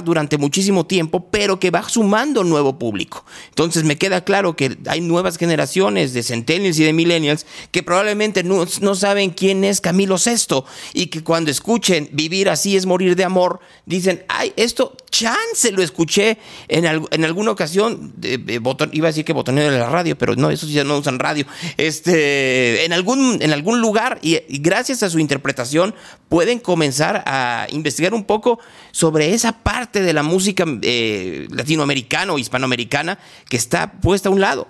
durante 0.04 0.38
muchísimo 0.38 0.86
tiempo, 0.86 1.30
pero 1.30 1.60
que 1.60 1.72
va 1.72 1.88
sumando 1.88 2.44
nuevo 2.44 2.80
público. 2.80 3.26
Entonces 3.50 3.84
me 3.84 3.98
queda 3.98 4.24
claro 4.24 4.56
que 4.56 4.78
hay 4.88 5.02
nuevas 5.02 5.38
generaciones 5.38 6.14
de 6.14 6.24
centennials 6.24 6.80
y 6.80 6.84
de 6.84 6.94
millennials 6.94 7.46
que 7.72 7.84
probablemente 7.84 8.44
no, 8.44 8.66
saben 8.96 9.30
quién 9.32 9.64
es 9.64 9.82
Camilo 9.82 10.18
Sesto 10.18 10.66
y 10.94 11.08
que 11.08 11.24
cuando 11.24 11.52
escuchen 11.52 12.10
Vivir 12.12 12.50
así 12.50 12.76
es 12.76 12.86
morir 12.86 13.16
de 13.16 13.24
amor, 13.24 13.60
dicen, 13.86 14.24
ay, 14.28 14.54
esto 14.56 14.96
chance 15.10 15.72
lo 15.72 15.82
escuché 15.82 16.38
en, 16.68 16.86
en 16.86 17.26
alguna 17.26 17.52
ocasión, 17.52 18.14
botón- 18.62 18.90
iba 18.94 19.08
a 19.08 19.12
decir 19.12 19.24
que 19.24 19.34
botonero 19.34 19.72
de 19.72 19.80
la 19.80 19.90
radio, 19.90 20.18
pero 20.18 20.36
no, 20.36 20.50
esos 20.50 20.72
ya 20.72 20.84
no 20.84 20.98
usan 20.98 21.20
radio, 21.20 21.46
este, 21.78 22.84
en 22.86 22.94
algún, 22.94 23.38
en 23.42 23.54
algún 23.54 23.80
lugar 23.80 24.20
y, 24.22 24.36
y 24.50 24.60
gracias 24.60 25.04
a 25.04 25.10
su 25.10 25.20
interpretación 25.20 25.96
pueden 26.30 26.60
comenzar 26.60 27.24
a 27.26 27.68
investigar 27.72 28.14
un 28.14 28.24
poco 28.24 28.60
sobre 28.92 29.34
esa 29.34 29.52
parte 29.64 30.02
de 30.02 30.14
la 30.14 30.24
música 30.24 30.64
eh, 30.82 31.48
latinoamericana 31.52 32.34
o 32.34 32.38
hispanoamericana 32.40 33.18
que 33.50 33.58
está 33.58 33.92
puesta 33.92 34.30
a 34.30 34.32
un 34.32 34.42
lado. 34.42 34.68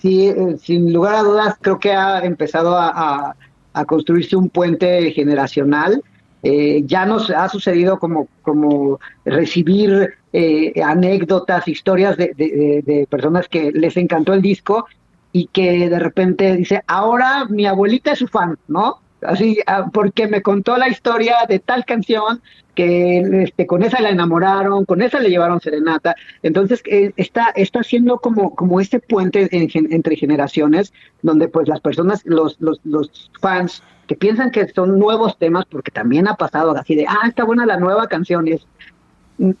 Sí, 0.00 0.28
eh, 0.28 0.56
sin 0.62 0.92
lugar 0.92 1.14
a 1.16 1.22
dudas, 1.22 1.54
creo 1.60 1.78
que 1.78 1.92
ha 1.92 2.20
empezado 2.24 2.76
a, 2.76 3.34
a- 3.72 3.84
construirse 3.84 4.34
un 4.36 4.48
puente 4.48 5.10
generacional. 5.12 6.02
Eh, 6.42 6.82
ya 6.84 7.04
nos 7.06 7.30
ha 7.30 7.48
sucedido 7.48 7.98
como, 7.98 8.28
como 8.42 8.98
recibir 9.24 10.14
eh, 10.32 10.72
anécdotas, 10.84 11.66
historias 11.68 12.16
de- 12.16 12.32
de- 12.36 12.82
de 12.84 13.06
personas 13.08 13.48
que 13.48 13.70
les 13.72 13.96
encantó 13.96 14.34
el 14.34 14.42
disco 14.42 14.86
y 15.32 15.46
que 15.48 15.88
de 15.88 15.98
repente 15.98 16.56
dice, 16.56 16.82
ahora 16.86 17.44
mi 17.48 17.66
abuelita 17.66 18.12
es 18.12 18.18
su 18.20 18.28
fan, 18.28 18.56
¿no? 18.68 19.00
Así, 19.22 19.58
ah, 19.66 19.86
porque 19.92 20.28
me 20.28 20.42
contó 20.42 20.76
la 20.76 20.88
historia 20.88 21.38
de 21.48 21.58
tal 21.58 21.84
canción 21.84 22.40
que 22.74 23.42
este, 23.42 23.66
con 23.66 23.82
esa 23.82 24.00
la 24.00 24.10
enamoraron, 24.10 24.84
con 24.84 25.02
esa 25.02 25.18
le 25.18 25.30
llevaron 25.30 25.60
serenata. 25.60 26.14
Entonces, 26.42 26.80
eh, 26.86 27.12
está, 27.16 27.48
está 27.56 27.82
siendo 27.82 28.18
como, 28.18 28.54
como 28.54 28.80
este 28.80 29.00
puente 29.00 29.48
entre 29.50 30.16
generaciones, 30.16 30.92
donde 31.22 31.48
pues 31.48 31.66
las 31.66 31.80
personas, 31.80 32.22
los, 32.24 32.56
los, 32.60 32.80
los 32.84 33.30
fans 33.40 33.82
que 34.06 34.14
piensan 34.14 34.50
que 34.50 34.68
son 34.68 34.98
nuevos 34.98 35.36
temas, 35.38 35.66
porque 35.66 35.90
también 35.90 36.28
ha 36.28 36.34
pasado 36.34 36.70
así 36.76 36.94
de, 36.94 37.06
ah, 37.06 37.26
está 37.28 37.44
buena 37.44 37.66
la 37.66 37.78
nueva 37.78 38.06
canción, 38.06 38.48
es, 38.48 38.66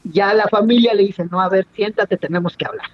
ya 0.04 0.32
la 0.34 0.48
familia 0.48 0.94
le 0.94 1.02
dice, 1.02 1.24
no, 1.30 1.40
a 1.40 1.48
ver, 1.48 1.66
siéntate, 1.74 2.16
tenemos 2.16 2.56
que 2.56 2.66
hablar. 2.66 2.86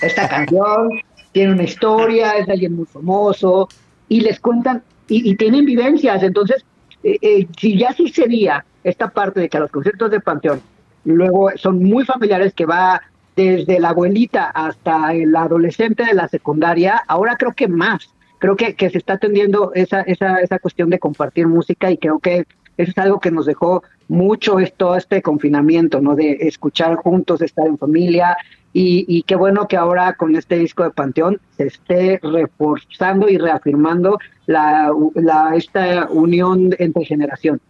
Esta 0.00 0.28
canción 0.28 0.88
tiene 1.32 1.52
una 1.52 1.64
historia, 1.64 2.32
es 2.32 2.46
de 2.46 2.52
alguien 2.52 2.76
muy 2.76 2.86
famoso, 2.86 3.68
y 4.08 4.20
les 4.20 4.40
cuentan, 4.40 4.82
y, 5.12 5.30
y 5.30 5.36
tienen 5.36 5.66
vivencias, 5.66 6.22
entonces, 6.22 6.64
eh, 7.04 7.18
eh, 7.20 7.46
si 7.58 7.76
ya 7.76 7.92
sucedía 7.92 8.64
esta 8.82 9.08
parte 9.08 9.40
de 9.40 9.48
que 9.50 9.58
los 9.58 9.70
conciertos 9.70 10.10
de 10.10 10.20
Panteón 10.20 10.62
luego 11.04 11.50
son 11.56 11.82
muy 11.82 12.04
familiares 12.04 12.54
que 12.54 12.64
va 12.64 13.02
desde 13.36 13.78
la 13.78 13.90
abuelita 13.90 14.46
hasta 14.46 15.12
el 15.12 15.36
adolescente 15.36 16.04
de 16.04 16.14
la 16.14 16.28
secundaria, 16.28 17.02
ahora 17.08 17.36
creo 17.36 17.52
que 17.52 17.68
más, 17.68 18.08
creo 18.38 18.56
que, 18.56 18.74
que 18.74 18.88
se 18.88 18.98
está 18.98 19.14
atendiendo 19.14 19.72
esa, 19.74 20.00
esa, 20.02 20.38
esa 20.38 20.58
cuestión 20.58 20.88
de 20.88 20.98
compartir 20.98 21.46
música 21.46 21.90
y 21.90 21.98
creo 21.98 22.18
que 22.18 22.46
eso 22.78 22.90
es 22.90 22.98
algo 22.98 23.20
que 23.20 23.30
nos 23.30 23.44
dejó 23.44 23.82
mucho 24.08 24.60
es 24.60 24.72
todo 24.74 24.96
este 24.96 25.20
confinamiento, 25.20 26.00
¿no? 26.00 26.14
De 26.14 26.38
escuchar 26.40 26.96
juntos, 26.96 27.42
estar 27.42 27.66
en 27.66 27.76
familia 27.78 28.36
y, 28.72 29.04
y 29.08 29.22
qué 29.22 29.36
bueno 29.36 29.68
que 29.68 29.76
ahora 29.76 30.14
con 30.14 30.34
este 30.36 30.56
disco 30.56 30.82
de 30.82 30.90
Panteón 30.90 31.40
se 31.56 31.66
esté 31.66 32.20
reforzando 32.22 33.28
y 33.28 33.38
reafirmando 33.38 34.18
la, 34.46 34.90
la 35.14 35.54
esta 35.54 36.08
unión 36.10 36.70
entre 36.78 37.04
generaciones. 37.04 37.62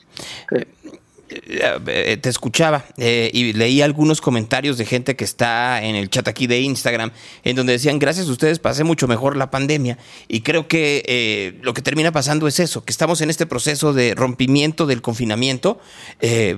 Eh, 1.47 2.19
te 2.21 2.29
escuchaba 2.29 2.85
eh, 2.97 3.31
y 3.33 3.53
leí 3.53 3.83
algunos 3.83 4.21
comentarios 4.21 4.79
de 4.79 4.85
gente 4.85 5.17
que 5.17 5.25
está 5.25 5.83
en 5.83 5.95
el 5.95 6.11
chat 6.11 6.27
aquí 6.29 6.47
de 6.47 6.61
Instagram, 6.61 7.13
en 7.45 7.57
donde 7.57 7.73
decían, 7.73 7.99
gracias 7.99 8.29
a 8.29 8.31
ustedes 8.31 8.59
pasé 8.59 8.85
mucho 8.85 9.09
mejor 9.09 9.37
la 9.37 9.51
pandemia. 9.51 9.99
Y 10.29 10.41
creo 10.41 10.69
que 10.69 11.03
eh, 11.07 11.59
lo 11.63 11.75
que 11.75 11.83
termina 11.83 12.13
pasando 12.13 12.47
es 12.47 12.61
eso, 12.61 12.85
que 12.85 12.93
estamos 12.93 13.21
en 13.21 13.31
este 13.31 13.47
proceso 13.47 13.93
de 13.93 14.15
rompimiento 14.15 14.87
del 14.87 15.03
confinamiento, 15.03 15.81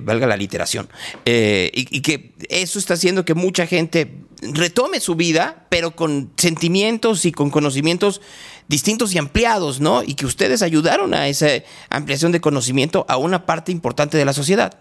valga 0.03 0.27
la 0.27 0.37
literación, 0.37 0.89
y, 1.25 1.71
y 1.73 2.01
que 2.01 2.33
eso 2.49 2.79
está 2.79 2.93
haciendo 2.95 3.25
que 3.25 3.33
mucha 3.33 3.67
gente 3.67 4.11
retome 4.41 4.99
su 4.99 5.15
vida, 5.15 5.65
pero 5.69 5.95
con 5.95 6.31
sentimientos 6.37 7.25
y 7.25 7.31
con 7.31 7.49
conocimientos 7.49 8.21
distintos 8.67 9.13
y 9.13 9.17
ampliados, 9.17 9.79
¿no? 9.79 10.03
Y 10.03 10.15
que 10.15 10.25
ustedes 10.25 10.61
ayudaron 10.61 11.13
a 11.13 11.27
esa 11.27 11.47
ampliación 11.89 12.31
de 12.31 12.41
conocimiento 12.41 13.05
a 13.07 13.17
una 13.17 13.45
parte 13.45 13.71
importante 13.71 14.17
de 14.17 14.25
la 14.25 14.33
sociedad. 14.33 14.79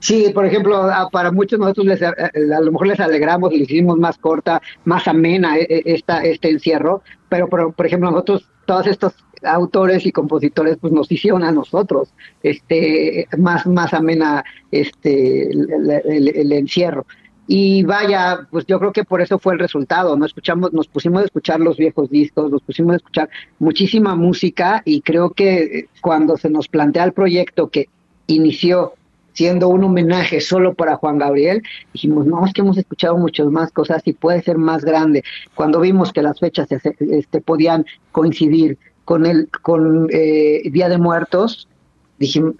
Sí, 0.00 0.30
por 0.34 0.46
ejemplo, 0.46 0.88
para 1.12 1.30
muchos 1.30 1.58
nosotros 1.58 1.86
les, 1.86 2.02
a, 2.02 2.08
a 2.08 2.60
lo 2.60 2.72
mejor 2.72 2.86
les 2.86 3.00
alegramos 3.00 3.52
y 3.52 3.58
les 3.58 3.70
hicimos 3.70 3.98
más 3.98 4.16
corta, 4.16 4.60
más 4.84 5.06
amena 5.06 5.58
eh, 5.58 5.66
eh, 5.68 5.82
esta, 5.84 6.24
este 6.24 6.50
encierro, 6.50 7.02
pero 7.28 7.48
por, 7.48 7.86
ejemplo 7.86 8.10
nosotros, 8.10 8.48
todos 8.64 8.86
estos 8.86 9.12
autores 9.42 10.06
y 10.06 10.12
compositores, 10.12 10.78
pues 10.80 10.92
nos 10.92 11.12
hicieron 11.12 11.44
a 11.44 11.52
nosotros 11.52 12.14
este 12.42 13.26
más, 13.36 13.66
más 13.66 13.92
amena 13.92 14.42
este 14.70 15.50
el 15.50 16.52
encierro. 16.52 17.06
Y 17.52 17.82
vaya, 17.82 18.46
pues 18.48 18.64
yo 18.66 18.78
creo 18.78 18.92
que 18.92 19.02
por 19.02 19.20
eso 19.20 19.36
fue 19.40 19.54
el 19.54 19.58
resultado, 19.58 20.16
¿no? 20.16 20.24
Escuchamos, 20.24 20.72
nos 20.72 20.86
pusimos 20.86 21.22
a 21.22 21.24
escuchar 21.24 21.58
los 21.58 21.76
viejos 21.78 22.08
discos, 22.08 22.48
nos 22.48 22.62
pusimos 22.62 22.92
a 22.92 22.96
escuchar 22.98 23.28
muchísima 23.58 24.14
música 24.14 24.82
y 24.84 25.00
creo 25.00 25.30
que 25.30 25.58
eh, 25.58 25.88
cuando 26.00 26.36
se 26.36 26.48
nos 26.48 26.68
plantea 26.68 27.02
el 27.02 27.12
proyecto 27.12 27.68
que 27.68 27.88
inició 28.28 28.92
siendo 29.32 29.66
un 29.66 29.82
homenaje 29.82 30.40
solo 30.40 30.74
para 30.74 30.94
Juan 30.94 31.18
Gabriel, 31.18 31.60
dijimos, 31.92 32.24
no, 32.24 32.46
es 32.46 32.52
que 32.52 32.60
hemos 32.60 32.78
escuchado 32.78 33.18
muchas 33.18 33.48
más 33.48 33.72
cosas 33.72 34.00
y 34.04 34.12
puede 34.12 34.42
ser 34.42 34.56
más 34.56 34.84
grande. 34.84 35.24
Cuando 35.56 35.80
vimos 35.80 36.12
que 36.12 36.22
las 36.22 36.38
fechas 36.38 36.68
este, 36.70 37.40
podían 37.40 37.84
coincidir 38.12 38.78
con 39.04 39.26
el 39.26 39.48
con 39.62 40.06
eh, 40.12 40.62
Día 40.70 40.88
de 40.88 40.98
Muertos, 40.98 41.66
dijimos 42.16 42.54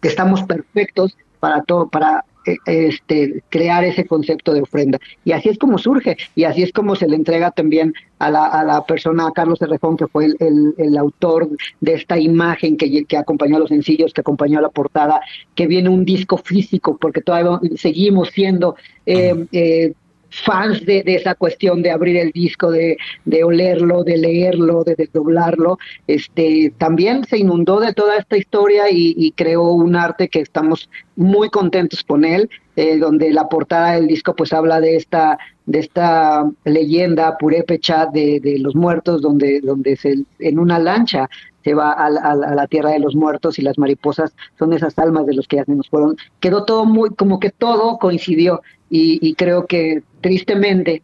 que 0.00 0.06
estamos 0.06 0.44
perfectos 0.44 1.16
para 1.40 1.62
todo, 1.64 1.88
para 1.88 2.24
este, 2.44 3.42
crear 3.48 3.84
ese 3.84 4.06
concepto 4.06 4.52
de 4.52 4.62
ofrenda. 4.62 4.98
Y 5.24 5.32
así 5.32 5.48
es 5.48 5.58
como 5.58 5.78
surge, 5.78 6.16
y 6.34 6.44
así 6.44 6.62
es 6.62 6.72
como 6.72 6.96
se 6.96 7.08
le 7.08 7.16
entrega 7.16 7.50
también 7.50 7.94
a 8.18 8.30
la, 8.30 8.46
a 8.46 8.64
la 8.64 8.84
persona, 8.84 9.26
a 9.26 9.32
Carlos 9.32 9.58
Cerrejón, 9.58 9.96
que 9.96 10.06
fue 10.06 10.26
el, 10.26 10.36
el, 10.40 10.74
el 10.78 10.96
autor 10.98 11.48
de 11.80 11.94
esta 11.94 12.18
imagen 12.18 12.76
que, 12.76 13.04
que, 13.04 13.16
acompañó 13.16 13.56
a 13.56 13.60
los 13.60 13.68
sencillos, 13.68 14.12
que 14.12 14.20
acompañó 14.20 14.58
a 14.58 14.62
la 14.62 14.68
portada, 14.68 15.20
que 15.54 15.66
viene 15.66 15.88
un 15.88 16.04
disco 16.04 16.36
físico, 16.36 16.96
porque 17.00 17.22
todavía 17.22 17.60
seguimos 17.76 18.28
siendo... 18.30 18.76
Eh, 19.06 19.46
eh, 19.52 19.92
fans 20.30 20.84
de, 20.86 21.02
esa 21.06 21.34
cuestión 21.34 21.82
de 21.82 21.90
abrir 21.90 22.16
el 22.16 22.30
disco, 22.30 22.70
de, 22.70 22.96
de 23.24 23.44
olerlo, 23.44 24.04
de 24.04 24.16
leerlo, 24.16 24.84
de 24.84 24.94
desdoblarlo, 24.94 25.78
este, 26.06 26.72
también 26.78 27.24
se 27.24 27.38
inundó 27.38 27.80
de 27.80 27.92
toda 27.92 28.16
esta 28.16 28.36
historia 28.36 28.90
y, 28.90 29.14
y 29.16 29.32
creó 29.32 29.72
un 29.72 29.96
arte 29.96 30.28
que 30.28 30.40
estamos 30.40 30.88
muy 31.16 31.50
contentos 31.50 32.02
con 32.04 32.24
él, 32.24 32.48
eh, 32.76 32.98
donde 32.98 33.30
la 33.32 33.48
portada 33.48 33.92
del 33.92 34.06
disco 34.06 34.34
pues 34.34 34.52
habla 34.52 34.80
de 34.80 34.96
esta 34.96 35.38
de 35.66 35.78
esta 35.78 36.50
leyenda 36.64 37.38
purépecha 37.38 38.06
de, 38.06 38.40
de 38.40 38.58
los 38.58 38.74
muertos, 38.74 39.22
donde, 39.22 39.60
donde 39.60 39.96
se, 39.96 40.24
en 40.40 40.58
una 40.58 40.80
lancha 40.80 41.28
se 41.62 41.74
va 41.74 41.92
a, 41.92 42.06
a, 42.06 42.34
la 42.34 42.66
tierra 42.66 42.90
de 42.90 42.98
los 42.98 43.14
muertos 43.14 43.58
y 43.58 43.62
las 43.62 43.78
mariposas 43.78 44.34
son 44.58 44.72
esas 44.72 44.98
almas 44.98 45.26
de 45.26 45.34
los 45.34 45.46
que 45.46 45.56
ya 45.56 45.64
se 45.64 45.74
nos 45.74 45.88
fueron. 45.88 46.16
Quedó 46.40 46.64
todo 46.64 46.86
muy, 46.86 47.10
como 47.10 47.38
que 47.38 47.50
todo 47.50 47.98
coincidió 47.98 48.62
y 48.92 49.34
creo 49.34 49.66
que 49.66 50.02
tristemente, 50.20 51.02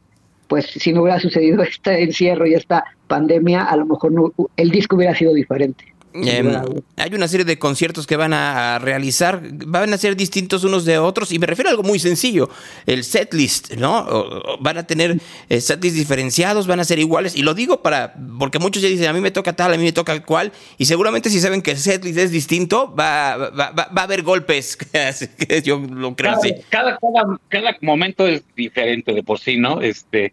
pues 0.48 0.66
si 0.66 0.92
no 0.92 1.02
hubiera 1.02 1.20
sucedido 1.20 1.62
este 1.64 2.02
encierro 2.02 2.46
y 2.46 2.54
esta 2.54 2.84
pandemia, 3.08 3.64
a 3.64 3.76
lo 3.76 3.86
mejor 3.86 4.12
no, 4.12 4.32
el 4.56 4.70
disco 4.70 4.96
hubiera 4.96 5.14
sido 5.14 5.32
diferente. 5.32 5.95
Eh, 6.24 6.62
hay 6.96 7.14
una 7.14 7.28
serie 7.28 7.44
de 7.44 7.58
conciertos 7.58 8.06
que 8.06 8.16
van 8.16 8.32
a 8.32 8.78
realizar, 8.78 9.40
van 9.66 9.92
a 9.92 9.98
ser 9.98 10.16
distintos 10.16 10.64
unos 10.64 10.84
de 10.84 10.98
otros, 10.98 11.32
y 11.32 11.38
me 11.38 11.46
refiero 11.46 11.68
a 11.68 11.72
algo 11.72 11.82
muy 11.82 11.98
sencillo, 11.98 12.48
el 12.86 13.04
setlist, 13.04 13.74
¿no? 13.74 13.98
O, 13.98 14.58
van 14.60 14.78
a 14.78 14.86
tener 14.86 15.18
eh, 15.48 15.60
setlist 15.60 15.96
diferenciados, 15.96 16.66
van 16.66 16.80
a 16.80 16.84
ser 16.84 16.98
iguales, 16.98 17.36
y 17.36 17.42
lo 17.42 17.54
digo 17.54 17.82
para, 17.82 18.14
porque 18.38 18.58
muchos 18.58 18.82
ya 18.82 18.88
dicen, 18.88 19.08
a 19.08 19.12
mí 19.12 19.20
me 19.20 19.30
toca 19.30 19.54
tal, 19.54 19.72
a 19.72 19.76
mí 19.76 19.84
me 19.84 19.92
toca 19.92 20.22
cual, 20.22 20.52
y 20.78 20.86
seguramente 20.86 21.30
si 21.30 21.40
saben 21.40 21.62
que 21.62 21.72
el 21.72 21.78
setlist 21.78 22.18
es 22.18 22.30
distinto, 22.30 22.94
va, 22.94 23.36
va, 23.36 23.70
va, 23.70 23.72
va 23.72 24.00
a 24.00 24.04
haber 24.04 24.22
golpes, 24.22 24.78
yo 25.64 25.78
lo 25.78 26.14
creo 26.16 26.32
cada, 26.32 26.38
así. 26.38 26.54
Cada, 26.70 26.98
cada, 26.98 27.38
cada 27.48 27.76
momento 27.82 28.26
es 28.26 28.42
diferente 28.54 29.12
de 29.12 29.22
por 29.22 29.38
sí, 29.38 29.56
¿no? 29.56 29.80
Este, 29.80 30.32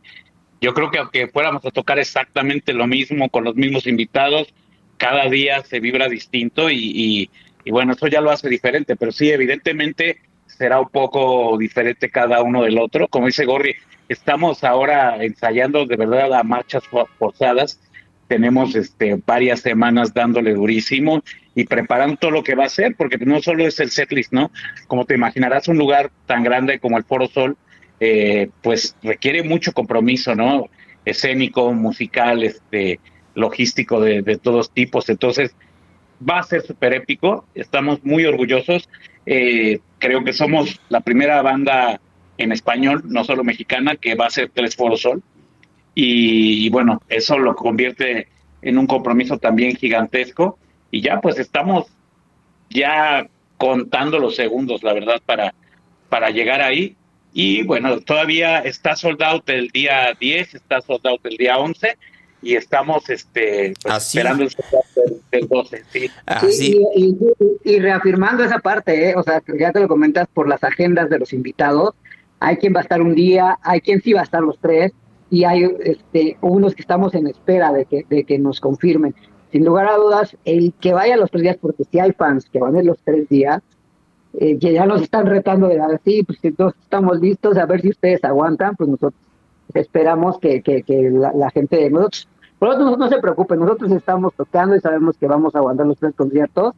yo 0.64 0.74
creo 0.74 0.90
que 0.90 1.00
aunque 1.00 1.28
fuéramos 1.28 1.66
a 1.66 1.72
tocar 1.72 2.00
exactamente 2.00 2.72
lo 2.72 2.88
mismo, 2.88 3.30
con 3.30 3.44
los 3.44 3.56
mismos 3.56 3.86
invitados, 3.86 4.48
cada 4.98 5.30
día 5.30 5.64
se 5.64 5.80
vibra 5.80 6.08
distinto 6.08 6.70
y, 6.70 7.30
y, 7.66 7.72
bueno, 7.72 7.94
eso 7.94 8.08
ya 8.08 8.22
lo 8.22 8.32
hace 8.32 8.50
diferente, 8.50 8.96
pero 8.96 9.12
sí, 9.12 9.30
evidentemente 9.30 10.20
será 10.48 10.80
un 10.80 10.90
poco 10.90 11.58
diferente 11.58 12.10
cada 12.10 12.42
uno 12.42 12.64
del 12.64 12.78
otro. 12.78 13.08
Como 13.08 13.28
dice 13.28 13.46
Gorri, 13.46 13.76
estamos 14.10 14.64
ahora 14.64 15.24
ensayando 15.24 15.86
de 15.86 15.96
verdad 15.96 16.34
a 16.34 16.44
marchas 16.44 16.84
forzadas, 17.18 17.80
tenemos 18.28 18.76
este, 18.76 19.20
varias 19.26 19.60
semanas 19.60 20.14
dándole 20.14 20.54
durísimo 20.54 21.24
y 21.56 21.66
preparando 21.66 22.18
todo 22.18 22.32
lo 22.32 22.44
que 22.44 22.56
va 22.56 22.66
a 22.66 22.70
ser, 22.70 22.96
porque 22.96 23.18
no 23.18 23.42
solo 23.42 23.66
es 23.68 23.80
el 23.80 23.92
setlist, 23.92 24.34
¿no? 24.34 24.52
Como 24.88 25.06
te 25.06 25.14
imaginarás, 25.16 25.68
un 25.68 25.78
lugar 25.78 26.12
tan 26.26 26.44
grande 26.44 26.80
como 26.80 26.98
el 26.98 27.04
Foro 27.04 27.28
Sol, 27.28 27.58
eh, 28.00 28.50
pues 28.62 28.96
requiere 29.04 29.44
mucho 29.44 29.72
compromiso, 29.72 30.36
¿no? 30.36 30.68
Escénico, 31.06 31.72
musical, 31.74 32.44
este, 32.44 33.00
logístico 33.36 34.00
de, 34.00 34.22
de, 34.22 34.38
todos 34.38 34.72
tipos. 34.72 35.10
Entonces, 35.10 35.56
va 36.28 36.40
a 36.40 36.44
ser 36.44 36.62
súper 36.62 36.94
épico. 36.94 37.46
Estamos 37.54 38.04
muy 38.04 38.26
orgullosos. 38.26 38.90
Eh, 39.26 39.80
creo 40.00 40.24
que 40.24 40.34
somos 40.34 40.80
la 40.90 41.02
primera 41.02 41.42
banda 41.42 42.00
en 42.38 42.52
español, 42.52 43.04
no 43.06 43.24
solo 43.24 43.44
mexicana, 43.44 43.96
que 43.96 44.16
va 44.16 44.28
a 44.28 44.32
ser 44.32 44.52
Tres 44.54 44.76
Foro 44.76 44.98
Sol. 44.98 45.22
Y, 45.96 46.70
bueno, 46.70 47.02
eso 47.08 47.38
lo 47.38 47.56
convierte 47.56 48.28
en 48.62 48.78
un 48.78 48.88
compromiso 48.88 49.38
también 49.38 49.76
gigantesco. 49.76 50.58
Y 50.90 51.02
ya, 51.02 51.22
pues 51.22 51.38
estamos 51.38 51.88
ya 52.70 53.28
contando 53.58 54.20
los 54.20 54.36
segundos, 54.36 54.84
la 54.84 54.94
verdad, 54.94 55.22
para, 55.26 55.54
para 56.10 56.32
llegar 56.32 56.62
ahí. 56.62 56.96
Y 57.34 57.64
bueno, 57.64 58.00
todavía 58.02 58.60
está 58.60 58.96
sold 58.96 59.22
out 59.24 59.50
el 59.50 59.70
día 59.70 60.16
10, 60.20 60.56
está 60.56 60.82
sold 60.82 61.06
out 61.08 61.26
el 61.26 61.38
día 61.38 61.58
11 61.58 61.98
y 62.44 62.56
estamos 62.56 63.10
este 63.10 63.74
pues, 63.82 64.08
esperando 64.08 64.44
el 64.44 64.50
del, 64.50 65.22
del 65.32 65.48
12, 65.48 65.84
sí. 65.92 66.12
sí 66.52 66.86
y, 66.96 67.06
y, 67.06 67.76
y, 67.76 67.80
reafirmando 67.80 68.44
esa 68.44 68.60
parte, 68.60 69.10
¿eh? 69.10 69.16
o 69.16 69.24
sea, 69.24 69.42
ya 69.58 69.72
te 69.72 69.80
lo 69.80 69.88
comentas 69.88 70.28
por 70.34 70.48
las 70.48 70.64
agendas 70.64 71.10
de 71.10 71.20
los 71.20 71.34
invitados, 71.34 71.96
hay 72.40 72.58
quien 72.58 72.76
va 72.76 72.80
a 72.80 72.84
estar 72.84 73.02
un 73.02 73.16
día, 73.16 73.58
hay 73.64 73.82
quien 73.82 74.02
sí 74.02 74.14
va 74.14 74.20
a 74.20 74.24
estar 74.24 74.42
los 74.42 74.60
tres, 74.60 74.92
y 75.34 75.46
hay 75.46 75.64
este, 75.80 76.38
unos 76.42 76.76
que 76.76 76.84
estamos 76.84 77.16
en 77.16 77.26
espera 77.26 77.72
de 77.72 77.86
que, 77.86 78.06
de 78.08 78.24
que 78.24 78.38
nos 78.38 78.60
confirmen. 78.60 79.16
Sin 79.52 79.66
lugar 79.66 79.88
a 79.88 79.96
dudas, 79.96 80.38
el 80.46 80.74
que 80.80 80.94
vaya 80.94 81.18
los 81.18 81.32
tres 81.32 81.42
días, 81.42 81.58
porque 81.60 81.86
si 81.86 82.00
hay 82.00 82.12
fans 82.12 82.48
que 82.52 82.60
van 82.60 82.76
a 82.76 82.80
ir 82.80 82.86
los 82.86 83.00
tres 83.04 83.28
días, 83.30 83.64
eh, 84.40 84.60
que 84.60 84.74
ya 84.74 84.86
nos 84.86 85.02
están 85.02 85.26
retando 85.26 85.68
de 85.68 85.80
ver, 85.80 86.02
sí, 86.06 86.22
pues 86.22 86.38
si 86.40 86.52
todos 86.52 86.76
estamos 86.82 87.20
listos, 87.20 87.58
a 87.58 87.66
ver 87.66 87.82
si 87.82 87.90
ustedes 87.90 88.24
aguantan, 88.24 88.76
pues 88.76 88.90
nosotros 88.90 89.20
esperamos 89.74 90.38
que, 90.38 90.62
que, 90.62 90.84
que 90.84 91.10
la, 91.10 91.34
la, 91.34 91.50
gente 91.50 91.78
de 91.78 91.90
nosotros 91.90 92.28
por 92.64 92.78
nosotros 92.78 92.98
no 92.98 93.10
se 93.10 93.20
preocupen, 93.22 93.60
nosotros 93.60 93.92
estamos 93.92 94.34
tocando 94.36 94.74
y 94.74 94.80
sabemos 94.80 95.18
que 95.18 95.28
vamos 95.28 95.54
a 95.54 95.58
aguantar 95.58 95.86
los 95.86 95.98
tres 95.98 96.16
conciertos. 96.16 96.74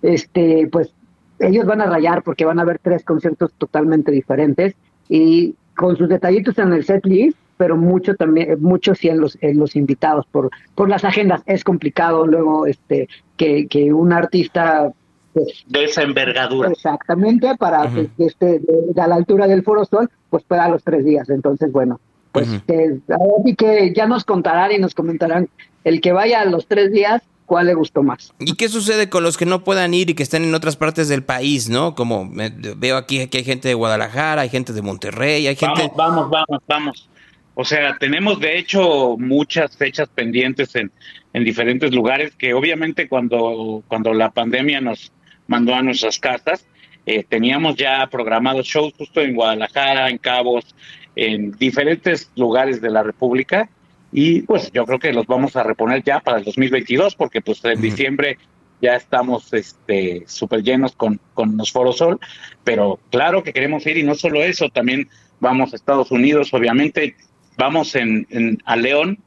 Este, 0.00 0.66
pues 0.72 0.94
ellos 1.38 1.66
van 1.66 1.82
a 1.82 1.86
rayar 1.86 2.22
porque 2.22 2.46
van 2.46 2.58
a 2.58 2.64
ver 2.64 2.80
tres 2.82 3.04
conciertos 3.04 3.52
totalmente 3.58 4.10
diferentes 4.10 4.74
y 5.06 5.54
con 5.76 5.98
sus 5.98 6.08
detallitos 6.08 6.58
en 6.58 6.72
el 6.72 6.82
set 6.82 7.04
list, 7.04 7.36
pero 7.58 7.76
mucho 7.76 8.14
también, 8.14 8.56
mucho 8.62 8.94
sí 8.94 9.08
en 9.08 9.20
los, 9.20 9.36
en 9.42 9.58
los 9.58 9.76
invitados 9.76 10.24
por, 10.32 10.48
por 10.74 10.88
las 10.88 11.04
agendas. 11.04 11.42
Es 11.44 11.62
complicado 11.62 12.26
luego 12.26 12.64
este 12.64 13.06
que, 13.36 13.66
que 13.68 13.92
un 13.92 14.14
artista 14.14 14.90
pues, 15.34 15.62
de 15.66 15.84
esa 15.84 16.04
envergadura. 16.04 16.70
Exactamente, 16.70 17.54
para 17.58 17.82
uh 17.82 17.88
-huh. 17.88 18.08
que 18.16 18.24
esté 18.24 18.60
de, 18.60 18.92
de, 18.94 19.02
a 19.02 19.06
la 19.06 19.16
altura 19.16 19.46
del 19.46 19.62
Foro 19.62 19.84
Sol, 19.84 20.08
pues 20.30 20.42
pueda 20.44 20.70
los 20.70 20.82
tres 20.82 21.04
días. 21.04 21.28
Entonces, 21.28 21.70
bueno, 21.70 22.00
pues 22.38 22.48
uh 22.48 22.62
-huh. 22.66 23.44
que, 23.44 23.56
que 23.56 23.92
ya 23.94 24.06
nos 24.06 24.24
contarán 24.24 24.72
y 24.72 24.78
nos 24.78 24.94
comentarán 24.94 25.48
el 25.84 26.00
que 26.00 26.12
vaya 26.12 26.40
a 26.40 26.44
los 26.44 26.66
tres 26.66 26.92
días 26.92 27.22
cuál 27.46 27.66
le 27.66 27.74
gustó 27.74 28.02
más. 28.02 28.34
¿Y 28.38 28.54
qué 28.54 28.68
sucede 28.68 29.08
con 29.08 29.22
los 29.22 29.36
que 29.38 29.46
no 29.46 29.64
puedan 29.64 29.94
ir 29.94 30.10
y 30.10 30.14
que 30.14 30.22
están 30.22 30.44
en 30.44 30.54
otras 30.54 30.76
partes 30.76 31.08
del 31.08 31.22
país, 31.22 31.68
no? 31.70 31.94
Como 31.94 32.26
me, 32.26 32.50
veo 32.50 32.96
aquí 32.96 33.26
que 33.28 33.38
hay 33.38 33.44
gente 33.44 33.68
de 33.68 33.74
Guadalajara, 33.74 34.42
hay 34.42 34.50
gente 34.50 34.72
de 34.72 34.82
Monterrey, 34.82 35.46
hay 35.46 35.56
gente... 35.56 35.90
Vamos, 35.96 35.96
vamos, 35.96 36.30
vamos, 36.30 36.62
vamos. 36.68 37.08
O 37.54 37.64
sea, 37.64 37.96
tenemos 37.98 38.38
de 38.38 38.58
hecho 38.58 39.16
muchas 39.18 39.76
fechas 39.76 40.08
pendientes 40.14 40.76
en, 40.76 40.92
en 41.32 41.42
diferentes 41.42 41.92
lugares 41.92 42.34
que 42.36 42.54
obviamente 42.54 43.08
cuando, 43.08 43.82
cuando 43.88 44.12
la 44.12 44.30
pandemia 44.30 44.80
nos 44.80 45.10
mandó 45.46 45.74
a 45.74 45.82
nuestras 45.82 46.18
casas, 46.18 46.66
eh, 47.06 47.24
teníamos 47.26 47.76
ya 47.76 48.06
programados 48.08 48.66
shows 48.66 48.92
justo 48.98 49.22
en 49.22 49.34
Guadalajara, 49.34 50.10
en 50.10 50.18
Cabos, 50.18 50.74
en 51.18 51.50
diferentes 51.52 52.30
lugares 52.36 52.80
de 52.80 52.90
la 52.90 53.02
República. 53.02 53.68
Y 54.12 54.42
pues 54.42 54.70
yo 54.72 54.86
creo 54.86 54.98
que 54.98 55.12
los 55.12 55.26
vamos 55.26 55.56
a 55.56 55.62
reponer 55.62 56.02
ya 56.02 56.20
para 56.20 56.38
el 56.38 56.44
2022 56.44 57.14
porque 57.16 57.42
pues 57.42 57.62
en 57.64 57.72
uh 57.72 57.74
-huh. 57.74 57.80
diciembre 57.80 58.38
ya 58.80 58.94
estamos 58.94 59.52
este 59.52 60.24
súper 60.26 60.62
llenos 60.62 60.94
con, 60.94 61.20
con 61.34 61.56
los 61.56 61.72
Foros 61.72 61.98
Sol, 61.98 62.20
pero 62.64 63.00
claro 63.10 63.42
que 63.42 63.52
queremos 63.52 63.84
ir 63.86 63.98
y 63.98 64.04
no 64.04 64.14
solo 64.14 64.42
eso, 64.42 64.68
también 64.68 65.08
vamos 65.40 65.72
a 65.72 65.76
Estados 65.76 66.12
Unidos, 66.12 66.54
obviamente, 66.54 67.16
vamos 67.56 67.96
en, 67.96 68.26
en 68.30 68.58
a 68.64 68.76
León 68.76 69.18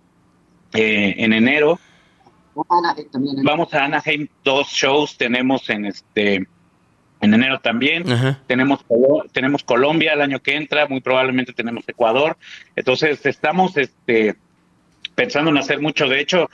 eh, 0.73 1.15
en 1.17 1.33
enero, 1.33 1.79
también, 3.11 3.43
vamos 3.43 3.73
a 3.73 3.83
Anaheim, 3.83 4.27
dos 4.43 4.67
shows 4.69 5.17
tenemos 5.17 5.69
en 5.69 5.85
este 5.85 6.47
en 7.21 7.33
enero 7.33 7.59
también, 7.59 8.03
tenemos, 8.47 8.83
tenemos 9.31 9.63
Colombia 9.63 10.13
el 10.13 10.21
año 10.21 10.39
que 10.39 10.55
entra, 10.55 10.87
muy 10.87 11.01
probablemente 11.01 11.53
tenemos 11.53 11.87
Ecuador, 11.87 12.37
entonces 12.75 13.25
estamos 13.25 13.77
este 13.77 14.35
pensando 15.15 15.51
en 15.51 15.57
hacer 15.57 15.79
mucho. 15.79 16.07
De 16.07 16.19
hecho, 16.19 16.49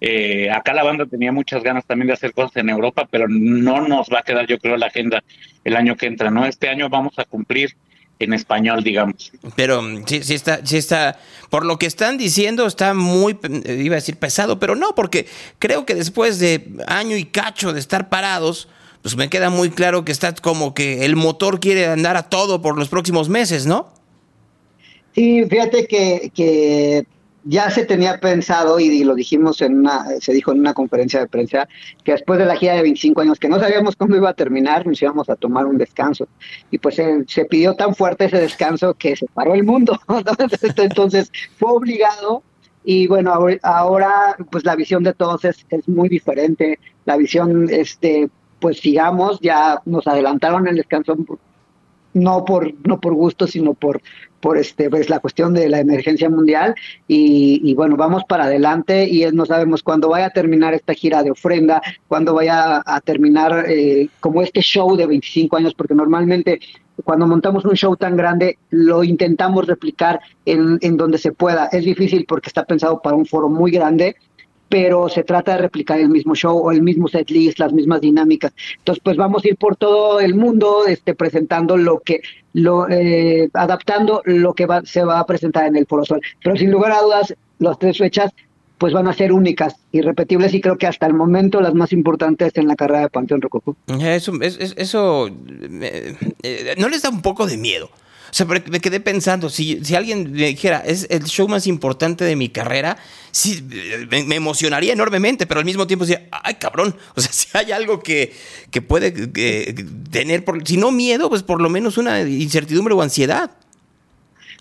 eh, 0.00 0.50
acá 0.50 0.72
la 0.72 0.82
banda 0.82 1.06
tenía 1.06 1.32
muchas 1.32 1.62
ganas 1.62 1.84
también 1.86 2.08
de 2.08 2.14
hacer 2.14 2.32
cosas 2.32 2.56
en 2.56 2.68
Europa, 2.70 3.08
pero 3.10 3.26
no 3.28 3.86
nos 3.86 4.08
va 4.08 4.20
a 4.20 4.22
quedar, 4.22 4.46
yo 4.46 4.58
creo, 4.58 4.76
la 4.76 4.86
agenda 4.86 5.22
el 5.64 5.76
año 5.76 5.96
que 5.96 6.06
entra, 6.06 6.30
¿no? 6.30 6.46
Este 6.46 6.68
año 6.68 6.88
vamos 6.88 7.18
a 7.18 7.24
cumplir 7.24 7.76
en 8.18 8.34
español, 8.34 8.84
digamos. 8.84 9.32
Pero 9.56 9.82
sí, 10.06 10.22
sí 10.22 10.34
está, 10.34 10.64
sí 10.64 10.76
está, 10.76 11.18
por 11.48 11.64
lo 11.64 11.78
que 11.78 11.86
están 11.86 12.18
diciendo, 12.18 12.66
está 12.66 12.92
muy, 12.92 13.38
iba 13.64 13.94
a 13.94 14.00
decir 14.00 14.16
pesado, 14.16 14.58
pero 14.58 14.74
no, 14.74 14.94
porque 14.94 15.26
creo 15.58 15.86
que 15.86 15.94
después 15.94 16.38
de 16.38 16.68
año 16.86 17.16
y 17.16 17.24
cacho 17.24 17.72
de 17.72 17.80
estar 17.80 18.10
parados, 18.10 18.68
pues 19.02 19.16
me 19.16 19.28
queda 19.28 19.50
muy 19.50 19.70
claro 19.70 20.04
que 20.04 20.12
está 20.12 20.34
como 20.34 20.74
que 20.74 21.04
el 21.04 21.16
motor 21.16 21.60
quiere 21.60 21.86
andar 21.86 22.16
a 22.16 22.24
todo 22.24 22.60
por 22.60 22.78
los 22.78 22.88
próximos 22.88 23.28
meses, 23.28 23.66
¿no? 23.66 23.88
Sí, 25.14 25.44
fíjate 25.46 25.86
que, 25.86 26.30
que 26.34 27.06
ya 27.44 27.70
se 27.70 27.84
tenía 27.84 28.18
pensado 28.18 28.78
y, 28.78 29.02
lo 29.04 29.14
dijimos 29.14 29.62
en 29.62 29.80
una, 29.80 30.04
se 30.20 30.32
dijo 30.32 30.52
en 30.52 30.60
una 30.60 30.74
conferencia 30.74 31.20
de 31.20 31.26
prensa, 31.26 31.68
que 32.04 32.12
después 32.12 32.38
de 32.38 32.44
la 32.44 32.56
gira 32.56 32.74
de 32.74 32.82
25 32.82 33.20
años, 33.20 33.38
que 33.38 33.48
no 33.48 33.58
sabíamos 33.58 33.96
cómo 33.96 34.16
iba 34.16 34.30
a 34.30 34.34
terminar, 34.34 34.86
nos 34.86 35.00
íbamos 35.00 35.28
a 35.30 35.36
tomar 35.36 35.66
un 35.66 35.78
descanso. 35.78 36.28
Y 36.70 36.78
pues 36.78 36.96
se 37.26 37.44
pidió 37.46 37.74
tan 37.74 37.94
fuerte 37.94 38.26
ese 38.26 38.38
descanso 38.40 38.94
que 38.94 39.16
se 39.16 39.26
paró 39.26 39.54
el 39.54 39.64
mundo. 39.64 39.98
Entonces 40.76 41.32
fue 41.58 41.72
obligado 41.72 42.42
y 42.84 43.06
bueno, 43.06 43.34
ahora 43.62 44.36
pues 44.50 44.64
la 44.64 44.76
visión 44.76 45.02
de 45.02 45.12
todos 45.12 45.44
es, 45.44 45.66
es 45.70 45.88
muy 45.88 46.08
diferente. 46.08 46.78
La 47.06 47.16
visión, 47.16 47.68
este, 47.70 48.28
pues 48.60 48.78
sigamos, 48.78 49.40
ya 49.40 49.80
nos 49.84 50.06
adelantaron 50.06 50.68
el 50.68 50.76
descanso 50.76 51.16
no 52.12 52.44
por 52.44 52.72
no 52.86 53.00
por 53.00 53.14
gusto 53.14 53.46
sino 53.46 53.74
por 53.74 54.02
por 54.40 54.56
este 54.56 54.88
pues 54.88 55.10
la 55.10 55.20
cuestión 55.20 55.52
de 55.52 55.68
la 55.68 55.80
emergencia 55.80 56.30
mundial. 56.30 56.74
Y, 57.06 57.74
bueno 57.74 57.96
vamos 57.96 58.24
para 58.24 58.44
adelante 58.44 59.06
y 59.08 59.24
no 59.32 59.46
sabemos 59.46 59.82
cuándo 59.82 60.08
vaya 60.08 60.26
a 60.26 60.30
terminar 60.30 60.74
esta 60.74 60.94
gira 60.94 61.22
de 61.22 61.30
ofrenda 61.30 61.82
cuándo 62.08 62.34
vaya 62.34 62.82
a, 62.84 63.00
terminar 63.00 63.66
eh, 63.68 64.08
como 64.18 64.42
este 64.42 64.60
show 64.60 64.96
de 64.96 65.06
25 65.06 65.56
años 65.56 65.74
porque 65.74 65.94
normalmente 65.94 66.60
cuando 67.04 67.26
montamos 67.26 67.64
un 67.64 67.76
show 67.76 67.96
tan 67.96 68.16
grande 68.16 68.58
lo 68.70 69.04
intentamos 69.04 69.66
replicar 69.66 70.20
en, 70.44 70.78
en 70.82 70.96
donde 70.96 71.18
se 71.18 71.32
pueda. 71.32 71.66
Es 71.66 71.84
difícil 71.84 72.24
porque 72.26 72.48
está 72.48 72.64
pensado 72.64 73.00
para 73.00 73.16
un 73.16 73.26
foro 73.26 73.48
muy 73.48 73.70
grande 73.70 74.16
pero 74.70 75.08
se 75.08 75.24
trata 75.24 75.52
de 75.52 75.58
replicar 75.58 75.98
el 75.98 76.08
mismo 76.08 76.34
show 76.34 76.56
o 76.56 76.70
el 76.70 76.80
mismo 76.80 77.08
set 77.08 77.28
list, 77.28 77.58
las 77.58 77.72
mismas 77.72 78.00
dinámicas. 78.00 78.52
Entonces, 78.78 79.02
pues 79.04 79.16
vamos 79.16 79.44
a 79.44 79.48
ir 79.48 79.56
por 79.56 79.74
todo 79.74 80.20
el 80.20 80.34
mundo 80.34 80.86
este, 80.86 81.14
presentando 81.16 81.76
lo 81.76 81.98
que, 81.98 82.20
lo, 82.52 82.88
eh, 82.88 83.50
adaptando 83.52 84.22
lo 84.24 84.54
que 84.54 84.66
va, 84.66 84.80
se 84.84 85.04
va 85.04 85.18
a 85.18 85.26
presentar 85.26 85.66
en 85.66 85.76
el 85.76 85.86
Foro 85.86 86.04
Sol. 86.04 86.20
Pero 86.42 86.56
sin 86.56 86.70
lugar 86.70 86.92
a 86.92 87.02
dudas, 87.02 87.34
las 87.58 87.78
tres 87.80 87.98
fechas 87.98 88.32
pues 88.78 88.94
van 88.94 89.08
a 89.08 89.12
ser 89.12 89.32
únicas, 89.32 89.74
irrepetibles 89.92 90.54
y 90.54 90.60
creo 90.60 90.78
que 90.78 90.86
hasta 90.86 91.06
el 91.06 91.14
momento 91.14 91.60
las 91.60 91.74
más 91.74 91.92
importantes 91.92 92.52
en 92.54 92.66
la 92.66 92.76
carrera 92.76 93.00
de 93.00 93.08
Panteón 93.10 93.42
Rococó. 93.42 93.76
Eso, 94.00 94.32
eso, 94.40 95.28
eh, 95.82 96.74
¿no 96.78 96.88
les 96.88 97.02
da 97.02 97.10
un 97.10 97.20
poco 97.20 97.46
de 97.46 97.58
miedo? 97.58 97.90
O 98.30 98.34
sea, 98.34 98.46
me 98.46 98.80
quedé 98.80 99.00
pensando, 99.00 99.50
si, 99.50 99.84
si 99.84 99.96
alguien 99.96 100.30
me 100.32 100.46
dijera, 100.48 100.78
es 100.78 101.06
el 101.10 101.24
show 101.24 101.48
más 101.48 101.66
importante 101.66 102.24
de 102.24 102.36
mi 102.36 102.48
carrera, 102.48 102.96
sí, 103.32 103.62
me, 104.08 104.36
emocionaría 104.36 104.92
enormemente, 104.92 105.46
pero 105.46 105.58
al 105.58 105.66
mismo 105.66 105.86
tiempo 105.86 106.06
decía, 106.06 106.28
ay 106.30 106.54
cabrón, 106.54 106.96
o 107.16 107.20
sea, 107.20 107.32
si 107.32 107.48
hay 107.56 107.72
algo 107.72 108.00
que, 108.00 108.32
que 108.70 108.82
puede 108.82 109.10
tener, 110.10 110.44
por, 110.44 110.66
si 110.66 110.76
no 110.76 110.92
miedo, 110.92 111.28
pues 111.28 111.42
por 111.42 111.60
lo 111.60 111.68
menos 111.68 111.98
una 111.98 112.20
incertidumbre 112.20 112.94
o 112.94 113.02
ansiedad. 113.02 113.50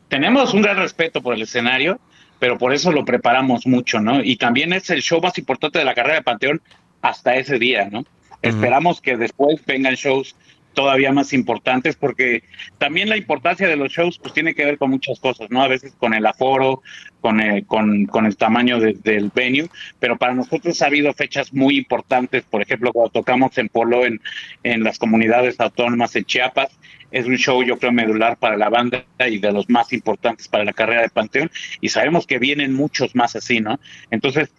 Tenemos 0.07 0.53
un 0.53 0.63
gran 0.63 0.77
respeto 0.77 1.21
por 1.21 1.35
el 1.35 1.43
escenario, 1.43 1.99
pero 2.39 2.57
por 2.57 2.73
eso 2.73 2.91
lo 2.91 3.05
preparamos 3.05 3.67
mucho, 3.67 3.99
¿no? 3.99 4.23
Y 4.23 4.37
también 4.37 4.73
es 4.73 4.89
el 4.89 5.01
show 5.03 5.21
más 5.21 5.37
importante 5.37 5.77
de 5.77 5.85
la 5.85 5.93
carrera 5.93 6.15
de 6.15 6.23
Panteón 6.23 6.61
hasta 7.01 7.35
ese 7.35 7.59
día, 7.59 7.87
¿no? 7.91 8.05
Esperamos 8.41 9.01
que 9.01 9.17
después 9.17 9.63
vengan 9.65 9.95
shows 9.95 10.35
todavía 10.73 11.11
más 11.11 11.33
importantes 11.33 11.95
porque 11.95 12.43
también 12.77 13.09
la 13.09 13.17
importancia 13.17 13.67
de 13.67 13.75
los 13.75 13.91
shows 13.91 14.17
pues 14.19 14.33
tiene 14.33 14.55
que 14.55 14.65
ver 14.65 14.77
con 14.77 14.91
muchas 14.91 15.19
cosas, 15.19 15.49
¿no? 15.49 15.61
A 15.61 15.67
veces 15.67 15.93
con 15.97 16.13
el 16.13 16.25
aforo, 16.25 16.81
con 17.21 17.39
el, 17.39 17.65
con, 17.65 18.05
con 18.05 18.25
el 18.25 18.37
tamaño 18.37 18.79
del 18.79 19.31
venue, 19.33 19.69
pero 19.99 20.17
para 20.17 20.33
nosotros 20.33 20.81
ha 20.81 20.87
habido 20.87 21.13
fechas 21.13 21.53
muy 21.53 21.77
importantes, 21.77 22.43
por 22.43 22.61
ejemplo, 22.61 22.93
cuando 22.93 23.11
tocamos 23.11 23.57
en 23.57 23.69
Polo, 23.69 24.05
en, 24.05 24.21
en 24.63 24.83
las 24.83 24.97
comunidades 24.97 25.59
autónomas 25.59 26.15
en 26.15 26.25
Chiapas, 26.25 26.69
es 27.11 27.25
un 27.25 27.37
show 27.37 27.63
yo 27.63 27.77
creo 27.79 27.91
medular 27.91 28.37
para 28.37 28.55
la 28.55 28.69
banda 28.69 29.03
y 29.27 29.39
de 29.39 29.51
los 29.51 29.69
más 29.69 29.91
importantes 29.93 30.47
para 30.47 30.63
la 30.63 30.73
carrera 30.73 31.01
de 31.01 31.09
Panteón 31.09 31.51
y 31.81 31.89
sabemos 31.89 32.27
que 32.27 32.39
vienen 32.39 32.73
muchos 32.73 33.15
más 33.15 33.35
así, 33.35 33.59
¿no? 33.59 33.79
Entonces, 34.11 34.51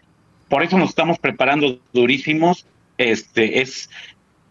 por 0.49 0.65
eso 0.65 0.77
nos 0.77 0.91
estamos 0.91 1.19
preparando 1.19 1.81
durísimos. 1.93 2.67
Este 2.99 3.61
es 3.63 3.89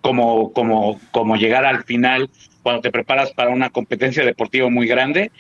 como, 0.02 0.54
como, 0.54 1.00
como 1.12 1.36
llegar 1.36 1.66
al 1.66 1.84
final 1.84 2.30
cuando 2.64 2.82
te 2.82 2.92
preparas 2.92 3.32
para 3.32 3.52
una 3.52 3.70
competencia 3.70 4.26
deportiva 4.26 4.70
muy 4.70 4.88
grande. 4.88 5.32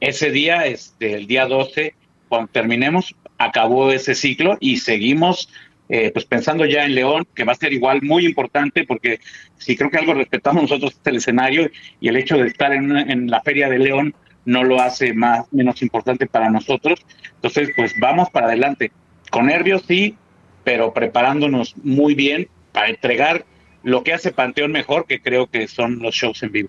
Ese 0.00 0.30
día, 0.30 0.66
este, 0.66 1.14
el 1.14 1.26
día 1.26 1.46
12, 1.46 1.94
cuando 2.28 2.48
terminemos, 2.48 3.14
acabó 3.38 3.90
ese 3.90 4.14
ciclo 4.14 4.56
y 4.60 4.78
seguimos 4.78 5.48
eh, 5.88 6.10
pues 6.12 6.24
pensando 6.24 6.64
ya 6.64 6.84
en 6.84 6.94
León, 6.94 7.26
que 7.34 7.44
va 7.44 7.52
a 7.52 7.56
ser 7.56 7.72
igual 7.72 8.02
muy 8.02 8.26
importante, 8.26 8.84
porque 8.84 9.20
si 9.56 9.76
creo 9.76 9.90
que 9.90 9.98
algo 9.98 10.14
respetamos 10.14 10.62
nosotros 10.62 10.92
es 10.92 11.06
el 11.06 11.16
escenario 11.16 11.70
y 12.00 12.08
el 12.08 12.16
hecho 12.16 12.36
de 12.36 12.48
estar 12.48 12.72
en, 12.72 12.96
en 12.96 13.30
la 13.30 13.40
Feria 13.42 13.68
de 13.68 13.78
León 13.78 14.14
no 14.44 14.64
lo 14.64 14.80
hace 14.80 15.12
más 15.12 15.52
menos 15.52 15.82
importante 15.82 16.26
para 16.26 16.50
nosotros. 16.50 17.04
Entonces, 17.34 17.70
pues 17.76 17.94
vamos 18.00 18.30
para 18.30 18.46
adelante. 18.46 18.90
Con 19.30 19.46
nervios 19.46 19.84
sí, 19.86 20.16
pero 20.64 20.92
preparándonos 20.92 21.76
muy 21.82 22.14
bien 22.14 22.48
para 22.72 22.88
entregar 22.88 23.44
lo 23.86 24.02
que 24.02 24.12
hace 24.12 24.32
Panteón 24.32 24.72
mejor, 24.72 25.06
que 25.06 25.20
creo 25.20 25.46
que 25.46 25.68
son 25.68 26.00
los 26.00 26.12
shows 26.12 26.42
en 26.42 26.50
vivo. 26.50 26.68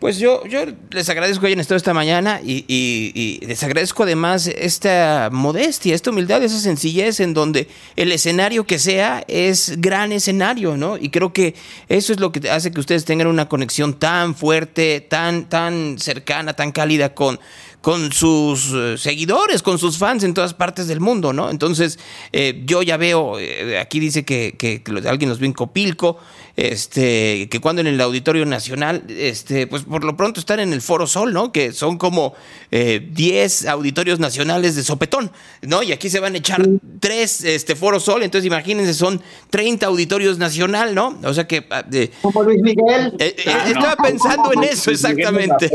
Pues 0.00 0.18
yo, 0.18 0.44
yo 0.46 0.64
les 0.90 1.08
agradezco 1.08 1.42
que 1.42 1.48
hayan 1.48 1.60
estado 1.60 1.76
esta 1.76 1.94
mañana 1.94 2.40
y, 2.42 3.38
les 3.46 3.62
agradezco 3.62 4.02
además 4.02 4.48
esta 4.48 5.28
modestia, 5.30 5.94
esta 5.94 6.10
humildad, 6.10 6.42
esa 6.42 6.58
sencillez 6.58 7.20
en 7.20 7.32
donde 7.32 7.68
el 7.94 8.10
escenario 8.10 8.64
que 8.64 8.80
sea 8.80 9.24
es 9.28 9.80
gran 9.80 10.10
escenario, 10.10 10.76
¿no? 10.76 10.96
Y 10.96 11.10
creo 11.10 11.32
que 11.32 11.54
eso 11.88 12.12
es 12.12 12.18
lo 12.18 12.32
que 12.32 12.50
hace 12.50 12.72
que 12.72 12.80
ustedes 12.80 13.04
tengan 13.04 13.28
una 13.28 13.48
conexión 13.48 13.94
tan 13.98 14.34
fuerte, 14.34 15.00
tan, 15.00 15.48
tan 15.48 15.98
cercana, 15.98 16.54
tan 16.54 16.72
cálida 16.72 17.14
con, 17.14 17.38
con 17.80 18.12
sus 18.12 18.72
eh, 18.74 18.98
seguidores, 18.98 19.62
con 19.62 19.78
sus 19.78 19.98
fans 19.98 20.24
en 20.24 20.34
todas 20.34 20.54
partes 20.54 20.88
del 20.88 21.00
mundo, 21.00 21.32
¿no? 21.32 21.50
Entonces, 21.50 21.98
eh, 22.32 22.62
yo 22.64 22.82
ya 22.82 22.96
veo, 22.96 23.38
eh, 23.38 23.78
aquí 23.78 24.00
dice 24.00 24.24
que, 24.24 24.56
que, 24.58 24.82
alguien 25.08 25.28
nos 25.28 25.38
vio 25.38 25.46
en 25.46 25.52
Copilco, 25.52 26.18
este, 26.58 27.48
que 27.48 27.60
cuando 27.60 27.80
en 27.80 27.86
el 27.86 28.00
Auditorio 28.00 28.44
Nacional, 28.44 29.04
este, 29.08 29.68
pues 29.68 29.84
por 29.84 30.02
lo 30.02 30.16
pronto 30.16 30.40
están 30.40 30.58
en 30.58 30.72
el 30.72 30.82
Foro 30.82 31.06
Sol, 31.06 31.32
¿no? 31.32 31.52
Que 31.52 31.72
son 31.72 31.98
como 31.98 32.34
10 32.70 33.66
auditorios 33.66 34.18
nacionales 34.18 34.74
de 34.74 34.82
sopetón, 34.82 35.30
¿no? 35.62 35.84
Y 35.84 35.92
aquí 35.92 36.10
se 36.10 36.18
van 36.18 36.34
a 36.34 36.38
echar 36.38 36.68
tres 36.98 37.44
este, 37.44 37.76
Foro 37.76 38.00
Sol, 38.00 38.24
entonces 38.24 38.44
imagínense, 38.44 38.92
son 38.92 39.22
30 39.50 39.86
auditorios 39.86 40.38
nacional, 40.38 40.96
¿no? 40.96 41.16
O 41.22 41.32
sea 41.32 41.46
que... 41.46 41.64
Ah, 41.70 41.84
como 42.22 42.42
Luis 42.42 42.60
Miguel. 42.60 43.14
estaba 43.18 43.94
pensando 43.94 44.52
en 44.52 44.64
eso, 44.64 44.90
exactamente. 44.90 45.70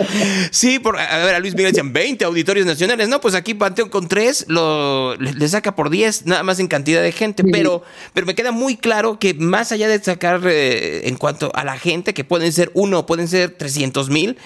sí, 0.50 0.78
por, 0.78 0.98
a 0.98 1.24
ver, 1.24 1.34
a 1.34 1.40
Luis 1.40 1.54
Miguel 1.54 1.72
decían 1.72 1.92
20 1.92 2.24
auditorios 2.24 2.66
nacionales. 2.66 3.08
No, 3.08 3.20
pues 3.20 3.34
aquí 3.34 3.54
Panteón 3.54 3.88
con 3.88 4.08
3 4.08 4.46
lo, 4.48 5.16
le, 5.16 5.48
saca 5.48 5.74
por 5.74 5.90
10, 5.90 6.26
nada 6.26 6.42
más 6.42 6.58
en 6.60 6.68
cantidad 6.68 7.02
de 7.02 7.12
gente. 7.12 7.44
Pero, 7.44 7.69
pero 8.12 8.26
me 8.26 8.34
queda 8.34 8.52
muy 8.52 8.76
claro 8.76 9.18
que 9.18 9.34
más 9.34 9.72
allá 9.72 9.88
de 9.88 10.02
sacar 10.02 10.40
eh, 10.44 11.08
en 11.08 11.16
cuanto 11.16 11.50
a 11.54 11.64
la 11.64 11.78
gente, 11.78 12.14
que 12.14 12.24
pueden 12.24 12.52
ser 12.52 12.70
uno, 12.74 13.06
pueden 13.06 13.28
ser 13.28 13.50
300 13.56 14.10
mil, 14.10 14.38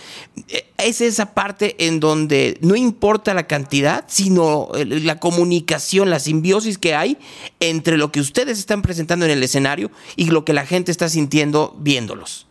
eh, 0.49 0.66
es 0.79 1.01
esa 1.01 1.35
parte 1.35 1.87
en 1.87 2.01
donde 2.01 2.59
no 2.61 2.77
importa 2.77 3.35
la 3.35 3.47
cantidad, 3.47 4.05
sino 4.07 4.68
la 4.75 5.18
comunicación, 5.18 6.11
la 6.11 6.18
simbiosis 6.18 6.79
que 6.79 6.95
hay 6.95 7.18
entre 7.61 7.97
lo 7.97 8.12
que 8.12 8.20
ustedes 8.20 8.59
están 8.59 8.83
presentando 8.83 9.25
en 9.25 9.31
el 9.31 9.43
escenario 9.43 9.91
y 10.16 10.27
lo 10.27 10.45
que 10.45 10.53
la 10.53 10.66
gente 10.66 10.91
está 10.91 11.09
sintiendo 11.09 11.75
viéndolos. 11.79 12.47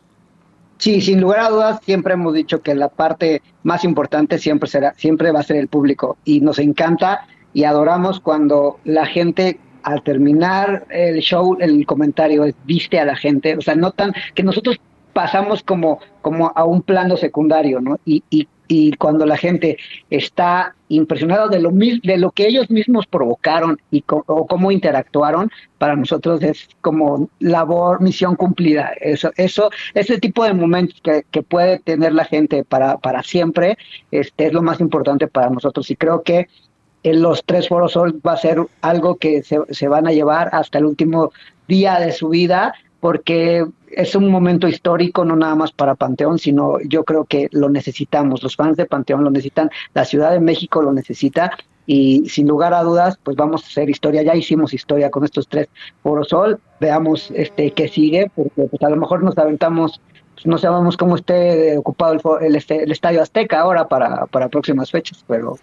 Sí, 0.84 0.99
sin 0.99 1.21
lugar 1.21 1.39
a 1.39 1.49
dudas, 1.49 1.80
siempre 1.86 2.15
hemos 2.15 2.34
dicho 2.34 2.61
que 2.61 2.76
la 2.76 2.89
parte 2.89 3.41
más 3.63 3.86
importante 3.86 4.38
siempre 4.38 4.69
será, 4.69 4.93
siempre 4.97 5.32
va 5.32 5.39
a 5.39 5.43
ser 5.43 5.55
el 5.57 5.69
público 5.69 6.17
y 6.26 6.41
nos 6.41 6.59
encanta 6.59 7.28
y 7.53 7.63
adoramos 7.63 8.19
cuando 8.19 8.80
la 8.84 9.05
gente 9.05 9.59
al 9.84 10.03
terminar 10.03 10.86
el 10.89 11.19
show, 11.19 11.57
el 11.59 11.86
comentario 11.86 12.45
es 12.45 12.55
viste 12.65 12.99
a 12.99 13.05
la 13.05 13.15
gente, 13.15 13.55
o 13.57 13.61
sea, 13.61 13.75
notan 13.75 14.13
que 14.34 14.43
nosotros 14.43 14.79
pasamos 15.13 15.63
como, 15.63 15.99
como 16.21 16.51
a 16.55 16.63
un 16.65 16.81
plano 16.81 17.17
secundario, 17.17 17.79
¿no? 17.79 17.99
Y, 18.05 18.23
y 18.29 18.47
y 18.67 18.93
cuando 18.93 19.25
la 19.25 19.38
gente 19.38 19.77
está 20.09 20.75
impresionada 20.88 21.47
de 21.47 21.59
lo, 21.59 21.71
de 21.71 22.17
lo 22.17 22.31
que 22.31 22.47
ellos 22.47 22.69
mismos 22.69 23.05
provocaron 23.07 23.79
y 23.91 24.03
o 24.07 24.47
cómo 24.47 24.71
interactuaron, 24.71 25.51
para 25.77 25.95
nosotros 25.95 26.41
es 26.43 26.69
como 26.81 27.29
labor, 27.39 28.01
misión 28.01 28.36
cumplida. 28.36 28.91
Eso, 28.99 29.31
eso, 29.36 29.69
ese 29.93 30.17
tipo 30.17 30.43
de 30.43 30.53
momentos 30.53 30.99
que, 31.01 31.23
que 31.29 31.43
puede 31.43 31.79
tener 31.79 32.13
la 32.13 32.25
gente 32.25 32.63
para, 32.63 32.97
para 32.97 33.21
siempre, 33.23 33.77
este, 34.11 34.47
es 34.47 34.53
lo 34.53 34.61
más 34.61 34.79
importante 34.79 35.27
para 35.27 35.49
nosotros. 35.49 35.89
Y 35.91 35.95
creo 35.95 36.23
que 36.23 36.47
en 37.03 37.21
los 37.21 37.43
tres 37.45 37.67
foros 37.67 37.93
Sol 37.93 38.19
va 38.25 38.33
a 38.33 38.37
ser 38.37 38.57
algo 38.81 39.17
que 39.17 39.43
se, 39.43 39.59
se 39.69 39.87
van 39.87 40.07
a 40.07 40.11
llevar 40.11 40.49
hasta 40.53 40.79
el 40.79 40.85
último 40.85 41.31
día 41.67 41.99
de 41.99 42.11
su 42.11 42.29
vida 42.29 42.73
porque 42.99 43.65
es 43.91 44.15
un 44.15 44.29
momento 44.29 44.67
histórico, 44.67 45.25
no 45.25 45.35
nada 45.35 45.55
más 45.55 45.73
para 45.73 45.95
Panteón, 45.95 46.39
sino 46.39 46.79
yo 46.87 47.03
creo 47.03 47.25
que 47.25 47.49
lo 47.51 47.69
necesitamos, 47.69 48.41
los 48.41 48.55
fans 48.55 48.77
de 48.77 48.85
Panteón 48.85 49.25
lo 49.25 49.29
necesitan, 49.29 49.69
la 49.93 50.05
Ciudad 50.05 50.31
de 50.31 50.39
México 50.39 50.81
lo 50.81 50.93
necesita 50.93 51.51
y 51.85 52.29
sin 52.29 52.47
lugar 52.47 52.73
a 52.73 52.81
dudas, 52.81 53.19
pues 53.21 53.35
vamos 53.35 53.63
a 53.63 53.67
hacer 53.67 53.89
historia, 53.89 54.23
ya 54.23 54.35
hicimos 54.35 54.73
historia 54.73 55.09
con 55.09 55.25
estos 55.25 55.49
tres 55.49 55.67
Foro 56.01 56.23
Sol, 56.23 56.59
veamos 56.79 57.29
este 57.31 57.71
qué 57.71 57.89
sigue, 57.89 58.31
porque 58.33 58.63
pues 58.69 58.81
a 58.81 58.89
lo 58.89 58.95
mejor 58.95 59.21
nos 59.21 59.37
aventamos 59.37 59.99
pues, 60.34 60.45
no 60.45 60.57
sabemos 60.57 60.97
cómo 60.97 61.15
esté 61.15 61.77
ocupado 61.77 62.39
el, 62.39 62.55
este- 62.55 62.84
el 62.84 62.91
Estadio 62.91 63.21
Azteca 63.21 63.59
ahora 63.59 63.88
para, 63.88 64.25
para 64.27 64.49
próximas 64.49 64.91
fechas, 64.91 65.23
pero 65.27 65.57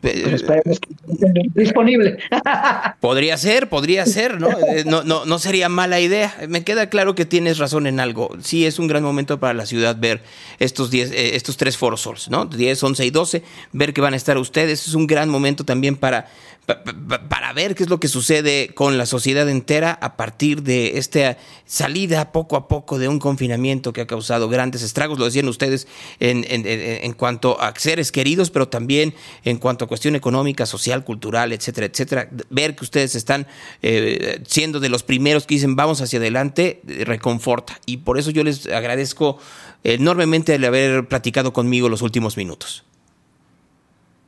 pues, 0.00 0.16
esperemos 0.16 0.80
que 0.80 0.88
esté 1.12 1.32
disponible. 1.54 2.18
Podría 3.00 3.36
ser, 3.36 3.68
podría 3.68 4.06
ser, 4.06 4.40
¿no? 4.40 4.48
Eh, 4.50 4.84
no, 4.86 5.04
no, 5.04 5.24
no 5.26 5.38
sería 5.38 5.68
mala 5.68 6.00
idea. 6.00 6.34
Me 6.48 6.64
queda 6.64 6.88
claro 6.88 7.14
que 7.14 7.24
tienes 7.26 7.58
razón 7.58 7.86
en 7.86 8.00
algo. 8.00 8.30
Sí, 8.40 8.64
es 8.66 8.78
un 8.78 8.88
gran 8.88 9.02
momento 9.02 9.38
para 9.38 9.52
la 9.54 9.66
ciudad 9.66 9.96
ver 9.98 10.22
estos, 10.58 10.90
diez, 10.90 11.10
eh, 11.12 11.36
estos 11.36 11.56
tres 11.56 11.76
foros 11.76 12.00
sols, 12.00 12.30
¿no? 12.30 12.46
10, 12.46 12.82
11 12.82 13.04
y 13.06 13.10
12, 13.10 13.42
ver 13.72 13.92
que 13.92 14.00
van 14.00 14.14
a 14.14 14.16
estar 14.16 14.38
ustedes. 14.38 14.86
Es 14.88 14.94
un 14.94 15.06
gran 15.06 15.28
momento 15.28 15.64
también 15.64 15.96
para, 15.96 16.26
pa- 16.66 16.82
pa- 16.82 17.28
para 17.28 17.52
ver 17.52 17.74
qué 17.74 17.84
es 17.84 17.88
lo 17.88 18.00
que 18.00 18.08
sucede 18.08 18.74
con 18.74 18.98
la 18.98 19.06
sociedad 19.06 19.48
entera 19.48 19.92
a 20.02 20.16
partir 20.16 20.62
de 20.62 20.98
esta 20.98 21.38
salida 21.64 22.32
poco 22.32 22.56
a 22.56 22.68
poco 22.68 22.98
de 22.98 23.08
un 23.08 23.18
confinamiento 23.18 23.92
que 23.92 24.00
ha 24.02 24.06
causado 24.06 24.48
grandes 24.48 24.82
estragos, 24.82 25.18
lo 25.18 25.24
decían 25.24 25.48
ustedes, 25.48 25.86
en, 26.20 26.44
en- 26.48 26.66
en- 26.66 27.12
cuanto 27.12 27.60
a 27.60 27.72
seres 27.76 28.12
queridos, 28.12 28.50
pero 28.50 28.68
también 28.68 29.14
en 29.44 29.58
cuanto 29.58 29.84
a 29.84 29.88
cuestión 29.88 30.16
económica, 30.16 30.66
social, 30.66 31.04
cultural, 31.04 31.52
etcétera, 31.52 31.86
etcétera. 31.86 32.28
Ver 32.50 32.76
que 32.76 32.84
ustedes 32.84 33.14
están 33.14 33.46
eh, 33.82 34.42
siendo 34.46 34.80
de 34.80 34.88
los 34.88 35.02
primeros 35.02 35.46
que 35.46 35.54
dicen 35.54 35.76
vamos 35.76 36.00
hacia 36.02 36.18
adelante, 36.18 36.82
reconforta. 37.04 37.80
Y 37.86 37.98
por 37.98 38.18
eso 38.18 38.30
yo 38.30 38.44
les 38.44 38.66
agradezco 38.66 39.38
enormemente 39.84 40.54
el 40.56 40.64
haber 40.64 41.06
platicado 41.08 41.52
conmigo 41.52 41.88
los 41.88 42.02
últimos 42.02 42.36
minutos. 42.36 42.84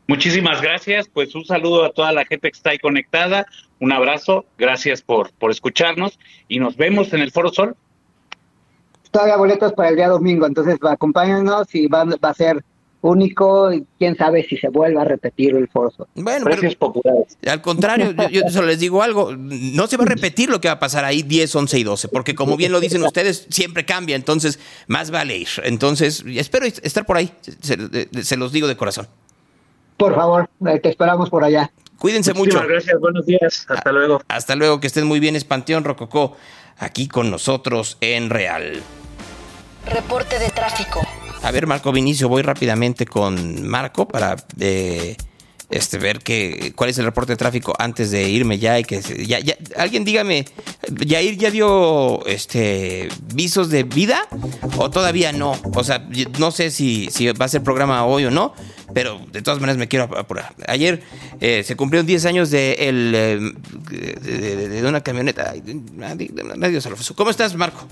Muchísimas 0.09 0.63
gracias, 0.63 1.07
pues 1.07 1.35
un 1.35 1.45
saludo 1.45 1.85
a 1.85 1.93
toda 1.93 2.13
la 2.13 2.25
gente 2.25 2.51
que 2.51 2.57
está 2.57 2.71
ahí 2.71 2.79
conectada, 2.79 3.47
un 3.79 3.93
abrazo, 3.93 4.47
gracias 4.57 5.03
por, 5.03 5.31
por 5.33 5.51
escucharnos 5.51 6.19
y 6.49 6.59
nos 6.61 6.79
vemos 6.79 7.13
en 7.13 7.21
el 7.21 7.31
Foro 7.31 7.53
Sol. 7.53 7.77
Todavía 9.11 9.37
boletos 9.37 9.75
para 9.75 9.91
el 9.91 9.97
día 9.97 10.09
domingo, 10.09 10.47
entonces 10.47 10.79
acompáñanos 10.83 11.75
y 11.75 11.89
va, 11.89 12.05
va 12.07 12.31
a 12.31 12.35
ser 12.35 12.65
único 13.03 13.71
y 13.71 13.85
quién 13.99 14.17
sabe 14.17 14.47
si 14.49 14.57
se 14.57 14.69
vuelva 14.71 15.03
a 15.03 15.05
repetir 15.05 15.55
el 15.55 15.69
Forzo. 15.69 16.09
Bueno, 16.15 16.47
pero- 16.49 16.73
populares. 16.79 17.37
Al 17.47 17.61
contrario, 17.61 18.13
yo, 18.13 18.29
yo 18.31 18.49
solo 18.51 18.69
les 18.69 18.81
digo 18.81 19.03
algo, 19.03 19.37
no 19.37 19.87
se 19.89 19.99
va 19.99 20.05
a 20.05 20.09
repetir 20.09 20.49
lo 20.49 20.59
que 20.59 20.69
va 20.69 20.75
a 20.75 20.79
pasar 20.81 21.05
ahí 21.05 21.23
10, 21.23 21.55
11 21.55 21.79
y 21.79 21.85
12, 21.85 22.09
porque 22.09 22.35
como 22.35 22.57
bien 22.57 22.73
lo 22.73 22.81
dicen 22.81 23.03
ustedes, 23.03 23.47
siempre 23.51 23.85
cambia, 23.85 24.17
entonces 24.17 24.59
más 24.87 25.11
vale 25.11 25.37
ir. 25.37 25.49
Entonces, 25.65 26.25
espero 26.27 26.65
estar 26.65 27.05
por 27.05 27.19
ahí, 27.19 27.31
se, 27.61 28.09
se 28.25 28.37
los 28.39 28.53
digo 28.53 28.67
de 28.67 28.77
corazón. 28.79 29.07
Por 29.99 30.15
favor, 30.15 30.49
eh, 30.67 30.79
te 30.81 30.89
esperamos 30.89 31.29
por 31.29 31.45
allá. 31.45 31.71
Cuídense 31.99 32.33
Muchísimas 32.33 32.63
mucho. 32.63 32.73
gracias, 32.73 33.01
buenos 33.01 33.27
días, 33.27 33.67
hasta 33.69 33.91
luego. 33.93 34.23
Hasta 34.29 34.55
luego, 34.55 34.81
que 34.81 34.87
estén 34.87 35.05
muy 35.05 35.19
bien, 35.19 35.35
es 35.35 35.45
Panteón 35.45 35.83
Rococó, 35.83 36.37
aquí 36.79 37.09
con 37.09 37.31
nosotros 37.31 37.99
en 38.01 38.31
Real. 38.31 38.81
Reporte 39.93 40.39
de 40.39 40.49
tráfico. 40.51 41.01
A 41.43 41.51
ver, 41.51 41.67
Marco 41.67 41.91
Vinicio, 41.91 42.29
voy 42.29 42.43
rápidamente 42.43 43.07
con 43.07 43.67
Marco 43.67 44.07
para 44.07 44.37
eh, 44.61 45.17
este, 45.71 45.99
ver 45.99 46.21
que, 46.21 46.73
cuál 46.75 46.91
es 46.91 46.99
el 46.99 47.05
reporte 47.05 47.33
de 47.33 47.37
tráfico 47.37 47.75
antes 47.79 48.11
de 48.11 48.29
irme 48.29 48.59
ya 48.59 48.79
y 48.79 48.85
que 48.85 49.01
ya, 49.27 49.39
ya- 49.41 49.57
alguien 49.77 50.05
dígame, 50.05 50.47
¿Yair 51.05 51.37
ya 51.37 51.51
dio 51.51 52.25
este 52.27 53.09
visos 53.35 53.69
de 53.71 53.83
vida 53.83 54.27
o 54.77 54.91
todavía 54.91 55.33
no? 55.33 55.53
O 55.75 55.85
sea, 55.85 56.09
no 56.39 56.51
sé 56.51 56.71
si, 56.71 57.09
si 57.11 57.27
va 57.33 57.45
a 57.45 57.49
ser 57.49 57.63
programa 57.63 58.05
hoy 58.07 58.25
o 58.25 58.31
no, 58.31 58.55
pero 58.95 59.21
de 59.31 59.43
todas 59.43 59.61
maneras 59.61 59.77
me 59.79 59.89
quiero 59.89 60.05
apurar. 60.17 60.55
Ayer 60.67 61.03
eh, 61.41 61.63
se 61.65 61.77
cumplieron 61.77 62.07
10 62.07 62.25
años 62.25 62.51
de, 62.51 62.73
el, 62.89 63.13
eh, 63.15 63.39
de, 63.91 64.57
de- 64.57 64.69
de 64.69 64.89
una 64.89 65.03
camioneta. 65.03 65.51
Ay, 65.53 65.63
Alfonso. 66.87 67.15
¿Cómo 67.15 67.31
estás, 67.31 67.55
Marco? 67.55 67.87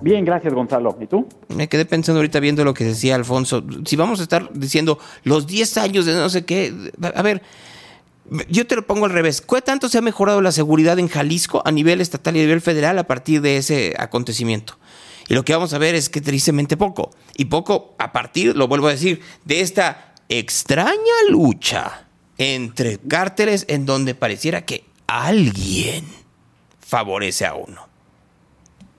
Bien, 0.00 0.24
gracias 0.24 0.52
Gonzalo. 0.52 0.96
¿Y 1.00 1.06
tú? 1.06 1.26
Me 1.48 1.68
quedé 1.68 1.86
pensando 1.86 2.18
ahorita 2.18 2.40
viendo 2.40 2.64
lo 2.64 2.74
que 2.74 2.84
decía 2.84 3.14
Alfonso. 3.14 3.64
Si 3.84 3.96
vamos 3.96 4.20
a 4.20 4.24
estar 4.24 4.50
diciendo 4.52 4.98
los 5.24 5.46
10 5.46 5.78
años 5.78 6.06
de 6.06 6.14
no 6.14 6.28
sé 6.28 6.44
qué. 6.44 6.72
A 7.14 7.22
ver, 7.22 7.42
yo 8.48 8.66
te 8.66 8.76
lo 8.76 8.86
pongo 8.86 9.06
al 9.06 9.12
revés. 9.12 9.40
¿Qué 9.40 9.62
tanto 9.62 9.88
se 9.88 9.98
ha 9.98 10.02
mejorado 10.02 10.40
la 10.40 10.52
seguridad 10.52 10.98
en 10.98 11.08
Jalisco 11.08 11.62
a 11.64 11.72
nivel 11.72 12.00
estatal 12.00 12.36
y 12.36 12.40
a 12.40 12.42
nivel 12.42 12.60
federal 12.60 12.98
a 12.98 13.06
partir 13.06 13.40
de 13.40 13.56
ese 13.56 13.94
acontecimiento? 13.98 14.78
Y 15.28 15.34
lo 15.34 15.44
que 15.44 15.54
vamos 15.54 15.72
a 15.72 15.78
ver 15.78 15.94
es 15.94 16.08
que 16.08 16.20
tristemente 16.20 16.76
poco. 16.76 17.10
Y 17.36 17.46
poco 17.46 17.94
a 17.98 18.12
partir, 18.12 18.56
lo 18.56 18.68
vuelvo 18.68 18.88
a 18.88 18.92
decir, 18.92 19.20
de 19.44 19.60
esta 19.60 20.14
extraña 20.28 20.96
lucha 21.28 22.06
entre 22.38 22.98
cárteles 22.98 23.64
en 23.68 23.86
donde 23.86 24.14
pareciera 24.14 24.64
que 24.64 24.84
alguien 25.06 26.04
favorece 26.80 27.46
a 27.46 27.54
uno. 27.54 27.85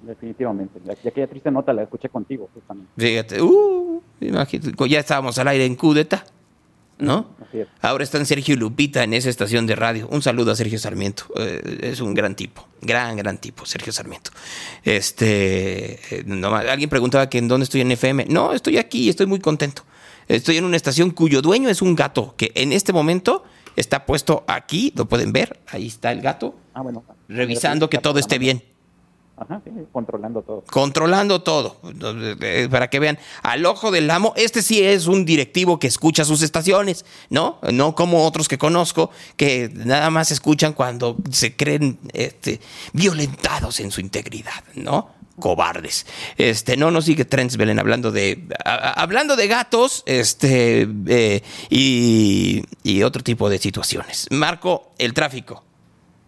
Definitivamente. 0.07 0.79
Y 1.03 1.07
aquella 1.07 1.27
triste 1.27 1.51
nota 1.51 1.73
la 1.73 1.83
escuché 1.83 2.09
contigo, 2.09 2.49
justamente. 2.53 2.89
Fíjate, 2.97 3.41
uh, 3.41 4.01
ya 4.87 4.99
estábamos 4.99 5.37
al 5.37 5.47
aire 5.49 5.65
en 5.65 5.75
Cudeta, 5.75 6.23
¿no? 6.97 7.31
Así 7.45 7.59
es. 7.59 7.67
Ahora 7.81 8.03
están 8.03 8.25
Sergio 8.25 8.55
y 8.55 8.57
Lupita 8.57 9.03
en 9.03 9.13
esa 9.13 9.29
estación 9.29 9.67
de 9.67 9.75
radio. 9.75 10.07
Un 10.09 10.21
saludo 10.21 10.51
a 10.51 10.55
Sergio 10.55 10.79
Sarmiento. 10.79 11.25
Eh, 11.35 11.79
es 11.81 11.99
un 12.01 12.13
gran 12.13 12.35
tipo, 12.35 12.65
gran, 12.81 13.17
gran 13.17 13.37
tipo, 13.37 13.65
Sergio 13.65 13.91
Sarmiento. 13.91 14.31
Este, 14.83 15.99
eh, 16.15 16.23
no 16.25 16.55
alguien 16.55 16.89
preguntaba 16.89 17.29
que 17.29 17.37
en 17.37 17.47
dónde 17.47 17.65
estoy 17.65 17.81
en 17.81 17.91
FM. 17.91 18.25
No, 18.29 18.53
estoy 18.53 18.77
aquí 18.77 19.03
y 19.03 19.09
estoy 19.09 19.25
muy 19.25 19.39
contento. 19.39 19.83
Estoy 20.27 20.57
en 20.57 20.63
una 20.65 20.75
estación 20.77 21.11
cuyo 21.11 21.41
dueño 21.41 21.69
es 21.69 21.81
un 21.81 21.95
gato 21.95 22.33
que 22.37 22.51
en 22.55 22.71
este 22.73 22.93
momento 22.93 23.43
está 23.75 24.05
puesto 24.05 24.43
aquí, 24.47 24.91
lo 24.95 25.05
pueden 25.05 25.31
ver. 25.31 25.59
Ahí 25.67 25.87
está 25.87 26.11
el 26.11 26.21
gato, 26.21 26.55
Ah, 26.73 26.81
bueno. 26.81 27.03
revisando 27.27 27.89
que 27.89 27.97
todo 27.97 28.19
esté 28.19 28.39
bien. 28.39 28.63
Ajá, 29.39 29.61
sí, 29.63 29.71
controlando 29.91 30.41
todo. 30.41 30.63
controlando 30.71 31.43
todo. 31.43 31.77
Eh, 32.41 32.67
Para 32.71 32.89
que 32.89 32.99
vean, 32.99 33.19
al 33.43 33.65
ojo 33.67 33.91
del 33.91 34.09
amo, 34.09 34.33
este 34.35 34.63
sí 34.63 34.81
es 34.83 35.05
un 35.05 35.25
directivo 35.25 35.77
que 35.77 35.85
escucha 35.85 36.25
sus 36.25 36.41
estaciones, 36.41 37.05
¿no? 37.29 37.59
No 37.71 37.93
como 37.93 38.25
otros 38.25 38.47
que 38.47 38.57
conozco, 38.57 39.11
que 39.35 39.69
nada 39.73 40.09
más 40.09 40.31
escuchan 40.31 40.73
cuando 40.73 41.17
se 41.31 41.55
creen 41.55 41.99
este, 42.13 42.59
violentados 42.93 43.79
en 43.79 43.91
su 43.91 44.01
integridad, 44.01 44.63
¿no? 44.73 45.15
Cobardes. 45.39 46.07
Este, 46.38 46.75
no 46.77 46.89
nos 46.89 47.05
sigue 47.05 47.23
Trends 47.23 47.57
Belén 47.57 47.77
hablando 47.77 48.11
de. 48.11 48.47
hablando 48.65 49.35
de 49.35 49.47
gatos, 49.47 50.01
este. 50.07 50.88
eh, 51.07 51.43
y, 51.69 52.63
y 52.81 53.03
otro 53.03 53.21
tipo 53.21 53.47
de 53.47 53.59
situaciones. 53.59 54.25
Marco, 54.31 54.93
el 54.97 55.13
tráfico. 55.13 55.63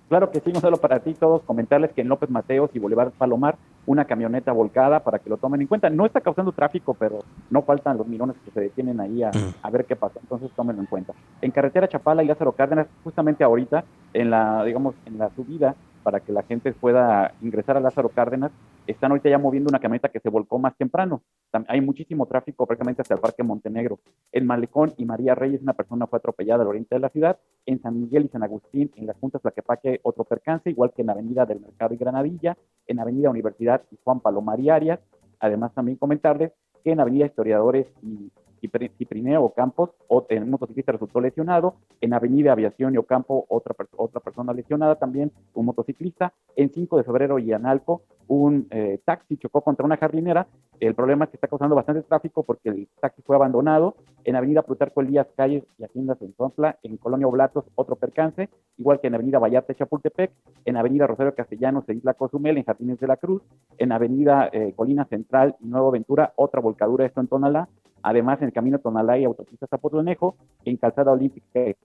Claro 0.10 0.32
que 0.32 0.40
sí, 0.40 0.52
Gonzalo, 0.52 0.78
para 0.78 1.00
ti 1.00 1.14
todos 1.14 1.44
comentarles 1.44 1.94
que 1.94 2.02
en 2.02 2.10
López 2.10 2.32
Mateos 2.32 2.72
y 2.74 2.80
Bolívar 2.80 3.12
Palomar 3.12 3.58
una 3.86 4.06
camioneta 4.06 4.52
volcada 4.52 5.02
para 5.02 5.20
que 5.20 5.30
lo 5.30 5.38
tomen 5.38 5.62
en 5.62 5.68
cuenta. 5.68 5.90
No 5.92 6.06
está 6.06 6.20
causando 6.20 6.52
tráfico, 6.52 6.96
pero 6.96 7.20
no 7.52 7.62
faltan 7.62 7.98
los 7.98 8.08
millones 8.08 8.36
que 8.44 8.50
se 8.50 8.60
detienen 8.60 9.00
ahí 9.00 9.22
a, 9.22 9.30
a 9.62 9.70
ver 9.70 9.86
qué 9.86 9.96
pasa, 9.96 10.20
entonces 10.20 10.50
tómenlo 10.56 10.82
en 10.82 10.88
cuenta. 10.88 11.14
En 11.42 11.52
carretera 11.52 11.88
Chapala 11.88 12.24
y 12.24 12.28
Lázaro 12.28 12.54
Cárdenas, 12.54 12.88
justamente 13.04 13.44
ahorita, 13.44 13.84
en 14.14 14.32
la, 14.32 14.64
digamos, 14.64 14.96
en 15.06 15.20
la 15.20 15.30
subida, 15.36 15.76
para 16.02 16.20
que 16.22 16.32
la 16.32 16.44
gente 16.44 16.74
pueda 16.74 17.34
ingresar 17.42 17.78
a 17.78 17.80
Lázaro 17.80 18.10
Cárdenas, 18.10 18.52
están 18.92 19.12
ahorita 19.12 19.30
ya 19.30 19.38
moviendo 19.38 19.70
una 19.70 19.80
camioneta 19.80 20.10
que 20.10 20.20
se 20.20 20.30
volcó 20.30 20.58
más 20.58 20.76
temprano. 20.76 21.22
Hay 21.68 21.82
muchísimo 21.82 22.26
tráfico 22.26 22.66
prácticamente 22.66 23.02
hasta 23.02 23.14
el 23.14 23.20
Parque 23.20 23.44
Montenegro. 23.44 24.00
En 24.32 24.48
Malecón 24.48 24.94
y 24.98 25.06
María 25.06 25.36
Reyes, 25.36 25.62
una 25.62 25.74
persona 25.74 26.08
fue 26.08 26.18
atropellada 26.18 26.64
al 26.64 26.70
oriente 26.70 26.96
de 26.96 27.00
la 27.00 27.10
ciudad. 27.10 27.38
En 27.66 27.82
San 27.82 28.00
Miguel 28.00 28.26
y 28.26 28.30
San 28.30 28.44
Agustín, 28.44 28.92
en 28.96 29.06
las 29.06 29.18
juntas 29.18 29.42
Tlaquepaque, 29.42 30.00
otro 30.04 30.24
percance, 30.24 30.70
igual 30.70 30.92
que 30.96 31.04
en 31.04 31.12
Avenida 31.12 31.46
del 31.46 31.60
Mercado 31.60 31.94
y 31.94 31.98
Granadilla, 31.98 32.58
en 32.88 33.00
Avenida 33.00 33.30
Universidad 33.30 33.84
y 33.92 33.98
Juan 34.04 34.20
Palomar 34.22 34.60
y 34.60 34.70
Arias. 34.70 35.00
Además, 35.40 35.74
también 35.74 35.98
comentarles 35.98 36.52
que 36.84 36.92
en 36.92 37.00
Avenida 37.00 37.28
Historiadores 37.28 37.88
y 38.02 38.32
Ciprineo 38.60 39.44
Ocampos, 39.44 39.92
un 40.08 40.50
motociclista 40.50 40.92
resultó 40.92 41.20
lesionado. 41.22 41.76
En 42.02 42.14
Avenida 42.14 42.52
Aviación 42.52 42.94
y 42.94 42.98
Ocampo, 42.98 43.46
otra, 43.50 43.76
otra 43.96 44.20
persona 44.22 44.54
lesionada 44.54 44.96
también, 44.96 45.32
un 45.54 45.66
motociclista. 45.66 46.34
En 46.56 46.72
5 46.72 46.98
de 46.98 47.04
febrero 47.04 47.40
y 47.40 47.52
Analco, 47.54 48.04
un 48.28 48.68
eh, 48.72 49.00
taxi 49.06 49.38
chocó 49.38 49.62
contra 49.62 49.86
una 49.86 49.98
jardinera. 49.98 50.48
El 50.80 50.96
problema 50.96 51.26
es 51.26 51.32
que 51.32 51.38
está 51.38 51.48
causando 51.48 51.76
bastante 51.76 52.04
tráfico 52.04 52.44
porque 52.44 52.70
el 52.70 52.88
taxi 53.02 53.22
fue 53.22 53.36
abandonado. 53.36 53.96
En 54.24 54.36
Avenida 54.36 54.62
Plutarco 54.62 55.02
Elías, 55.02 55.28
calles 55.36 55.64
y 55.78 55.84
haciendas 55.84 56.22
en 56.22 56.34
Zontla, 56.36 56.78
en 56.84 56.98
Colonia 56.98 57.28
Oblatos, 57.28 57.66
otro 57.76 57.98
percance, 57.98 58.50
igual 58.78 59.02
que 59.02 59.08
en 59.08 59.16
Avenida 59.16 59.40
Vallarta 59.40 59.74
Chapultepec, 59.74 60.32
en 60.64 60.78
Avenida 60.78 61.06
Rosario 61.06 61.36
Castellanos 61.36 61.88
e 61.90 61.96
Isla 61.96 62.14
Cozumel, 62.14 62.58
en 62.58 62.64
Jardines 62.64 63.00
de 63.00 63.08
la 63.08 63.18
Cruz, 63.18 63.42
en 63.78 63.92
Avenida 63.92 64.50
eh, 64.54 64.74
Colina 64.76 65.06
Central 65.06 65.56
y 65.60 65.68
Nuevo 65.68 65.92
Ventura, 65.92 66.32
otra 66.38 66.62
volcadura, 66.62 67.06
esto 67.06 67.20
en 67.20 67.28
Tonalá, 67.28 67.68
además 68.02 68.40
en 68.40 68.48
el 68.48 68.54
camino 68.54 68.80
Tonalá 68.80 69.18
y 69.18 69.26
autopista 69.26 69.68
Zapotlanejo, 69.68 70.38
en 70.64 70.78
Calzada 70.78 71.12
Olímpica, 71.12 71.48
eh, 71.56 71.76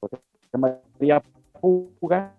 José 0.00 0.18
María 0.58 1.22
Puga, 1.60 2.34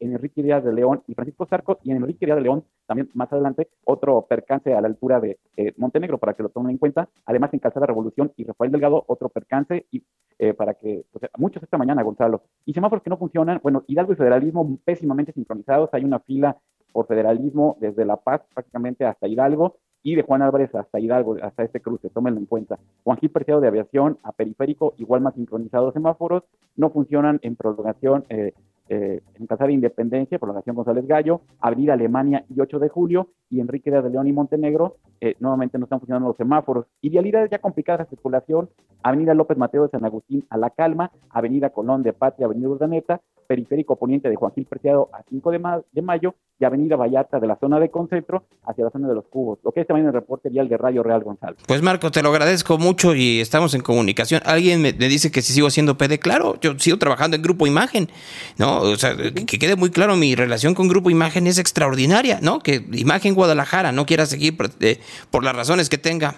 Enrique 0.00 0.42
Díaz 0.42 0.64
de 0.64 0.72
León 0.72 1.02
y 1.06 1.14
Francisco 1.14 1.46
Zarco, 1.46 1.78
y 1.82 1.90
en 1.90 1.98
Enrique 1.98 2.26
Díaz 2.26 2.36
de 2.36 2.42
León, 2.42 2.64
también 2.86 3.10
más 3.14 3.32
adelante, 3.32 3.68
otro 3.84 4.22
percance 4.22 4.74
a 4.74 4.80
la 4.80 4.88
altura 4.88 5.20
de 5.20 5.38
eh, 5.56 5.72
Montenegro, 5.76 6.18
para 6.18 6.34
que 6.34 6.42
lo 6.42 6.48
tomen 6.48 6.72
en 6.72 6.78
cuenta. 6.78 7.08
Además, 7.26 7.52
en 7.54 7.60
Calzada 7.60 7.86
Revolución 7.86 8.32
y 8.36 8.44
Rafael 8.44 8.72
Delgado, 8.72 9.04
otro 9.06 9.28
percance, 9.28 9.86
y 9.90 10.02
eh, 10.38 10.54
para 10.54 10.74
que, 10.74 11.04
o 11.12 11.18
sea, 11.18 11.28
muchos 11.36 11.62
esta 11.62 11.78
mañana, 11.78 12.02
Gonzalo. 12.02 12.42
Y 12.64 12.72
semáforos 12.72 13.02
que 13.02 13.10
no 13.10 13.18
funcionan, 13.18 13.60
bueno, 13.62 13.84
Hidalgo 13.86 14.12
y 14.12 14.16
Federalismo 14.16 14.78
pésimamente 14.84 15.32
sincronizados, 15.32 15.90
hay 15.92 16.04
una 16.04 16.18
fila 16.20 16.56
por 16.92 17.06
federalismo 17.06 17.76
desde 17.80 18.04
La 18.04 18.16
Paz 18.16 18.42
prácticamente 18.52 19.04
hasta 19.04 19.28
Hidalgo, 19.28 19.76
y 20.02 20.14
de 20.14 20.22
Juan 20.22 20.42
Álvarez 20.42 20.74
hasta 20.74 20.98
Hidalgo, 20.98 21.36
hasta 21.42 21.62
este 21.62 21.80
cruce, 21.80 22.08
tómenlo 22.10 22.40
en 22.40 22.46
cuenta. 22.46 22.78
Juan 23.04 23.18
Gil 23.18 23.30
Preciado 23.30 23.60
de 23.60 23.68
Aviación 23.68 24.18
a 24.22 24.32
Periférico, 24.32 24.94
igual 24.96 25.20
más 25.20 25.34
sincronizados 25.34 25.92
semáforos, 25.92 26.44
no 26.76 26.90
funcionan 26.90 27.38
en 27.42 27.56
prolongación 27.56 28.24
eh, 28.28 28.54
eh, 28.90 29.22
en 29.38 29.46
Calzada 29.46 29.70
Independencia, 29.70 30.40
prolongación 30.40 30.74
González 30.74 31.06
Gallo, 31.06 31.42
Avenida 31.60 31.92
Alemania 31.92 32.44
y 32.48 32.60
8 32.60 32.80
de 32.80 32.88
Julio, 32.88 33.28
y 33.48 33.60
Enrique 33.60 33.88
de 33.88 34.10
León 34.10 34.26
y 34.26 34.32
Montenegro, 34.32 34.96
eh, 35.20 35.36
nuevamente 35.38 35.78
no 35.78 35.84
están 35.84 36.00
funcionando 36.00 36.28
los 36.28 36.36
semáforos. 36.36 36.86
Y 37.00 37.08
vialidades 37.08 37.50
ya 37.50 37.60
complicadas 37.60 38.10
de 38.10 38.16
circulación, 38.16 38.68
Avenida 39.04 39.32
López 39.32 39.56
Mateo 39.56 39.84
de 39.84 39.90
San 39.90 40.04
Agustín 40.04 40.44
a 40.50 40.58
La 40.58 40.70
Calma, 40.70 41.12
Avenida 41.30 41.70
Colón 41.70 42.02
de 42.02 42.12
Patria, 42.12 42.46
Avenida 42.46 42.68
Urdaneta, 42.68 43.20
Periférico 43.50 43.96
Poniente 43.96 44.28
de 44.30 44.36
Joaquín 44.36 44.64
Preciado 44.64 45.10
a 45.12 45.24
5 45.28 45.50
de, 45.50 45.58
ma- 45.58 45.80
de 45.90 46.02
mayo 46.02 46.36
y 46.60 46.64
Avenida 46.64 46.94
Vallarta 46.94 47.40
de 47.40 47.48
la 47.48 47.56
zona 47.58 47.80
de 47.80 47.90
Concentro 47.90 48.44
hacia 48.64 48.84
la 48.84 48.90
zona 48.92 49.08
de 49.08 49.14
los 49.16 49.24
Cubos. 49.26 49.58
Lo 49.64 49.72
que 49.72 49.80
es 49.80 49.88
también 49.88 50.06
el 50.06 50.12
reporte 50.12 50.50
vial 50.50 50.68
de 50.68 50.76
Radio 50.76 51.02
Real 51.02 51.24
Gonzalo. 51.24 51.56
Pues 51.66 51.82
Marco, 51.82 52.12
te 52.12 52.22
lo 52.22 52.28
agradezco 52.28 52.78
mucho 52.78 53.12
y 53.16 53.40
estamos 53.40 53.74
en 53.74 53.80
comunicación. 53.80 54.40
Alguien 54.44 54.80
me, 54.80 54.92
me 54.92 55.08
dice 55.08 55.32
que 55.32 55.42
si 55.42 55.52
sigo 55.52 55.66
haciendo 55.66 55.98
PD, 55.98 56.20
claro, 56.20 56.58
yo 56.60 56.78
sigo 56.78 56.96
trabajando 56.98 57.34
en 57.34 57.42
Grupo 57.42 57.66
Imagen, 57.66 58.08
¿no? 58.56 58.82
O 58.82 58.94
sea, 58.96 59.16
que, 59.16 59.32
que 59.34 59.58
quede 59.58 59.74
muy 59.74 59.90
claro, 59.90 60.14
mi 60.14 60.36
relación 60.36 60.74
con 60.74 60.86
Grupo 60.86 61.10
Imagen 61.10 61.48
es 61.48 61.58
extraordinaria, 61.58 62.38
¿no? 62.40 62.60
Que 62.60 62.84
Imagen 62.92 63.34
Guadalajara 63.34 63.90
no 63.90 64.06
quiera 64.06 64.26
seguir 64.26 64.56
por, 64.56 64.70
eh, 64.80 65.00
por 65.32 65.42
las 65.42 65.56
razones 65.56 65.88
que 65.88 65.98
tenga. 65.98 66.36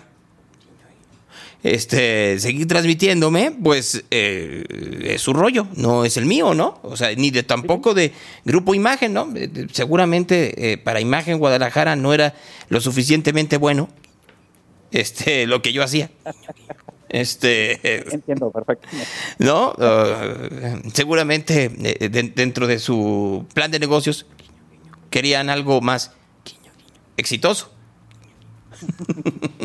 Este, 1.62 2.40
seguir 2.40 2.66
transmitiéndome, 2.66 3.52
pues 3.52 4.02
eh, 4.10 4.64
es 5.04 5.22
su 5.22 5.32
rollo, 5.32 5.68
no 5.76 6.04
es 6.04 6.16
el 6.16 6.26
mío, 6.26 6.54
¿no? 6.54 6.80
O 6.82 6.96
sea, 6.96 7.14
ni 7.14 7.30
de 7.30 7.44
tampoco 7.44 7.94
de 7.94 8.12
Grupo 8.44 8.74
Imagen, 8.74 9.12
¿no? 9.12 9.32
Seguramente 9.72 10.72
eh, 10.72 10.78
para 10.78 11.00
Imagen 11.00 11.38
Guadalajara 11.38 11.94
no 11.94 12.14
era 12.14 12.34
lo 12.68 12.80
suficientemente 12.80 13.58
bueno 13.58 13.88
este, 14.90 15.46
lo 15.46 15.62
que 15.62 15.72
yo 15.72 15.84
hacía. 15.84 16.10
Este. 17.08 18.12
Entiendo, 18.12 18.50
perfecto. 18.50 18.88
¿No? 19.38 19.70
Uh, 19.78 20.90
seguramente 20.92 21.70
eh, 21.84 22.08
de- 22.08 22.32
dentro 22.34 22.66
de 22.66 22.80
su 22.80 23.46
plan 23.54 23.70
de 23.70 23.78
negocios 23.78 24.26
querían 25.10 25.48
algo 25.48 25.80
más 25.80 26.10
exitoso. 27.16 27.70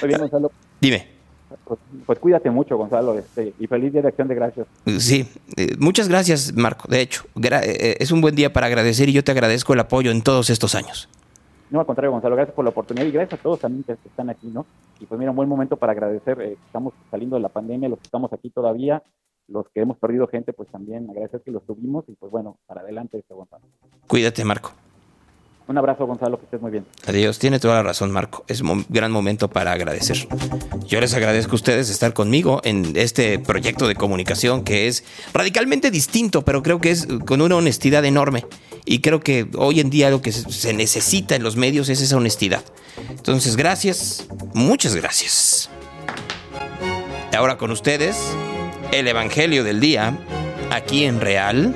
Muy 0.00 0.08
bien, 0.08 0.20
Gonzalo. 0.20 0.50
Dime. 0.80 1.06
Pues, 1.64 1.80
pues 2.04 2.18
cuídate 2.18 2.50
mucho, 2.50 2.76
Gonzalo, 2.76 3.18
este, 3.18 3.54
y 3.58 3.66
feliz 3.66 3.92
día 3.92 4.02
de 4.02 4.08
acción 4.08 4.28
de 4.28 4.34
gracias. 4.34 4.66
Sí, 4.98 5.26
eh, 5.56 5.76
muchas 5.78 6.08
gracias, 6.08 6.52
Marco. 6.54 6.86
De 6.88 7.00
hecho, 7.00 7.24
gra- 7.34 7.62
eh, 7.64 7.96
es 7.98 8.10
un 8.12 8.20
buen 8.20 8.34
día 8.34 8.52
para 8.52 8.66
agradecer 8.66 9.08
y 9.08 9.12
yo 9.12 9.24
te 9.24 9.32
agradezco 9.32 9.72
el 9.72 9.80
apoyo 9.80 10.10
en 10.10 10.20
todos 10.22 10.50
estos 10.50 10.74
años. 10.74 11.08
No, 11.70 11.80
al 11.80 11.86
contrario, 11.86 12.12
Gonzalo, 12.12 12.34
gracias 12.36 12.54
por 12.54 12.64
la 12.64 12.70
oportunidad 12.70 13.06
y 13.06 13.10
gracias 13.12 13.40
a 13.40 13.42
todos 13.42 13.60
también 13.60 13.82
que 13.82 13.92
están 13.92 14.28
aquí, 14.30 14.46
¿no? 14.48 14.66
Y 15.00 15.06
pues 15.06 15.18
mira, 15.18 15.30
un 15.30 15.36
buen 15.36 15.48
momento 15.48 15.76
para 15.76 15.92
agradecer, 15.92 16.40
eh, 16.40 16.56
estamos 16.66 16.92
saliendo 17.10 17.36
de 17.36 17.42
la 17.42 17.48
pandemia, 17.50 17.88
los 17.88 17.98
que 17.98 18.04
estamos 18.04 18.32
aquí 18.32 18.50
todavía, 18.50 19.02
los 19.48 19.66
que 19.74 19.80
hemos 19.80 19.96
perdido 19.98 20.26
gente, 20.28 20.52
pues 20.52 20.68
también 20.70 21.08
agradecer 21.10 21.40
que 21.42 21.50
los 21.50 21.64
tuvimos 21.66 22.04
y 22.08 22.12
pues 22.12 22.30
bueno, 22.30 22.58
para 22.66 22.82
adelante, 22.82 23.18
este 23.18 23.32
Gonzalo. 23.34 23.64
Cuídate, 24.06 24.44
Marco. 24.44 24.72
Un 25.68 25.76
abrazo, 25.76 26.06
Gonzalo, 26.06 26.38
que 26.38 26.44
estés 26.46 26.62
muy 26.62 26.70
bien. 26.70 26.86
Adiós, 27.06 27.38
tiene 27.38 27.60
toda 27.60 27.74
la 27.74 27.82
razón, 27.82 28.10
Marco. 28.10 28.42
Es 28.48 28.62
un 28.62 28.86
gran 28.88 29.12
momento 29.12 29.48
para 29.50 29.72
agradecer. 29.72 30.26
Yo 30.86 30.98
les 30.98 31.12
agradezco 31.12 31.52
a 31.52 31.54
ustedes 31.56 31.90
estar 31.90 32.14
conmigo 32.14 32.62
en 32.64 32.92
este 32.96 33.38
proyecto 33.38 33.86
de 33.86 33.94
comunicación 33.94 34.64
que 34.64 34.86
es 34.88 35.04
radicalmente 35.34 35.90
distinto, 35.90 36.42
pero 36.42 36.62
creo 36.62 36.80
que 36.80 36.90
es 36.90 37.06
con 37.26 37.42
una 37.42 37.56
honestidad 37.56 38.02
enorme. 38.06 38.46
Y 38.86 39.00
creo 39.00 39.20
que 39.20 39.46
hoy 39.58 39.80
en 39.80 39.90
día 39.90 40.08
lo 40.08 40.22
que 40.22 40.32
se- 40.32 40.72
necesita 40.72 41.36
en 41.36 41.42
los 41.42 41.56
medios 41.56 41.90
es 41.90 42.00
esa 42.00 42.16
honestidad. 42.16 42.62
Entonces, 43.10 43.54
gracias, 43.56 44.26
muchas 44.54 44.96
gracias. 44.96 45.68
Y 47.30 47.36
ahora 47.36 47.58
con 47.58 47.70
ustedes, 47.72 48.16
el 48.90 49.06
Evangelio 49.06 49.64
del 49.64 49.80
Día, 49.80 50.16
aquí 50.70 51.04
en 51.04 51.20
Real. 51.20 51.74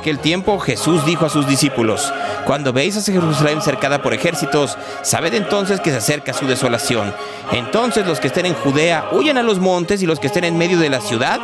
Aquel 0.00 0.18
tiempo 0.18 0.58
Jesús 0.58 1.04
dijo 1.06 1.26
a 1.26 1.30
sus 1.30 1.46
discípulos, 1.46 2.12
Cuando 2.46 2.72
veis 2.72 2.96
a 2.96 3.12
Jerusalén 3.12 3.62
cercada 3.62 4.02
por 4.02 4.14
ejércitos, 4.14 4.76
sabed 5.02 5.34
entonces 5.34 5.80
que 5.80 5.90
se 5.90 5.98
acerca 5.98 6.32
su 6.32 6.46
desolación. 6.46 7.14
Entonces 7.52 8.06
los 8.06 8.18
que 8.18 8.26
estén 8.26 8.46
en 8.46 8.54
Judea 8.54 9.08
huyan 9.12 9.38
a 9.38 9.42
los 9.42 9.60
montes 9.60 10.02
y 10.02 10.06
los 10.06 10.18
que 10.18 10.26
estén 10.26 10.44
en 10.44 10.58
medio 10.58 10.78
de 10.78 10.90
la 10.90 11.00
ciudad, 11.00 11.38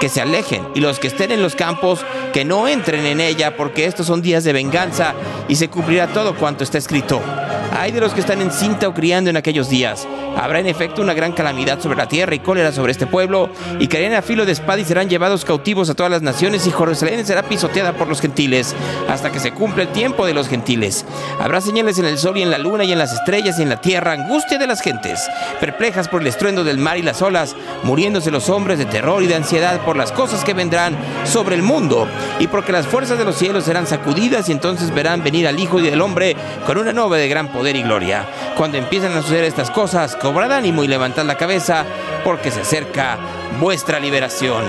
que 0.00 0.08
se 0.08 0.20
alejen. 0.20 0.66
Y 0.74 0.80
los 0.80 0.98
que 0.98 1.08
estén 1.08 1.30
en 1.30 1.42
los 1.42 1.54
campos, 1.54 2.00
que 2.32 2.44
no 2.44 2.66
entren 2.66 3.04
en 3.06 3.20
ella, 3.20 3.56
porque 3.56 3.84
estos 3.84 4.06
son 4.06 4.22
días 4.22 4.44
de 4.44 4.52
venganza 4.52 5.14
y 5.48 5.56
se 5.56 5.68
cumplirá 5.68 6.08
todo 6.08 6.34
cuanto 6.34 6.64
está 6.64 6.78
escrito. 6.78 7.20
Hay 7.78 7.92
de 7.92 8.00
los 8.00 8.12
que 8.12 8.20
están 8.20 8.40
encinta 8.40 8.88
o 8.88 8.94
criando 8.94 9.30
en 9.30 9.36
aquellos 9.36 9.68
días. 9.68 10.06
Habrá 10.36 10.60
en 10.60 10.66
efecto 10.66 11.00
una 11.00 11.14
gran 11.14 11.32
calamidad 11.32 11.80
sobre 11.80 11.96
la 11.96 12.08
tierra 12.08 12.34
y 12.34 12.40
cólera 12.40 12.70
sobre 12.70 12.92
este 12.92 13.06
pueblo, 13.06 13.48
y 13.78 13.88
caerán 13.88 14.14
a 14.14 14.22
filo 14.22 14.44
de 14.44 14.52
espada 14.52 14.78
y 14.78 14.84
serán 14.84 15.08
llevados 15.08 15.46
cautivos 15.46 15.88
a 15.88 15.94
todas 15.94 16.12
las 16.12 16.20
naciones, 16.20 16.66
y 16.66 16.70
Jerusalén 16.70 17.24
será 17.24 17.42
pisoteada 17.42 17.94
por 17.94 18.06
los 18.06 18.20
gentiles, 18.20 18.74
hasta 19.08 19.32
que 19.32 19.40
se 19.40 19.52
cumpla 19.52 19.84
el 19.84 19.88
tiempo 19.88 20.26
de 20.26 20.34
los 20.34 20.48
gentiles. 20.48 21.06
Habrá 21.40 21.62
señales 21.62 21.98
en 21.98 22.04
el 22.04 22.18
sol 22.18 22.36
y 22.36 22.42
en 22.42 22.50
la 22.50 22.58
luna 22.58 22.84
y 22.84 22.92
en 22.92 22.98
las 22.98 23.14
estrellas 23.14 23.58
y 23.58 23.62
en 23.62 23.70
la 23.70 23.80
tierra, 23.80 24.12
angustia 24.12 24.58
de 24.58 24.66
las 24.66 24.82
gentes, 24.82 25.26
perplejas 25.58 26.08
por 26.08 26.20
el 26.20 26.26
estruendo 26.26 26.64
del 26.64 26.78
mar 26.78 26.98
y 26.98 27.02
las 27.02 27.22
olas, 27.22 27.56
muriéndose 27.82 28.30
los 28.30 28.50
hombres 28.50 28.78
de 28.78 28.84
terror 28.84 29.22
y 29.22 29.26
de 29.26 29.36
ansiedad 29.36 29.80
por 29.80 29.96
las 29.96 30.12
cosas 30.12 30.44
que 30.44 30.52
vendrán 30.52 30.96
sobre 31.24 31.54
el 31.54 31.62
mundo, 31.62 32.06
y 32.38 32.46
porque 32.46 32.72
las 32.72 32.86
fuerzas 32.86 33.18
de 33.18 33.24
los 33.24 33.36
cielos 33.36 33.64
serán 33.64 33.86
sacudidas, 33.86 34.50
y 34.50 34.52
entonces 34.52 34.94
verán 34.94 35.24
venir 35.24 35.48
al 35.48 35.58
Hijo 35.58 35.80
del 35.80 36.02
Hombre 36.02 36.36
con 36.66 36.76
una 36.76 36.92
nube 36.92 37.18
de 37.18 37.28
gran 37.28 37.48
poder 37.48 37.74
y 37.74 37.82
gloria. 37.82 38.26
Cuando 38.56 38.76
empiezan 38.76 39.12
a 39.12 39.22
suceder 39.22 39.44
estas 39.44 39.70
cosas, 39.70 40.16
cobrad 40.26 40.50
ánimo 40.50 40.82
y 40.82 40.88
levantad 40.88 41.24
la 41.24 41.36
cabeza, 41.36 41.84
porque 42.24 42.50
se 42.50 42.62
acerca 42.62 43.16
vuestra 43.60 44.00
liberación. 44.00 44.64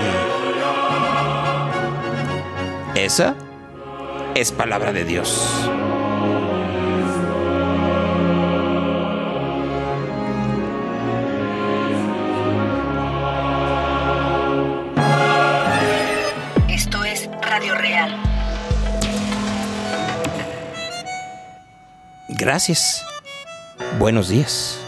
Esa 2.94 3.34
es 4.36 4.52
palabra 4.52 4.92
de 4.92 5.04
Dios. 5.04 5.68
Esto 16.68 17.02
es 17.02 17.28
Radio 17.42 17.74
Real. 17.74 18.16
Gracias. 22.28 23.04
Buenos 23.98 24.28
días. 24.28 24.87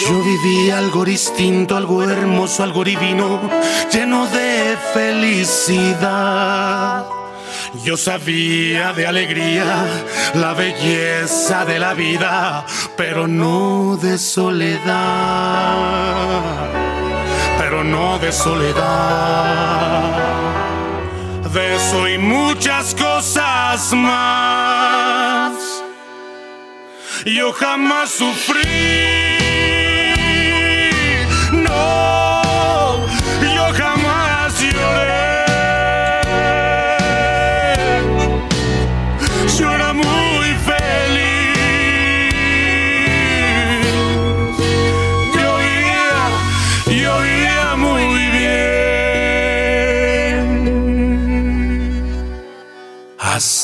Yo 0.00 0.22
vivía 0.22 0.76
algo 0.76 1.06
distinto, 1.06 1.74
algo 1.74 2.02
hermoso, 2.02 2.62
algo 2.62 2.84
divino, 2.84 3.40
lleno 3.90 4.26
de 4.26 4.76
felicidad. 4.92 6.36
Yo 7.82 7.96
sabía 7.96 8.92
de 8.92 9.06
alegría, 9.06 9.86
la 10.34 10.52
belleza 10.52 11.64
de 11.64 11.78
la 11.78 11.94
vida, 11.94 12.66
pero 12.96 13.26
no 13.26 13.96
de 13.96 14.18
soledad, 14.18 14.84
pero 17.58 17.82
no 17.82 18.18
de 18.18 18.32
soledad. 18.32 20.12
De 21.54 21.76
eso 21.76 22.06
y 22.06 22.18
muchas 22.18 22.94
cosas 22.94 23.94
más. 23.94 25.54
Yo 27.24 27.50
jamás 27.54 28.10
sufrí. 28.10 29.45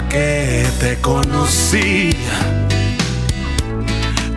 Que 0.00 0.66
te 0.80 0.98
conocí, 1.02 2.16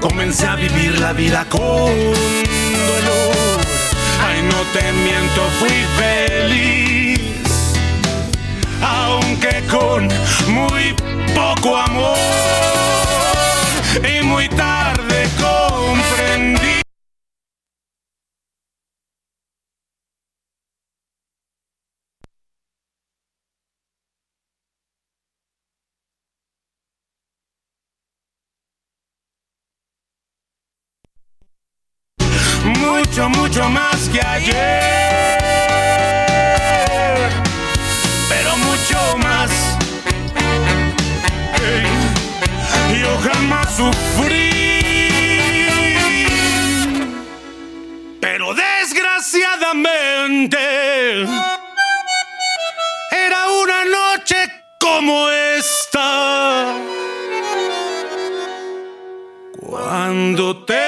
comencé 0.02 0.48
a 0.48 0.56
vivir 0.56 1.00
la 1.00 1.14
vida 1.14 1.46
con 1.50 1.62
dolor. 1.62 3.62
Ay, 4.22 4.42
no 4.42 4.58
te 4.74 4.92
miento, 4.92 5.42
fui 5.58 5.86
feliz, 5.98 7.22
aunque 8.82 9.64
con 9.72 10.10
muy 10.54 10.94
poco 11.34 11.78
amor. 11.78 12.18
Y 14.04 14.22
muy 14.26 14.50
tarde 14.50 14.65
mucho, 33.16 33.30
mucho 33.30 33.70
más 33.70 34.10
que 34.10 34.20
ayer. 34.20 34.52
Pero 38.28 38.58
mucho 38.58 39.18
más. 39.20 39.50
Ey, 41.62 41.86
Yo 43.00 43.18
jamás 43.20 43.74
sufrí. 43.74 44.50
Pero 48.20 48.54
desgraciadamente 48.54 51.22
era 53.12 53.48
una 53.64 53.86
noche 53.86 54.52
como 54.78 55.30
esta. 55.30 56.76
Cuando 59.58 60.66
te 60.66 60.85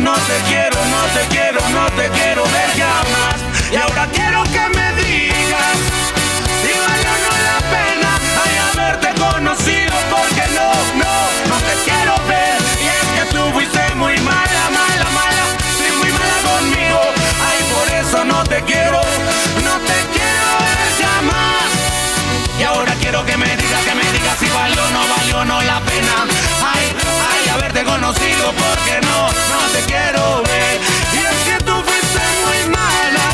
no 0.00 0.12
te 0.12 0.36
quiero, 0.48 0.76
no 0.86 1.02
te 1.14 1.26
quiero, 1.28 1.60
no 1.70 1.86
te 1.92 2.08
quiero 2.10 2.42
ver 2.44 2.70
jamás 2.76 3.36
Y 3.72 3.76
ahora 3.76 4.06
quiero 4.12 4.42
que 4.44 4.68
me 4.76 4.92
digas 5.02 5.76
si 6.60 6.72
valió 6.84 7.12
no 7.24 7.32
la 7.48 7.58
pena 7.72 8.10
Ay, 8.42 8.54
haberte 8.68 9.20
conocido 9.20 9.94
porque 10.10 10.44
no, 10.54 10.68
no, 11.00 11.14
no 11.48 11.56
te 11.64 11.74
quiero 11.84 12.14
ver. 12.28 12.58
Y 12.82 12.86
es 12.88 13.06
que 13.16 13.34
tú 13.34 13.52
fuiste 13.52 13.94
muy 13.94 14.18
mala, 14.20 14.64
mala, 14.70 15.08
mala 15.10 15.44
Sí, 15.78 15.86
muy 15.98 16.10
mala 16.10 16.36
conmigo. 16.44 17.00
Ay, 17.48 17.60
por 17.72 17.94
eso 17.94 18.24
no 18.24 18.44
te 18.44 18.62
quiero, 18.64 19.00
no 19.64 19.74
te 19.88 19.98
quiero 20.12 20.48
ver 20.60 20.80
jamás 21.00 21.68
Y 22.58 22.62
ahora 22.64 22.92
quiero 23.00 23.24
que 23.24 23.36
me 23.36 23.56
digas, 23.56 23.82
que 23.84 23.94
me 23.94 24.04
digas 24.12 24.36
si 24.38 24.48
valió 24.50 24.82
o 24.82 24.90
no 24.90 25.00
valió 25.16 25.44
no 25.44 25.62
la 25.62 25.80
pena 25.80 26.35
haberte 27.76 27.84
conocido 27.84 28.52
porque 28.52 29.00
no, 29.02 29.26
no 29.28 29.60
te 29.72 29.80
quiero 29.86 30.42
ver 30.42 30.80
Y 31.12 31.18
es 31.18 31.58
que 31.58 31.64
tú 31.64 31.72
fuiste 31.72 32.20
muy 32.44 32.70
mala 32.70 33.26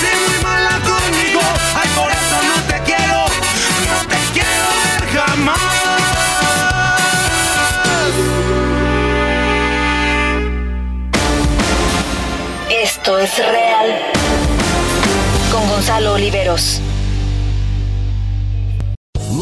Sí, 0.00 0.08
muy 0.28 0.42
mala 0.42 0.78
conmigo 0.80 1.40
Ay, 1.74 1.88
por 1.96 2.10
eso 2.10 2.36
no 2.42 2.62
te 2.66 2.82
quiero, 2.82 3.24
no 3.88 4.08
te 4.08 4.18
quiero 4.32 4.66
ver 4.84 5.02
jamás 5.16 5.58
Esto 12.70 13.18
es 13.18 13.36
real. 13.38 14.12
Con 15.50 15.68
Gonzalo 15.68 16.14
Oliveros. 16.14 16.80